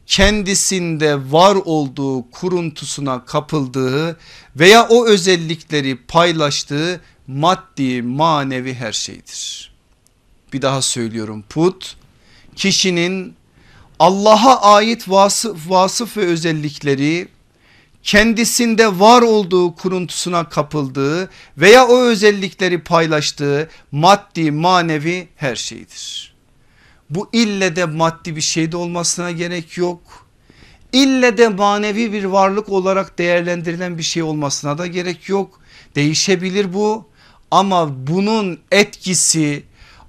kendisinde 0.07 1.33
var 1.33 1.55
olduğu 1.65 2.31
kuruntusuna 2.31 3.25
kapıldığı 3.25 4.19
veya 4.57 4.89
o 4.89 5.07
özellikleri 5.07 5.97
paylaştığı 5.97 7.01
maddi 7.27 8.03
manevi 8.03 8.75
her 8.75 8.93
şeydir. 8.93 9.73
Bir 10.53 10.63
daha 10.63 10.83
söylüyorum 10.83 11.45
put 11.49 11.97
kişinin 12.57 13.35
Allah'a 13.99 14.75
ait 14.75 15.09
vasıf, 15.09 15.71
vasıf 15.71 16.17
ve 16.17 16.27
özellikleri 16.27 17.29
kendisinde 18.09 19.01
var 19.01 19.23
olduğu 19.23 19.75
kuruntusuna 19.75 20.49
kapıldığı 20.49 21.31
veya 21.59 21.87
o 21.87 22.01
özellikleri 22.01 22.83
paylaştığı 22.83 23.69
maddi 23.93 24.51
manevi 24.51 25.29
her 25.37 25.57
şeydir. 25.57 26.35
Bu 27.11 27.29
ille 27.33 27.77
de 27.77 27.85
maddi 27.85 28.37
bir 28.37 28.41
şeyde 28.41 28.77
olmasına 28.77 29.31
gerek 29.31 29.77
yok. 29.77 30.01
İlle 30.93 31.39
de 31.39 31.49
manevi 31.49 32.13
bir 32.13 32.25
varlık 32.25 32.69
olarak 32.69 33.19
değerlendirilen 33.19 33.99
bir 33.99 34.03
şey 34.03 34.23
olmasına 34.23 34.79
da 34.79 34.87
gerek 34.87 35.29
yok. 35.29 35.61
Değişebilir 35.95 36.73
bu 36.73 37.09
ama 37.51 38.07
bunun 38.07 38.59
etkisi 38.73 39.63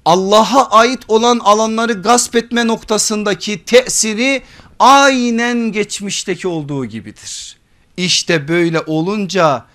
Allah'a 0.05 0.69
ait 0.69 0.99
olan 1.07 1.39
alanları 1.39 1.93
gasp 1.93 2.35
etme 2.35 2.67
noktasındaki 2.67 3.65
tesiri 3.65 4.41
aynen 4.79 5.71
geçmişteki 5.71 6.47
olduğu 6.47 6.85
gibidir. 6.85 7.58
İşte 7.99 8.47
böyle 8.47 8.81
olunca 8.81 9.65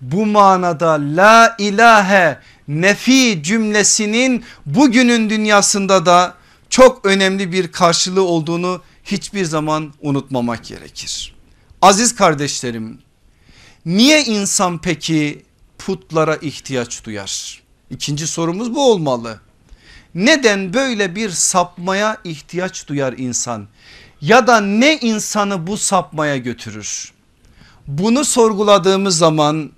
bu 0.00 0.26
manada 0.26 0.98
la 1.16 1.56
ilahe 1.58 2.38
nefi 2.68 3.42
cümlesinin 3.42 4.44
bugünün 4.66 5.30
dünyasında 5.30 6.06
da 6.06 6.34
çok 6.70 7.06
önemli 7.06 7.52
bir 7.52 7.72
karşılığı 7.72 8.22
olduğunu 8.22 8.82
hiçbir 9.04 9.44
zaman 9.44 9.92
unutmamak 10.02 10.64
gerekir. 10.64 11.34
Aziz 11.82 12.14
kardeşlerim 12.14 12.98
niye 13.86 14.24
insan 14.24 14.78
peki 14.80 15.42
putlara 15.78 16.36
ihtiyaç 16.36 17.04
duyar? 17.04 17.62
İkinci 17.90 18.26
sorumuz 18.26 18.74
bu 18.74 18.92
olmalı. 18.92 19.40
Neden 20.14 20.74
böyle 20.74 21.14
bir 21.14 21.30
sapmaya 21.30 22.16
ihtiyaç 22.24 22.88
duyar 22.88 23.14
insan? 23.16 23.68
Ya 24.20 24.46
da 24.46 24.60
ne 24.60 24.98
insanı 24.98 25.66
bu 25.66 25.76
sapmaya 25.76 26.36
götürür? 26.36 27.12
Bunu 27.88 28.24
sorguladığımız 28.24 29.18
zaman 29.18 29.70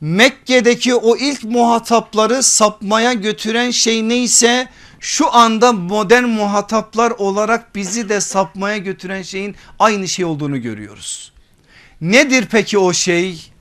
Mekke'deki 0.00 0.94
o 0.94 1.16
ilk 1.16 1.44
muhatapları 1.44 2.42
sapmaya 2.42 3.12
götüren 3.12 3.70
şey 3.70 4.08
neyse 4.08 4.68
şu 5.00 5.34
anda 5.34 5.72
modern 5.72 6.24
muhataplar 6.24 7.10
olarak 7.10 7.74
bizi 7.74 8.08
de 8.08 8.20
sapmaya 8.20 8.76
götüren 8.76 9.22
şeyin 9.22 9.56
aynı 9.78 10.08
şey 10.08 10.24
olduğunu 10.24 10.62
görüyoruz. 10.62 11.32
Nedir 12.00 12.48
peki 12.50 12.78
o 12.78 12.92
şey? 12.92 13.52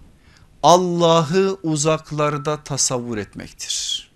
Allah'ı 0.64 1.58
uzaklarda 1.64 2.64
tasavvur 2.64 3.18
etmektir. 3.18 4.08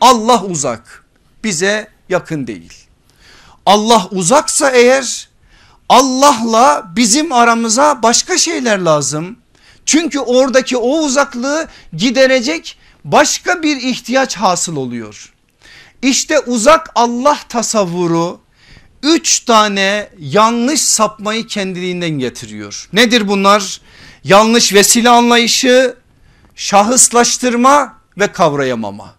Allah 0.00 0.44
uzak 0.44 1.06
bize 1.44 1.88
yakın 2.08 2.46
değil. 2.46 2.72
Allah 3.66 4.08
uzaksa 4.10 4.70
eğer 4.70 5.28
Allah'la 5.88 6.92
bizim 6.96 7.32
aramıza 7.32 8.02
başka 8.02 8.38
şeyler 8.38 8.78
lazım. 8.78 9.36
Çünkü 9.86 10.18
oradaki 10.18 10.76
o 10.76 10.98
uzaklığı 10.98 11.68
giderecek 11.96 12.78
başka 13.04 13.62
bir 13.62 13.76
ihtiyaç 13.76 14.36
hasıl 14.36 14.76
oluyor. 14.76 15.32
İşte 16.02 16.38
uzak 16.38 16.90
Allah 16.94 17.38
tasavvuru 17.48 18.40
üç 19.02 19.40
tane 19.40 20.08
yanlış 20.18 20.82
sapmayı 20.82 21.46
kendiliğinden 21.46 22.10
getiriyor. 22.10 22.88
Nedir 22.92 23.28
bunlar? 23.28 23.80
Yanlış 24.24 24.74
vesile 24.74 25.08
anlayışı, 25.08 25.96
şahıslaştırma 26.56 27.96
ve 28.18 28.32
kavrayamama. 28.32 29.14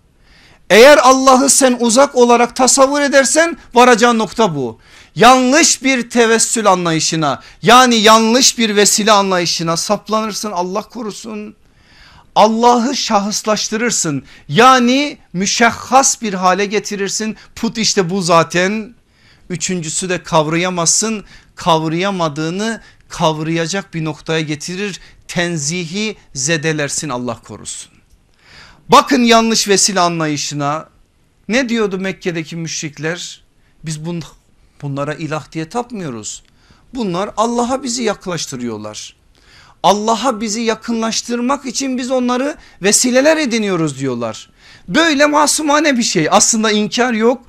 Eğer 0.69 0.97
Allah'ı 0.97 1.49
sen 1.49 1.77
uzak 1.79 2.15
olarak 2.15 2.55
tasavvur 2.55 3.01
edersen 3.01 3.57
varacağın 3.73 4.19
nokta 4.19 4.55
bu. 4.55 4.79
Yanlış 5.15 5.83
bir 5.83 6.09
tevessül 6.09 6.67
anlayışına 6.67 7.41
yani 7.61 7.95
yanlış 7.95 8.57
bir 8.57 8.75
vesile 8.75 9.11
anlayışına 9.11 9.77
saplanırsın 9.77 10.51
Allah 10.51 10.81
korusun. 10.81 11.55
Allah'ı 12.35 12.95
şahıslaştırırsın. 12.95 14.23
Yani 14.47 15.17
müşahhas 15.33 16.21
bir 16.21 16.33
hale 16.33 16.65
getirirsin. 16.65 17.37
Put 17.55 17.77
işte 17.77 18.09
bu 18.09 18.21
zaten. 18.21 18.95
Üçüncüsü 19.49 20.09
de 20.09 20.23
kavrayamazsın. 20.23 21.25
Kavrayamadığını 21.55 22.81
kavrayacak 23.09 23.93
bir 23.93 24.05
noktaya 24.05 24.41
getirir. 24.41 24.99
Tenzihi 25.27 26.17
zedelersin 26.33 27.09
Allah 27.09 27.39
korusun. 27.41 27.91
Bakın 28.89 29.23
yanlış 29.23 29.67
vesile 29.67 29.99
anlayışına. 29.99 30.89
Ne 31.47 31.69
diyordu 31.69 31.97
Mekke'deki 31.97 32.55
müşrikler? 32.55 33.43
Biz 33.83 34.05
bun, 34.05 34.23
bunlara 34.83 35.13
ilah 35.13 35.51
diye 35.51 35.69
tapmıyoruz. 35.69 36.43
Bunlar 36.95 37.29
Allah'a 37.37 37.83
bizi 37.83 38.03
yaklaştırıyorlar. 38.03 39.15
Allah'a 39.83 40.41
bizi 40.41 40.61
yakınlaştırmak 40.61 41.65
için 41.65 41.97
biz 41.97 42.11
onları 42.11 42.55
vesileler 42.81 43.37
ediniyoruz 43.37 43.99
diyorlar. 43.99 44.49
Böyle 44.87 45.25
masumane 45.25 45.97
bir 45.97 46.03
şey 46.03 46.27
aslında 46.31 46.71
inkar 46.71 47.13
yok. 47.13 47.41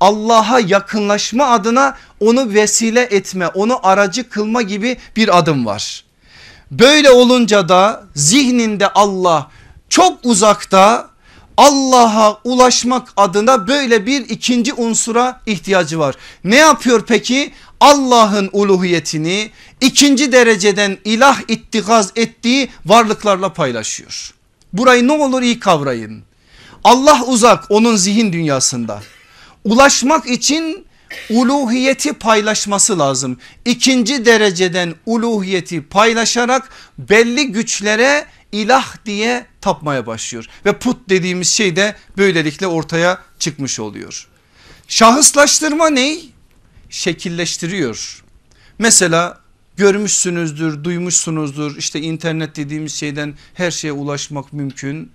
Allah'a 0.00 0.60
yakınlaşma 0.60 1.46
adına 1.46 1.96
onu 2.20 2.54
vesile 2.54 3.02
etme 3.02 3.48
onu 3.48 3.86
aracı 3.86 4.28
kılma 4.28 4.62
gibi 4.62 4.96
bir 5.16 5.38
adım 5.38 5.66
var. 5.66 6.04
Böyle 6.70 7.10
olunca 7.10 7.68
da 7.68 8.04
zihninde 8.14 8.88
Allah 8.88 9.50
çok 9.88 10.18
uzakta 10.24 11.09
Allah'a 11.60 12.40
ulaşmak 12.44 13.08
adına 13.16 13.68
böyle 13.68 14.06
bir 14.06 14.28
ikinci 14.28 14.72
unsura 14.72 15.40
ihtiyacı 15.46 15.98
var. 15.98 16.14
Ne 16.44 16.56
yapıyor 16.56 17.04
peki? 17.06 17.52
Allah'ın 17.80 18.50
uluhiyetini 18.52 19.50
ikinci 19.80 20.32
dereceden 20.32 20.98
ilah 21.04 21.40
ittikaz 21.48 22.12
ettiği 22.16 22.68
varlıklarla 22.86 23.52
paylaşıyor. 23.52 24.34
Burayı 24.72 25.06
ne 25.08 25.12
olur 25.12 25.42
iyi 25.42 25.60
kavrayın. 25.60 26.22
Allah 26.84 27.22
uzak 27.26 27.70
onun 27.70 27.96
zihin 27.96 28.32
dünyasında. 28.32 29.02
Ulaşmak 29.64 30.26
için 30.26 30.86
uluhiyeti 31.30 32.12
paylaşması 32.12 32.98
lazım. 32.98 33.38
İkinci 33.64 34.24
dereceden 34.24 34.94
uluhiyeti 35.06 35.82
paylaşarak 35.82 36.68
belli 36.98 37.52
güçlere 37.52 38.26
ilah 38.52 39.04
diye 39.06 39.46
tapmaya 39.60 40.06
başlıyor. 40.06 40.46
Ve 40.66 40.78
put 40.78 41.08
dediğimiz 41.08 41.48
şey 41.48 41.76
de 41.76 41.96
böylelikle 42.16 42.66
ortaya 42.66 43.18
çıkmış 43.38 43.80
oluyor. 43.80 44.28
Şahıslaştırma 44.88 45.90
ney? 45.90 46.30
Şekilleştiriyor. 46.90 48.24
Mesela 48.78 49.40
görmüşsünüzdür, 49.76 50.84
duymuşsunuzdur 50.84 51.76
işte 51.76 52.00
internet 52.00 52.56
dediğimiz 52.56 52.94
şeyden 52.94 53.34
her 53.54 53.70
şeye 53.70 53.92
ulaşmak 53.92 54.52
mümkün. 54.52 55.12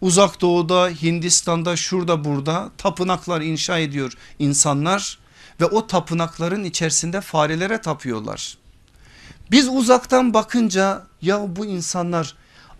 Uzak 0.00 0.40
doğuda, 0.40 0.88
Hindistan'da, 0.88 1.76
şurada 1.76 2.24
burada 2.24 2.70
tapınaklar 2.78 3.40
inşa 3.40 3.78
ediyor 3.78 4.12
insanlar 4.38 5.18
ve 5.60 5.64
o 5.64 5.86
tapınakların 5.86 6.64
içerisinde 6.64 7.20
farelere 7.20 7.80
tapıyorlar. 7.80 8.58
Biz 9.50 9.68
uzaktan 9.68 10.34
bakınca 10.34 11.02
ya 11.22 11.56
bu 11.56 11.66
insanlar 11.66 12.34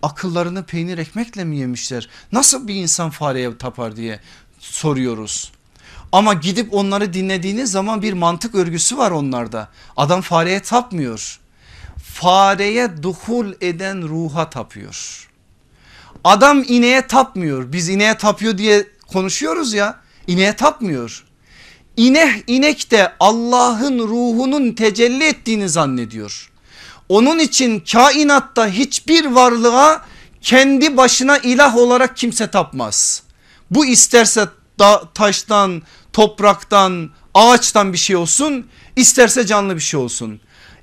akıllarını 0.07 0.65
peynir 0.65 0.99
ekmekle 0.99 1.45
mi 1.45 1.57
yemişler? 1.57 2.09
Nasıl 2.33 2.69
bir 2.69 2.75
insan 2.75 3.11
fareye 3.11 3.59
tapar 3.59 3.97
diye 3.97 4.21
soruyoruz. 4.59 5.53
Ama 6.13 6.35
gidip 6.35 6.75
onları 6.75 7.13
dinlediğiniz 7.13 7.71
zaman 7.71 8.03
bir 8.03 8.13
mantık 8.13 8.55
örgüsü 8.55 8.99
var 8.99 9.11
onlarda. 9.11 9.69
Adam 9.97 10.21
fareye 10.21 10.61
tapmıyor. 10.61 11.41
Fareye 12.05 13.03
duhul 13.03 13.53
eden 13.61 14.09
ruha 14.09 14.51
tapıyor. 14.51 15.29
Adam 16.25 16.65
ineğe 16.69 17.07
tapmıyor. 17.07 17.73
Biz 17.73 17.89
ineğe 17.89 18.19
tapıyor 18.19 18.59
diye 18.59 18.87
konuşuyoruz 19.07 19.75
ya. 19.75 20.01
İneğe 20.27 20.57
tapmıyor. 20.57 21.25
İnek, 21.97 22.45
inek 22.47 22.91
de 22.91 23.13
Allah'ın 23.21 23.99
ruhunun 23.99 24.73
tecelli 24.73 25.25
ettiğini 25.25 25.69
zannediyor. 25.69 26.53
Onun 27.09 27.39
için 27.39 27.81
kainatta 27.93 28.69
hiçbir 28.69 29.25
varlığa 29.25 30.05
kendi 30.43 30.97
başına 30.97 31.39
ilah 31.39 31.77
olarak 31.77 32.17
kimse 32.17 32.51
tapmaz. 32.51 33.23
Bu 33.71 33.87
isterse 33.87 34.49
da, 34.79 35.03
taştan, 35.15 35.83
topraktan, 36.13 37.11
ağaçtan 37.35 37.93
bir 37.93 37.99
şey 37.99 38.17
olsun, 38.17 38.67
isterse 38.97 39.47
canlı 39.47 39.75
bir 39.75 39.81
şey 39.81 40.01
olsun. 40.01 40.41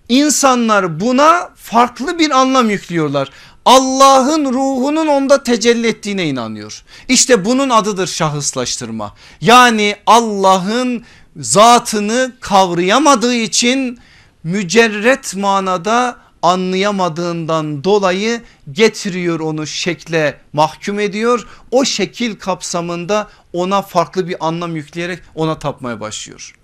İnsanlar 0.09 0.99
buna 0.99 1.49
farklı 1.55 2.19
bir 2.19 2.32
anlam 2.32 2.69
yüklüyorlar. 2.69 3.30
Allah'ın 3.65 4.45
ruhunun 4.45 5.07
onda 5.07 5.43
tecelli 5.43 5.88
ettiğine 5.88 6.28
inanıyor. 6.28 6.84
İşte 7.07 7.45
bunun 7.45 7.69
adıdır 7.69 8.07
şahıslaştırma. 8.07 9.15
Yani 9.41 9.95
Allah'ın 10.05 11.03
zatını 11.36 12.32
kavrayamadığı 12.39 13.36
için 13.36 13.99
mücerret 14.43 15.35
manada 15.35 16.17
anlayamadığından 16.41 17.83
dolayı 17.83 18.41
getiriyor 18.71 19.39
onu 19.39 19.67
şekle 19.67 20.39
mahkum 20.53 20.99
ediyor. 20.99 21.47
O 21.71 21.85
şekil 21.85 22.35
kapsamında 22.35 23.29
ona 23.53 23.81
farklı 23.81 24.27
bir 24.27 24.47
anlam 24.47 24.75
yükleyerek 24.75 25.19
ona 25.35 25.59
tapmaya 25.59 25.99
başlıyor. 25.99 26.55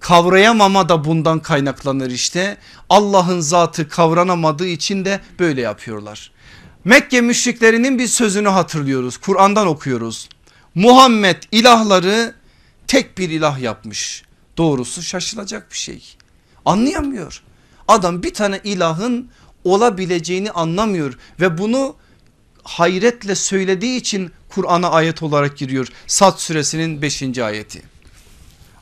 Kavrayamama 0.00 0.88
da 0.88 1.04
bundan 1.04 1.40
kaynaklanır 1.40 2.10
işte. 2.10 2.56
Allah'ın 2.88 3.40
zatı 3.40 3.88
kavranamadığı 3.88 4.66
için 4.66 5.04
de 5.04 5.20
böyle 5.38 5.60
yapıyorlar. 5.60 6.30
Mekke 6.84 7.20
müşriklerinin 7.20 7.98
bir 7.98 8.06
sözünü 8.06 8.48
hatırlıyoruz. 8.48 9.16
Kur'an'dan 9.16 9.66
okuyoruz. 9.66 10.28
Muhammed 10.74 11.42
ilahları 11.52 12.34
tek 12.86 13.18
bir 13.18 13.30
ilah 13.30 13.58
yapmış. 13.58 14.22
Doğrusu 14.56 15.02
şaşılacak 15.02 15.70
bir 15.72 15.76
şey. 15.76 16.16
Anlayamıyor. 16.64 17.42
Adam 17.88 18.22
bir 18.22 18.34
tane 18.34 18.60
ilahın 18.64 19.30
olabileceğini 19.64 20.50
anlamıyor 20.50 21.18
ve 21.40 21.58
bunu 21.58 21.96
hayretle 22.62 23.34
söylediği 23.34 23.96
için 23.96 24.30
Kur'an'a 24.48 24.90
ayet 24.90 25.22
olarak 25.22 25.56
giriyor. 25.56 25.88
Sad 26.06 26.38
suresinin 26.38 27.02
5. 27.02 27.38
ayeti. 27.38 27.82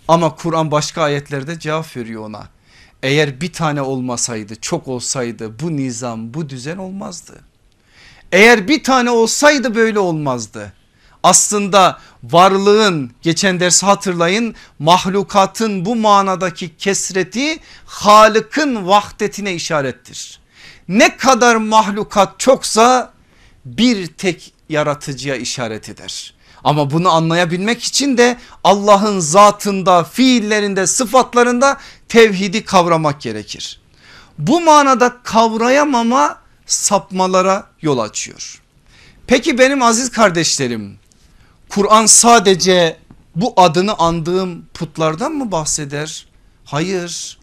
Ama 0.09 0.35
Kur'an 0.35 0.70
başka 0.70 1.03
ayetlerde 1.03 1.59
cevap 1.59 1.97
veriyor 1.97 2.22
ona. 2.24 2.49
Eğer 3.03 3.41
bir 3.41 3.53
tane 3.53 3.83
olmasaydı 3.83 4.55
çok 4.61 4.89
olsaydı 4.89 5.61
bu 5.61 5.76
nizam 5.76 6.35
bu 6.35 6.49
düzen 6.49 6.76
olmazdı. 6.76 7.41
Eğer 8.33 8.68
bir 8.68 8.83
tane 8.85 9.11
olsaydı 9.11 9.74
böyle 9.74 9.99
olmazdı 9.99 10.72
aslında 11.23 11.99
varlığın 12.25 13.12
geçen 13.23 13.61
dersi 13.61 13.87
hatırlayın 13.87 14.55
mahlukatın 14.79 15.85
bu 15.85 15.97
manadaki 15.97 16.77
kesreti 16.77 17.59
Halık'ın 17.87 18.89
vahdetine 18.89 19.55
işarettir. 19.55 20.41
Ne 20.89 21.16
kadar 21.16 21.57
mahlukat 21.57 22.41
çoksa 22.41 23.12
bir 23.64 24.07
tek 24.07 24.53
yaratıcıya 24.68 25.37
işaret 25.37 25.89
eder. 25.89 26.35
Ama 26.64 26.91
bunu 26.91 27.11
anlayabilmek 27.11 27.83
için 27.83 28.18
de 28.18 28.39
Allah'ın 28.64 29.20
zatında, 29.20 30.05
fiillerinde, 30.05 30.87
sıfatlarında 30.87 31.79
tevhidi 32.09 32.64
kavramak 32.64 33.20
gerekir. 33.20 33.81
Bu 34.39 34.61
manada 34.61 35.16
kavrayamama 35.23 36.39
sapmalara 36.66 37.66
yol 37.83 37.99
açıyor. 37.99 38.62
Peki 39.27 39.59
benim 39.59 39.83
aziz 39.83 40.11
kardeşlerim 40.11 40.99
Kur'an 41.75 42.07
sadece 42.07 42.97
bu 43.37 43.53
adını 43.57 43.95
andığım 43.99 44.66
putlardan 44.75 45.33
mı 45.33 45.53
bahseder? 45.53 46.27
Hayır. 46.64 47.39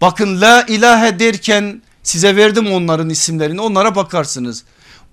Bakın 0.00 0.40
la 0.40 0.62
ilahe 0.62 1.18
derken 1.18 1.82
size 2.02 2.36
verdim 2.36 2.72
onların 2.72 3.10
isimlerini 3.10 3.60
onlara 3.60 3.94
bakarsınız. 3.94 4.64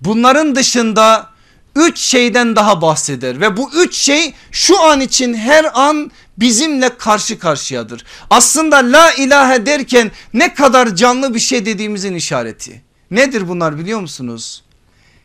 Bunların 0.02 0.56
dışında 0.56 1.30
üç 1.76 2.00
şeyden 2.00 2.56
daha 2.56 2.82
bahseder 2.82 3.41
ve 3.41 3.58
bu 3.58 3.72
üç 3.74 3.96
şey 3.96 4.34
şu 4.52 4.82
an 4.82 5.02
için 5.02 5.34
her 5.34 5.66
an 5.74 6.12
bizimle 6.38 6.98
karşı 6.98 7.39
karşıyadır. 7.39 8.06
Aslında 8.30 8.76
la 8.76 9.14
ilahe 9.14 9.66
derken 9.66 10.12
ne 10.34 10.54
kadar 10.54 10.96
canlı 10.96 11.34
bir 11.34 11.39
şey 11.39 11.66
dediğimizin 11.66 12.16
işareti. 12.16 12.82
Nedir 13.12 13.48
bunlar 13.48 13.78
biliyor 13.78 14.00
musunuz? 14.00 14.64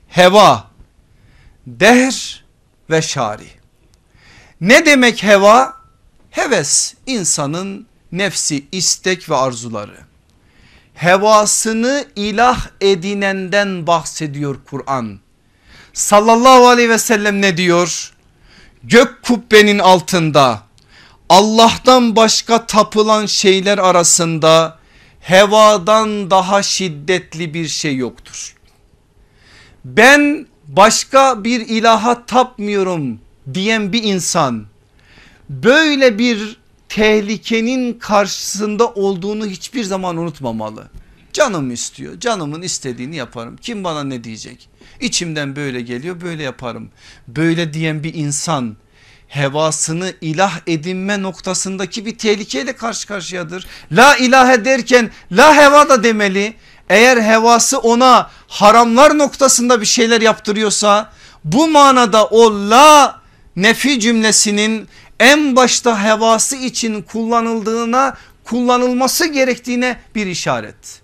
Heva, 0.08 0.64
dehr 1.66 2.47
ve 2.90 3.02
şari. 3.02 3.48
Ne 4.60 4.86
demek 4.86 5.22
heva? 5.22 5.76
Heves 6.30 6.94
insanın 7.06 7.86
nefsi 8.12 8.66
istek 8.72 9.30
ve 9.30 9.36
arzuları. 9.36 9.98
Hevasını 10.94 12.06
ilah 12.16 12.66
edinenden 12.80 13.86
bahsediyor 13.86 14.56
Kur'an. 14.70 15.20
Sallallahu 15.92 16.68
aleyhi 16.68 16.90
ve 16.90 16.98
sellem 16.98 17.42
ne 17.42 17.56
diyor? 17.56 18.12
Gök 18.84 19.22
kubbenin 19.22 19.78
altında 19.78 20.62
Allah'tan 21.28 22.16
başka 22.16 22.66
tapılan 22.66 23.26
şeyler 23.26 23.78
arasında 23.78 24.78
hevadan 25.20 26.30
daha 26.30 26.62
şiddetli 26.62 27.54
bir 27.54 27.68
şey 27.68 27.96
yoktur 27.96 28.58
ben 29.96 30.46
başka 30.68 31.44
bir 31.44 31.60
ilaha 31.60 32.26
tapmıyorum 32.26 33.20
diyen 33.54 33.92
bir 33.92 34.02
insan 34.02 34.66
böyle 35.48 36.18
bir 36.18 36.56
tehlikenin 36.88 37.98
karşısında 37.98 38.88
olduğunu 38.88 39.46
hiçbir 39.46 39.84
zaman 39.84 40.16
unutmamalı. 40.16 40.88
Canım 41.32 41.70
istiyor 41.70 42.20
canımın 42.20 42.62
istediğini 42.62 43.16
yaparım 43.16 43.56
kim 43.56 43.84
bana 43.84 44.04
ne 44.04 44.24
diyecek 44.24 44.68
İçimden 45.00 45.56
böyle 45.56 45.80
geliyor 45.80 46.20
böyle 46.20 46.42
yaparım 46.42 46.90
böyle 47.28 47.72
diyen 47.72 48.04
bir 48.04 48.14
insan 48.14 48.76
hevasını 49.28 50.12
ilah 50.20 50.60
edinme 50.66 51.22
noktasındaki 51.22 52.06
bir 52.06 52.18
tehlikeyle 52.18 52.72
karşı 52.72 53.08
karşıyadır. 53.08 53.66
La 53.92 54.16
ilahe 54.16 54.64
derken 54.64 55.10
la 55.32 55.56
heva 55.56 55.88
da 55.88 56.04
demeli. 56.04 56.54
Eğer 56.90 57.16
hevası 57.16 57.78
ona 57.78 58.30
haramlar 58.48 59.18
noktasında 59.18 59.80
bir 59.80 59.86
şeyler 59.86 60.20
yaptırıyorsa 60.20 61.12
bu 61.44 61.68
manada 61.68 62.26
o 62.26 62.70
la 62.70 63.20
nefi 63.56 64.00
cümlesinin 64.00 64.88
en 65.20 65.56
başta 65.56 66.04
hevası 66.04 66.56
için 66.56 67.02
kullanıldığına 67.02 68.16
kullanılması 68.44 69.26
gerektiğine 69.26 70.00
bir 70.14 70.26
işaret. 70.26 71.00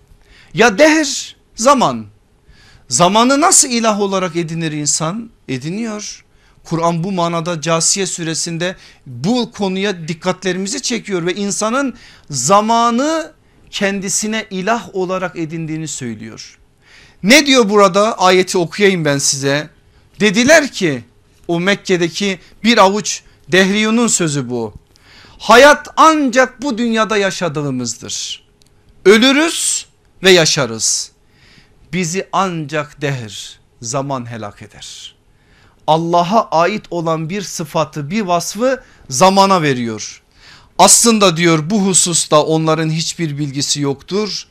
Ya 0.53 0.77
dehr 0.77 1.35
zaman 1.55 2.05
zamanı 2.89 3.41
nasıl 3.41 3.69
ilah 3.69 4.01
olarak 4.01 4.35
edinir 4.35 4.71
insan 4.71 5.29
ediniyor. 5.47 6.25
Kur'an 6.63 7.03
bu 7.03 7.11
manada 7.11 7.61
Casiye 7.61 8.05
suresinde 8.05 8.75
bu 9.05 9.51
konuya 9.51 10.07
dikkatlerimizi 10.07 10.81
çekiyor 10.81 11.25
ve 11.25 11.35
insanın 11.35 11.93
zamanı 12.29 13.31
kendisine 13.75 14.45
ilah 14.49 14.89
olarak 14.93 15.35
edindiğini 15.35 15.87
söylüyor. 15.87 16.59
Ne 17.23 17.45
diyor 17.45 17.69
burada 17.69 18.19
ayeti 18.19 18.57
okuyayım 18.57 19.05
ben 19.05 19.17
size. 19.17 19.69
Dediler 20.19 20.71
ki 20.71 21.03
o 21.47 21.59
Mekke'deki 21.59 22.39
bir 22.63 22.77
avuç 22.77 23.21
dehriyunun 23.51 24.07
sözü 24.07 24.49
bu. 24.49 24.73
Hayat 25.39 25.87
ancak 25.97 26.61
bu 26.61 26.77
dünyada 26.77 27.17
yaşadığımızdır. 27.17 28.43
Ölürüz 29.05 29.85
ve 30.23 30.31
yaşarız. 30.31 31.11
Bizi 31.93 32.27
ancak 32.31 33.01
dehr 33.01 33.59
zaman 33.81 34.31
helak 34.31 34.61
eder. 34.61 35.15
Allah'a 35.87 36.49
ait 36.49 36.85
olan 36.91 37.29
bir 37.29 37.41
sıfatı 37.41 38.09
bir 38.09 38.21
vasfı 38.21 38.83
zamana 39.09 39.61
veriyor. 39.61 40.21
Aslında 40.79 41.37
diyor 41.37 41.69
bu 41.69 41.81
hususta 41.85 42.43
onların 42.43 42.89
hiçbir 42.89 43.37
bilgisi 43.37 43.81
yoktur. 43.81 44.47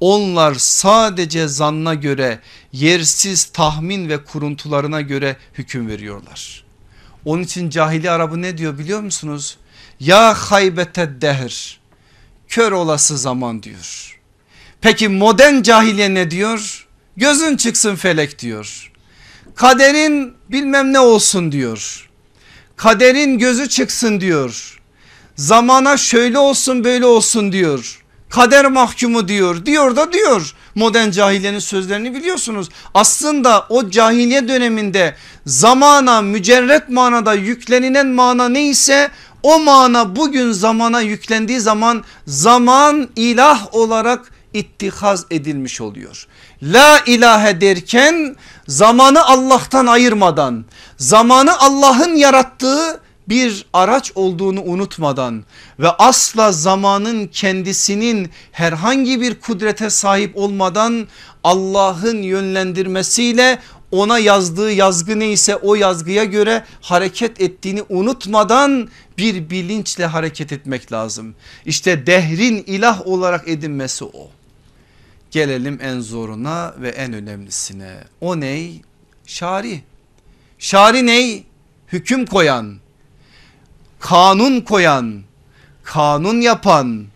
Onlar 0.00 0.54
sadece 0.54 1.48
zanna 1.48 1.94
göre 1.94 2.40
yersiz 2.72 3.44
tahmin 3.44 4.08
ve 4.08 4.24
kuruntularına 4.24 5.00
göre 5.00 5.36
hüküm 5.54 5.88
veriyorlar. 5.88 6.64
Onun 7.24 7.42
için 7.42 7.70
cahili 7.70 8.10
Arabı 8.10 8.42
ne 8.42 8.58
diyor 8.58 8.78
biliyor 8.78 9.00
musunuz? 9.00 9.56
Ya 10.00 10.34
haybete 10.34 11.20
dehr 11.20 11.80
kör 12.48 12.72
olası 12.72 13.18
zaman 13.18 13.62
diyor. 13.62 14.20
Peki 14.80 15.08
modern 15.08 15.62
cahiliye 15.62 16.14
ne 16.14 16.30
diyor? 16.30 16.86
Gözün 17.16 17.56
çıksın 17.56 17.96
felek 17.96 18.38
diyor. 18.38 18.92
Kaderin 19.54 20.34
bilmem 20.48 20.92
ne 20.92 21.00
olsun 21.00 21.52
diyor. 21.52 22.10
Kaderin 22.76 23.38
gözü 23.38 23.68
çıksın 23.68 24.20
diyor. 24.20 24.77
Zamana 25.38 25.96
şöyle 25.96 26.38
olsun 26.38 26.84
böyle 26.84 27.06
olsun 27.06 27.52
diyor. 27.52 28.04
Kader 28.30 28.66
mahkumu 28.66 29.28
diyor. 29.28 29.66
Diyor 29.66 29.96
da 29.96 30.12
diyor. 30.12 30.54
Modern 30.74 31.10
cahiliyenin 31.10 31.58
sözlerini 31.58 32.14
biliyorsunuz. 32.14 32.68
Aslında 32.94 33.66
o 33.68 33.90
cahiliye 33.90 34.48
döneminde 34.48 35.14
zamana 35.46 36.22
mücerret 36.22 36.88
manada 36.88 37.34
yüklenilen 37.34 38.06
mana 38.06 38.48
neyse 38.48 39.10
o 39.42 39.58
mana 39.58 40.16
bugün 40.16 40.52
zamana 40.52 41.00
yüklendiği 41.00 41.60
zaman 41.60 42.04
zaman 42.26 43.08
ilah 43.16 43.74
olarak 43.74 44.32
ittihaz 44.54 45.26
edilmiş 45.30 45.80
oluyor. 45.80 46.26
La 46.62 47.00
ilahe 47.06 47.60
derken 47.60 48.36
zamanı 48.68 49.24
Allah'tan 49.24 49.86
ayırmadan 49.86 50.64
zamanı 50.96 51.58
Allah'ın 51.58 52.14
yarattığı 52.14 53.00
bir 53.28 53.66
araç 53.72 54.12
olduğunu 54.14 54.62
unutmadan 54.62 55.44
ve 55.78 55.88
asla 55.88 56.52
zamanın 56.52 57.26
kendisinin 57.26 58.30
herhangi 58.52 59.20
bir 59.20 59.40
kudrete 59.40 59.90
sahip 59.90 60.36
olmadan 60.36 61.08
Allah'ın 61.44 62.22
yönlendirmesiyle 62.22 63.58
ona 63.90 64.18
yazdığı 64.18 64.72
yazgı 64.72 65.18
neyse 65.18 65.56
o 65.56 65.74
yazgıya 65.74 66.24
göre 66.24 66.64
hareket 66.80 67.40
ettiğini 67.40 67.82
unutmadan 67.88 68.88
bir 69.18 69.50
bilinçle 69.50 70.06
hareket 70.06 70.52
etmek 70.52 70.92
lazım. 70.92 71.34
İşte 71.64 72.06
dehrin 72.06 72.64
ilah 72.66 73.06
olarak 73.06 73.48
edinmesi 73.48 74.04
o. 74.04 74.30
Gelelim 75.30 75.78
en 75.82 76.00
zoruna 76.00 76.74
ve 76.78 76.88
en 76.88 77.12
önemlisine. 77.12 77.94
O 78.20 78.40
ney? 78.40 78.82
Şari. 79.26 79.82
Şari 80.58 81.06
ney? 81.06 81.44
Hüküm 81.92 82.26
koyan, 82.26 82.76
kanun 84.00 84.60
koyan, 84.60 85.22
kanun 85.84 86.40
yapan, 86.40 87.06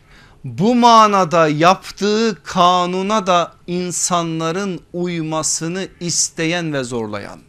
bu 0.45 0.75
manada 0.75 1.49
yaptığı 1.49 2.39
kanuna 2.45 3.27
da 3.27 3.53
insanların 3.67 4.81
uymasını 4.93 5.89
isteyen 6.01 6.73
ve 6.73 6.85
zorlayan. 6.85 7.41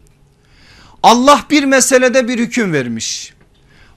Allah 1.04 1.46
bir 1.50 1.64
meselede 1.64 2.28
bir 2.28 2.40
hüküm 2.40 2.74
vermiş. 2.74 3.34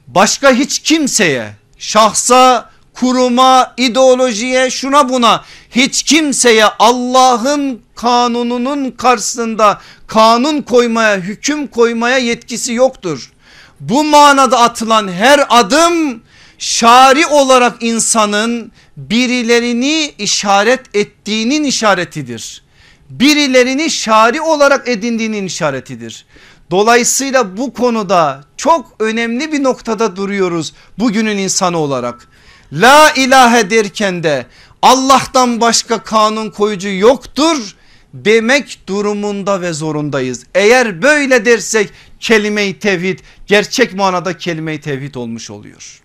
Başka 0.07 0.53
hiç 0.53 0.79
kimseye, 0.79 1.53
şahsa, 1.79 2.71
kuruma, 2.95 3.75
ideolojiye, 3.77 4.71
şuna 4.71 5.09
buna 5.09 5.45
hiç 5.71 6.03
kimseye 6.03 6.65
Allah'ın 6.79 7.83
kanununun 7.97 8.91
karşısında 8.91 9.81
kanun 10.07 10.63
koymaya, 10.63 11.17
hüküm 11.17 11.67
koymaya 11.67 12.19
yetkisi 12.19 12.73
yoktur. 12.73 13.33
Bu 13.81 14.05
manada 14.05 14.61
atılan 14.61 15.09
her 15.09 15.47
adım 15.49 16.23
şari 16.59 17.27
olarak 17.27 17.83
insanın 17.83 18.73
birilerini 18.97 20.15
işaret 20.19 20.97
ettiğinin 20.97 21.65
işaretidir. 21.65 22.63
Birilerini 23.11 23.91
şari 23.91 24.41
olarak 24.41 24.89
edindiğinin 24.89 25.47
işaretidir. 25.47 26.27
Dolayısıyla 26.71 27.57
bu 27.57 27.75
konuda 27.75 28.45
çok 28.57 28.93
önemli 29.01 29.53
bir 29.53 29.63
noktada 29.63 30.17
duruyoruz 30.17 30.73
bugünün 30.99 31.39
insanı 31.39 31.79
olarak. 31.79 32.29
La 32.73 33.11
ilahe 33.11 33.71
derken 33.71 34.23
de 34.23 34.47
Allah'tan 34.83 35.61
başka 35.61 36.03
kanun 36.03 36.51
koyucu 36.51 36.89
yoktur 36.89 37.77
demek 38.15 38.81
durumunda 38.87 39.61
ve 39.61 39.73
zorundayız. 39.73 40.47
Eğer 40.55 41.03
böyle 41.03 41.45
dersek 41.45 41.91
kelime-i 42.21 42.79
tevhid 42.79 43.19
gerçek 43.47 43.95
manada 43.95 44.39
kelime-i 44.39 44.81
tevhid 44.81 45.15
olmuş 45.15 45.51
oluyor. 45.51 46.03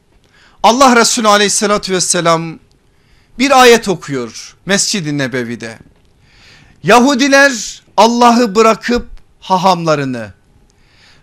Allah 0.63 0.95
Resulü 0.95 1.27
aleyhissalatü 1.27 1.93
vesselam 1.93 2.59
bir 3.39 3.61
ayet 3.61 3.87
okuyor 3.87 4.55
Mescid-i 4.65 5.17
Nebevi'de. 5.17 5.79
Yahudiler 6.83 7.81
Allah'ı 7.97 8.55
bırakıp 8.55 9.07
hahamlarını, 9.39 10.33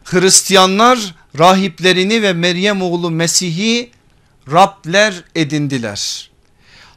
Hristiyanlar 0.05 1.15
rahiplerini 1.39 2.23
ve 2.23 2.33
Meryem 2.33 2.83
oğlu 2.83 3.11
Mesih'i 3.11 3.91
Rabler 4.53 5.25
edindiler. 5.35 6.31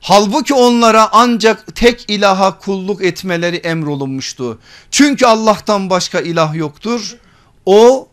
Halbuki 0.02 0.54
onlara 0.54 1.10
ancak 1.12 1.76
tek 1.76 2.06
ilaha 2.08 2.60
kulluk 2.60 3.06
etmeleri 3.06 3.56
emrolunmuştu. 3.56 4.60
Çünkü 4.92 5.26
Allah'tan 5.26 5.90
başka 5.90 6.20
ilah 6.20 6.56
yoktur. 6.56 7.16
O 7.66 8.08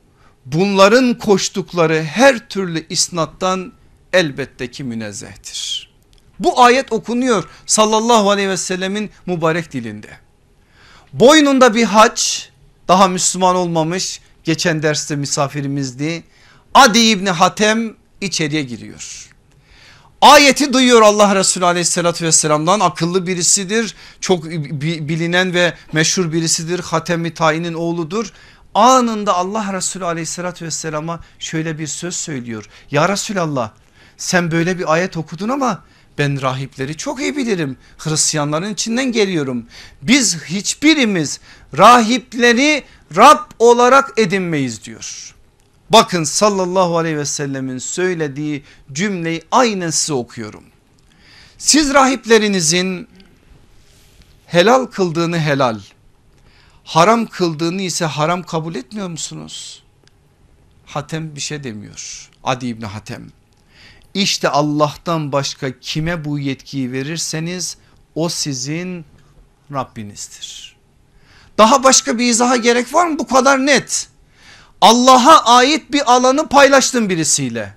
bunların 0.46 1.18
koştukları 1.18 2.02
her 2.02 2.48
türlü 2.48 2.86
isnattan 2.88 3.72
elbette 4.12 4.70
ki 4.70 4.84
münezzehtir. 4.84 5.90
Bu 6.38 6.62
ayet 6.62 6.92
okunuyor 6.92 7.44
sallallahu 7.66 8.30
aleyhi 8.30 8.48
ve 8.48 8.56
sellemin 8.56 9.10
mübarek 9.26 9.72
dilinde. 9.72 10.10
Boynunda 11.12 11.74
bir 11.74 11.84
haç 11.84 12.50
daha 12.88 13.08
Müslüman 13.08 13.56
olmamış 13.56 14.20
geçen 14.44 14.82
derste 14.82 15.16
misafirimizdi. 15.16 16.24
Adi 16.74 16.98
İbni 16.98 17.30
Hatem 17.30 17.96
içeriye 18.20 18.62
giriyor. 18.62 19.28
Ayeti 20.20 20.72
duyuyor 20.72 21.02
Allah 21.02 21.34
Resulü 21.36 21.64
aleyhissalatü 21.64 22.24
vesselamdan 22.24 22.80
akıllı 22.80 23.26
birisidir. 23.26 23.94
Çok 24.20 24.44
bilinen 24.44 25.54
ve 25.54 25.74
meşhur 25.92 26.32
birisidir. 26.32 26.78
Hatemi 26.80 27.34
Tayin'in 27.34 27.74
oğludur. 27.74 28.32
Anında 28.74 29.34
Allah 29.34 29.72
Resulü 29.72 30.04
aleyhissalatü 30.04 30.64
vesselama 30.64 31.20
şöyle 31.38 31.78
bir 31.78 31.86
söz 31.86 32.16
söylüyor. 32.16 32.68
Ya 32.90 33.08
Resulallah 33.08 33.70
sen 34.16 34.50
böyle 34.50 34.78
bir 34.78 34.92
ayet 34.92 35.16
okudun 35.16 35.48
ama 35.48 35.82
Ben 36.18 36.42
rahipleri 36.42 36.96
çok 36.96 37.20
iyi 37.20 37.36
bilirim. 37.36 37.76
Hristiyanların 37.98 38.72
içinden 38.72 39.12
geliyorum. 39.12 39.66
Biz 40.02 40.44
hiçbirimiz 40.44 41.40
rahipleri 41.78 42.84
Rab 43.16 43.38
olarak 43.58 44.12
edinmeyiz 44.16 44.84
diyor. 44.84 45.34
Bakın 45.90 46.24
sallallahu 46.24 46.98
aleyhi 46.98 47.16
ve 47.16 47.24
sellemin 47.24 47.78
söylediği 47.78 48.62
cümleyi 48.92 49.42
aynen 49.50 49.90
size 49.90 50.12
okuyorum. 50.12 50.64
Siz 51.58 51.94
rahiplerinizin 51.94 53.08
helal 54.46 54.86
kıldığını 54.86 55.38
helal, 55.38 55.80
haram 56.88 57.26
kıldığını 57.26 57.82
ise 57.82 58.04
haram 58.04 58.42
kabul 58.42 58.74
etmiyor 58.74 59.08
musunuz? 59.08 59.82
Hatem 60.86 61.36
bir 61.36 61.40
şey 61.40 61.64
demiyor. 61.64 62.30
Adi 62.44 62.66
İbni 62.66 62.86
Hatem. 62.86 63.26
İşte 64.14 64.48
Allah'tan 64.48 65.32
başka 65.32 65.80
kime 65.80 66.24
bu 66.24 66.38
yetkiyi 66.38 66.92
verirseniz 66.92 67.76
o 68.14 68.28
sizin 68.28 69.04
Rabbinizdir. 69.72 70.76
Daha 71.58 71.84
başka 71.84 72.18
bir 72.18 72.24
izaha 72.24 72.56
gerek 72.56 72.94
var 72.94 73.06
mı? 73.06 73.18
Bu 73.18 73.26
kadar 73.26 73.66
net. 73.66 74.08
Allah'a 74.80 75.56
ait 75.56 75.92
bir 75.92 76.12
alanı 76.12 76.48
paylaştın 76.48 77.08
birisiyle. 77.08 77.74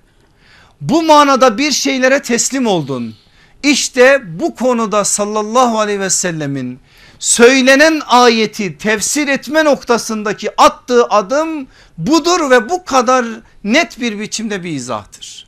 Bu 0.81 1.03
manada 1.03 1.57
bir 1.57 1.71
şeylere 1.71 2.21
teslim 2.21 2.67
oldun. 2.67 3.15
İşte 3.63 4.21
bu 4.39 4.55
konuda 4.55 5.05
sallallahu 5.05 5.79
aleyhi 5.79 5.99
ve 5.99 6.09
sellemin 6.09 6.79
söylenen 7.21 8.01
ayeti 8.07 8.77
tefsir 8.77 9.27
etme 9.27 9.65
noktasındaki 9.65 10.61
attığı 10.61 11.05
adım 11.05 11.67
budur 11.97 12.49
ve 12.49 12.69
bu 12.69 12.85
kadar 12.85 13.25
net 13.63 13.99
bir 13.99 14.19
biçimde 14.19 14.63
bir 14.63 14.69
izahtır. 14.69 15.47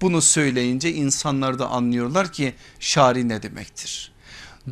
Bunu 0.00 0.22
söyleyince 0.22 0.92
insanlar 0.92 1.58
da 1.58 1.66
anlıyorlar 1.66 2.32
ki 2.32 2.54
şari 2.80 3.28
ne 3.28 3.42
demektir. 3.42 4.12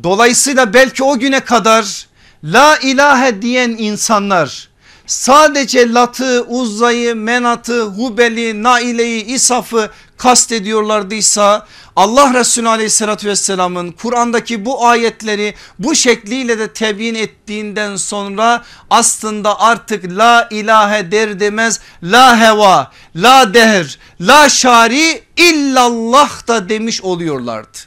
Dolayısıyla 0.03 0.73
belki 0.73 1.03
o 1.03 1.19
güne 1.19 1.39
kadar 1.39 2.07
la 2.43 2.77
ilahe 2.77 3.41
diyen 3.41 3.69
insanlar 3.69 4.69
sadece 5.05 5.93
Lat'ı, 5.93 6.45
Uzza'yı, 6.47 7.15
Menat'ı, 7.15 7.81
Hubel'i, 7.81 8.63
Naile'yi, 8.63 9.25
İsaf'ı 9.25 9.89
kastediyorlardıysa 10.21 11.67
Allah 11.95 12.33
Resulü 12.33 12.69
aleyhissalatü 12.69 13.27
vesselamın 13.27 13.91
Kur'an'daki 13.91 14.65
bu 14.65 14.85
ayetleri 14.85 15.55
bu 15.79 15.95
şekliyle 15.95 16.59
de 16.59 16.73
tebyin 16.73 17.15
ettiğinden 17.15 17.95
sonra 17.95 18.63
aslında 18.89 19.59
artık 19.59 20.17
la 20.17 20.47
ilahe 20.51 21.11
der 21.11 21.39
demez 21.39 21.79
la 22.03 22.39
heva, 22.39 22.91
la 23.15 23.53
dehr, 23.53 23.99
la 24.21 24.49
şari 24.49 25.23
illallah 25.37 26.47
da 26.47 26.69
demiş 26.69 27.01
oluyorlardı. 27.01 27.77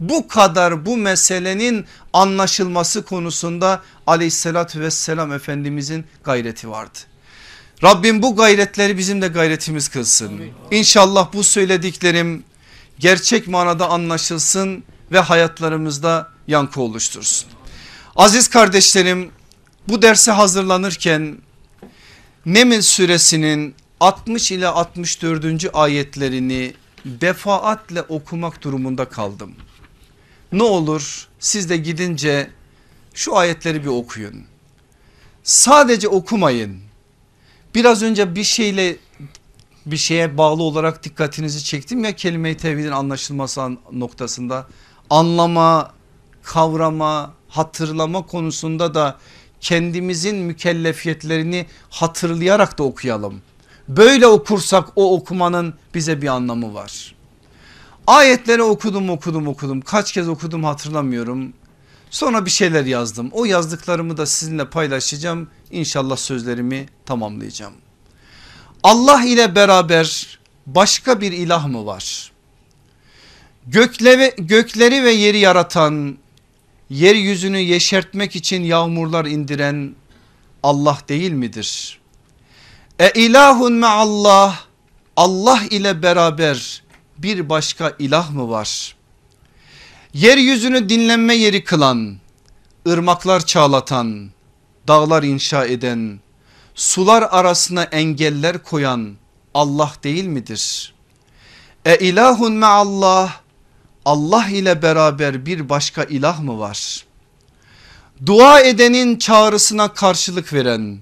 Bu 0.00 0.28
kadar 0.28 0.86
bu 0.86 0.96
meselenin 0.96 1.86
anlaşılması 2.12 3.04
konusunda 3.04 3.82
aleyhissalatü 4.06 4.80
vesselam 4.80 5.32
efendimizin 5.32 6.04
gayreti 6.24 6.70
vardı. 6.70 6.98
Rabbim 7.82 8.22
bu 8.22 8.36
gayretleri 8.36 8.98
bizim 8.98 9.22
de 9.22 9.28
gayretimiz 9.28 9.88
kılsın. 9.88 10.40
İnşallah 10.70 11.32
bu 11.32 11.44
söylediklerim 11.44 12.44
gerçek 12.98 13.48
manada 13.48 13.90
anlaşılsın 13.90 14.84
ve 15.12 15.18
hayatlarımızda 15.18 16.28
yankı 16.48 16.80
oluştursun. 16.80 17.48
Aziz 18.16 18.48
kardeşlerim 18.48 19.30
bu 19.88 20.02
derse 20.02 20.30
hazırlanırken 20.32 21.38
Neml 22.46 22.80
suresinin 22.80 23.74
60 24.00 24.52
ile 24.52 24.68
64. 24.68 25.70
ayetlerini 25.72 26.74
defaatle 27.04 28.02
okumak 28.02 28.62
durumunda 28.62 29.04
kaldım. 29.04 29.54
Ne 30.52 30.62
olur 30.62 31.28
siz 31.38 31.70
de 31.70 31.76
gidince 31.76 32.50
şu 33.14 33.36
ayetleri 33.36 33.82
bir 33.82 33.88
okuyun. 33.88 34.44
Sadece 35.42 36.08
okumayın. 36.08 36.89
Biraz 37.74 38.02
önce 38.02 38.34
bir 38.34 38.44
şeyle 38.44 38.96
bir 39.86 39.96
şeye 39.96 40.38
bağlı 40.38 40.62
olarak 40.62 41.04
dikkatinizi 41.04 41.64
çektim 41.64 42.04
ya 42.04 42.16
kelime-i 42.16 42.56
tevhidin 42.56 42.90
anlaşılması 42.90 43.70
noktasında 43.92 44.66
anlama, 45.10 45.92
kavrama, 46.42 47.34
hatırlama 47.48 48.26
konusunda 48.26 48.94
da 48.94 49.18
kendimizin 49.60 50.36
mükellefiyetlerini 50.36 51.66
hatırlayarak 51.90 52.78
da 52.78 52.82
okuyalım. 52.82 53.42
Böyle 53.88 54.26
okursak 54.26 54.88
o 54.96 55.16
okumanın 55.16 55.74
bize 55.94 56.22
bir 56.22 56.28
anlamı 56.28 56.74
var. 56.74 57.14
Ayetleri 58.06 58.62
okudum 58.62 59.10
okudum 59.10 59.48
okudum 59.48 59.80
kaç 59.80 60.12
kez 60.12 60.28
okudum 60.28 60.64
hatırlamıyorum. 60.64 61.52
Sonra 62.10 62.44
bir 62.46 62.50
şeyler 62.50 62.84
yazdım. 62.84 63.30
O 63.32 63.44
yazdıklarımı 63.44 64.16
da 64.16 64.26
sizinle 64.26 64.70
paylaşacağım. 64.70 65.48
İnşallah 65.70 66.16
sözlerimi 66.16 66.86
tamamlayacağım. 67.06 67.74
Allah 68.82 69.24
ile 69.24 69.54
beraber 69.54 70.38
başka 70.66 71.20
bir 71.20 71.32
ilah 71.32 71.66
mı 71.66 71.86
var? 71.86 72.32
Gökleri, 73.66 74.34
gökleri 74.38 75.04
ve 75.04 75.10
yeri 75.10 75.38
yaratan, 75.38 76.18
yeryüzünü 76.90 77.58
yeşertmek 77.58 78.36
için 78.36 78.62
yağmurlar 78.62 79.24
indiren 79.24 79.94
Allah 80.62 80.98
değil 81.08 81.32
midir? 81.32 82.00
E 82.98 83.10
ilahun 83.10 83.72
me 83.72 83.86
Allah, 83.86 84.58
Allah 85.16 85.60
ile 85.70 86.02
beraber 86.02 86.82
bir 87.18 87.48
başka 87.48 87.96
ilah 87.98 88.30
mı 88.30 88.50
var? 88.50 88.96
Yeryüzünü 90.14 90.88
dinlenme 90.88 91.34
yeri 91.34 91.64
kılan, 91.64 92.16
ırmaklar 92.88 93.46
çağlatan, 93.46 94.30
dağlar 94.88 95.22
inşa 95.22 95.64
eden, 95.66 96.20
sular 96.74 97.28
arasına 97.30 97.82
engeller 97.82 98.62
koyan 98.62 99.14
Allah 99.54 99.92
değil 100.04 100.24
midir? 100.24 100.94
E 101.84 101.98
ilahun 101.98 102.52
me 102.52 102.66
Allah, 102.66 103.40
Allah 104.04 104.48
ile 104.48 104.82
beraber 104.82 105.46
bir 105.46 105.68
başka 105.68 106.04
ilah 106.04 106.40
mı 106.40 106.58
var? 106.58 107.04
Dua 108.26 108.60
edenin 108.60 109.18
çağrısına 109.18 109.92
karşılık 109.92 110.52
veren, 110.52 110.98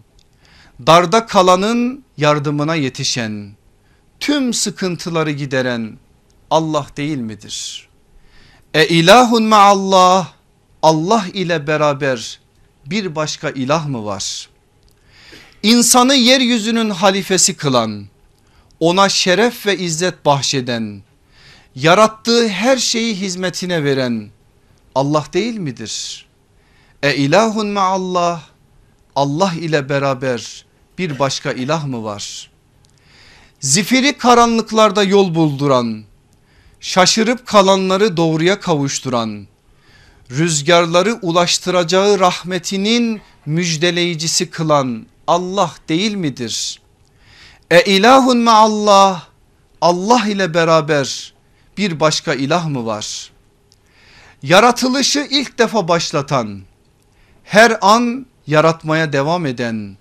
darda 0.86 1.26
kalanın 1.26 2.04
yardımına 2.16 2.74
yetişen, 2.74 3.50
tüm 4.20 4.54
sıkıntıları 4.54 5.30
gideren 5.30 5.98
Allah 6.50 6.86
değil 6.96 7.18
midir? 7.18 7.87
E 8.74 8.86
ilahun 8.88 9.42
me 9.42 9.56
Allah, 10.82 11.24
ile 11.32 11.66
beraber 11.66 12.40
bir 12.86 13.14
başka 13.14 13.50
ilah 13.50 13.86
mı 13.86 14.04
var? 14.04 14.48
İnsanı 15.62 16.14
yeryüzünün 16.14 16.90
halifesi 16.90 17.56
kılan, 17.56 18.06
ona 18.80 19.08
şeref 19.08 19.66
ve 19.66 19.78
izzet 19.78 20.24
bahşeden, 20.24 21.02
yarattığı 21.74 22.48
her 22.48 22.76
şeyi 22.76 23.14
hizmetine 23.14 23.84
veren 23.84 24.30
Allah 24.94 25.24
değil 25.32 25.58
midir? 25.58 26.26
E 27.02 27.14
ilahun 27.16 27.66
me 27.66 27.80
Allah, 27.80 28.42
Allah 29.16 29.52
ile 29.60 29.88
beraber 29.88 30.64
bir 30.98 31.18
başka 31.18 31.52
ilah 31.52 31.84
mı 31.84 32.04
var? 32.04 32.50
Zifiri 33.60 34.18
karanlıklarda 34.18 35.02
yol 35.02 35.34
bulduran, 35.34 36.04
şaşırıp 36.80 37.46
kalanları 37.46 38.16
doğruya 38.16 38.60
kavuşturan, 38.60 39.46
rüzgarları 40.30 41.14
ulaştıracağı 41.22 42.18
rahmetinin 42.18 43.20
müjdeleyicisi 43.46 44.50
kılan 44.50 45.06
Allah 45.26 45.74
değil 45.88 46.14
midir? 46.14 46.80
E 47.70 47.82
ilahun 47.82 48.38
me 48.38 48.50
Allah, 48.50 49.22
Allah 49.80 50.26
ile 50.28 50.54
beraber 50.54 51.34
bir 51.78 52.00
başka 52.00 52.34
ilah 52.34 52.66
mı 52.66 52.86
var? 52.86 53.30
Yaratılışı 54.42 55.26
ilk 55.30 55.58
defa 55.58 55.88
başlatan, 55.88 56.60
her 57.44 57.78
an 57.80 58.26
yaratmaya 58.46 59.12
devam 59.12 59.46
eden, 59.46 59.96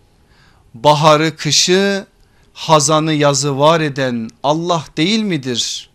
baharı 0.73 1.35
kışı, 1.35 2.05
hazanı 2.53 3.13
yazı 3.13 3.59
var 3.59 3.81
eden 3.81 4.29
Allah 4.43 4.85
değil 4.97 5.19
midir? 5.19 5.86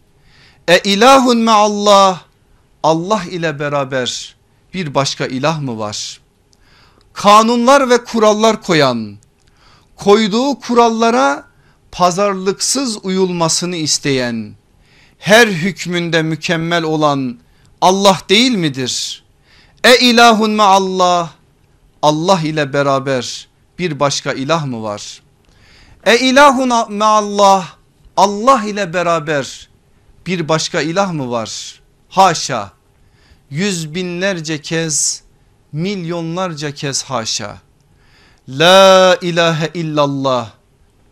E 0.68 0.78
ilahun 0.78 1.38
me 1.38 1.50
Allah, 1.50 2.20
Allah 2.82 3.22
ile 3.30 3.58
beraber 3.58 4.36
bir 4.74 4.94
başka 4.94 5.26
ilah 5.26 5.60
mı 5.60 5.78
var? 5.78 6.20
Kanunlar 7.12 7.90
ve 7.90 8.04
kurallar 8.04 8.62
koyan, 8.62 9.16
koyduğu 9.96 10.60
kurallara 10.60 11.44
pazarlıksız 11.92 13.04
uyulmasını 13.04 13.76
isteyen, 13.76 14.54
her 15.18 15.46
hükmünde 15.46 16.22
mükemmel 16.22 16.82
olan 16.82 17.38
Allah 17.80 18.18
değil 18.28 18.54
midir? 18.54 19.24
E 19.84 19.98
ilahun 19.98 20.50
me 20.50 20.62
Allah, 20.62 21.30
Allah 22.02 22.40
ile 22.40 22.72
beraber 22.72 23.48
bir 23.78 24.00
başka 24.00 24.32
ilah 24.32 24.64
mı 24.64 24.82
var? 24.82 25.22
E 26.06 26.18
ilahun 26.18 26.92
me 26.92 27.04
Allah, 27.04 27.68
Allah 28.16 28.64
ile 28.64 28.94
beraber 28.94 29.71
bir 30.26 30.48
başka 30.48 30.80
ilah 30.80 31.12
mı 31.12 31.30
var? 31.30 31.80
Haşa 32.08 32.72
yüz 33.50 33.94
binlerce 33.94 34.60
kez 34.60 35.22
milyonlarca 35.72 36.74
kez 36.74 37.02
haşa. 37.02 37.58
La 38.48 39.18
ilahe 39.22 39.70
illallah 39.74 40.50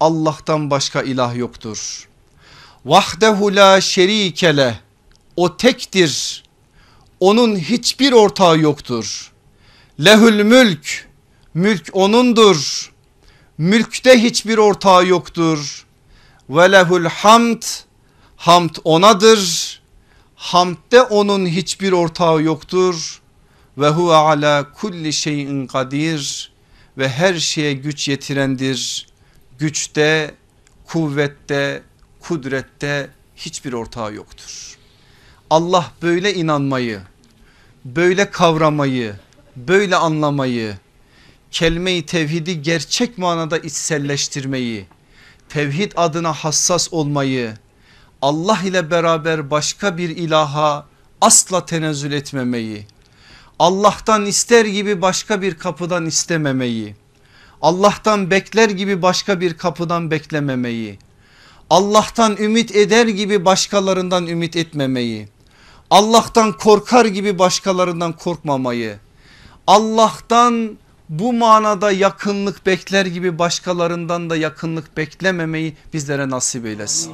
Allah'tan 0.00 0.70
başka 0.70 1.02
ilah 1.02 1.36
yoktur. 1.36 2.08
Vahdehu 2.84 3.56
la 3.56 3.80
şerikele 3.80 4.80
o 5.36 5.56
tektir. 5.56 6.44
Onun 7.20 7.56
hiçbir 7.56 8.12
ortağı 8.12 8.58
yoktur. 8.58 9.32
Lehül 10.04 10.42
mülk 10.42 11.08
mülk 11.54 11.90
onundur. 11.92 12.92
Mülkte 13.58 14.22
hiçbir 14.22 14.58
ortağı 14.58 15.06
yoktur. 15.06 15.86
Ve 16.50 16.72
lehul 16.72 17.04
hamd 17.04 17.62
hamd 18.40 18.76
onadır. 18.84 19.80
Hamdde 20.36 21.02
onun 21.02 21.46
hiçbir 21.46 21.92
ortağı 21.92 22.42
yoktur. 22.42 23.22
Ve 23.78 23.88
huve 23.88 24.14
ala 24.14 24.72
kulli 24.72 25.12
şeyin 25.12 25.66
kadir 25.66 26.52
ve 26.98 27.08
her 27.08 27.34
şeye 27.34 27.72
güç 27.72 28.08
yetirendir. 28.08 29.06
Güçte, 29.58 30.34
kuvvette, 30.86 31.82
kudrette 32.20 33.10
hiçbir 33.36 33.72
ortağı 33.72 34.14
yoktur. 34.14 34.78
Allah 35.50 35.92
böyle 36.02 36.34
inanmayı, 36.34 37.00
böyle 37.84 38.30
kavramayı, 38.30 39.14
böyle 39.56 39.96
anlamayı, 39.96 40.78
kelime-i 41.50 42.06
tevhidi 42.06 42.62
gerçek 42.62 43.18
manada 43.18 43.58
içselleştirmeyi, 43.58 44.86
tevhid 45.48 45.92
adına 45.96 46.32
hassas 46.32 46.92
olmayı, 46.92 47.54
Allah 48.22 48.58
ile 48.64 48.90
beraber 48.90 49.50
başka 49.50 49.96
bir 49.96 50.08
ilaha 50.08 50.86
asla 51.20 51.66
tenezzül 51.66 52.12
etmemeyi, 52.12 52.86
Allah'tan 53.58 54.26
ister 54.26 54.64
gibi 54.64 55.02
başka 55.02 55.42
bir 55.42 55.54
kapıdan 55.54 56.06
istememeyi, 56.06 56.96
Allah'tan 57.62 58.30
bekler 58.30 58.70
gibi 58.70 59.02
başka 59.02 59.40
bir 59.40 59.54
kapıdan 59.54 60.10
beklememeyi, 60.10 60.98
Allah'tan 61.70 62.36
ümit 62.36 62.76
eder 62.76 63.06
gibi 63.06 63.44
başkalarından 63.44 64.26
ümit 64.26 64.56
etmemeyi, 64.56 65.28
Allah'tan 65.90 66.52
korkar 66.52 67.04
gibi 67.04 67.38
başkalarından 67.38 68.12
korkmamayı, 68.12 68.98
Allah'tan 69.66 70.78
bu 71.08 71.32
manada 71.32 71.92
yakınlık 71.92 72.66
bekler 72.66 73.06
gibi 73.06 73.38
başkalarından 73.38 74.30
da 74.30 74.36
yakınlık 74.36 74.96
beklememeyi 74.96 75.76
bizlere 75.92 76.30
nasip 76.30 76.66
eylesin. 76.66 77.12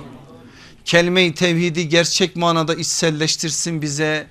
Kelime-i 0.86 1.34
tevhidi 1.34 1.88
gerçek 1.88 2.36
manada 2.36 2.74
içselleştirsin 2.74 3.82
bize. 3.82 4.26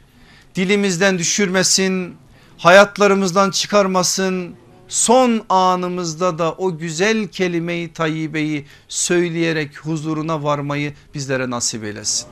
Dilimizden 0.55 1.19
düşürmesin, 1.19 2.15
hayatlarımızdan 2.57 3.51
çıkarmasın. 3.51 4.55
Son 4.87 5.45
anımızda 5.49 6.37
da 6.37 6.53
o 6.53 6.77
güzel 6.77 7.27
kelimeyi 7.27 7.93
tayyibeyi 7.93 8.65
söyleyerek 8.87 9.77
huzuruna 9.77 10.43
varmayı 10.43 10.93
bizlere 11.13 11.49
nasip 11.49 11.83
eylesin. 11.83 12.27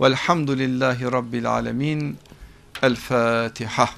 Velhamdülillahi 0.00 1.04
Rabbil 1.04 1.50
Alemin. 1.50 2.18
El 2.82 2.96
Fatiha. 2.96 3.88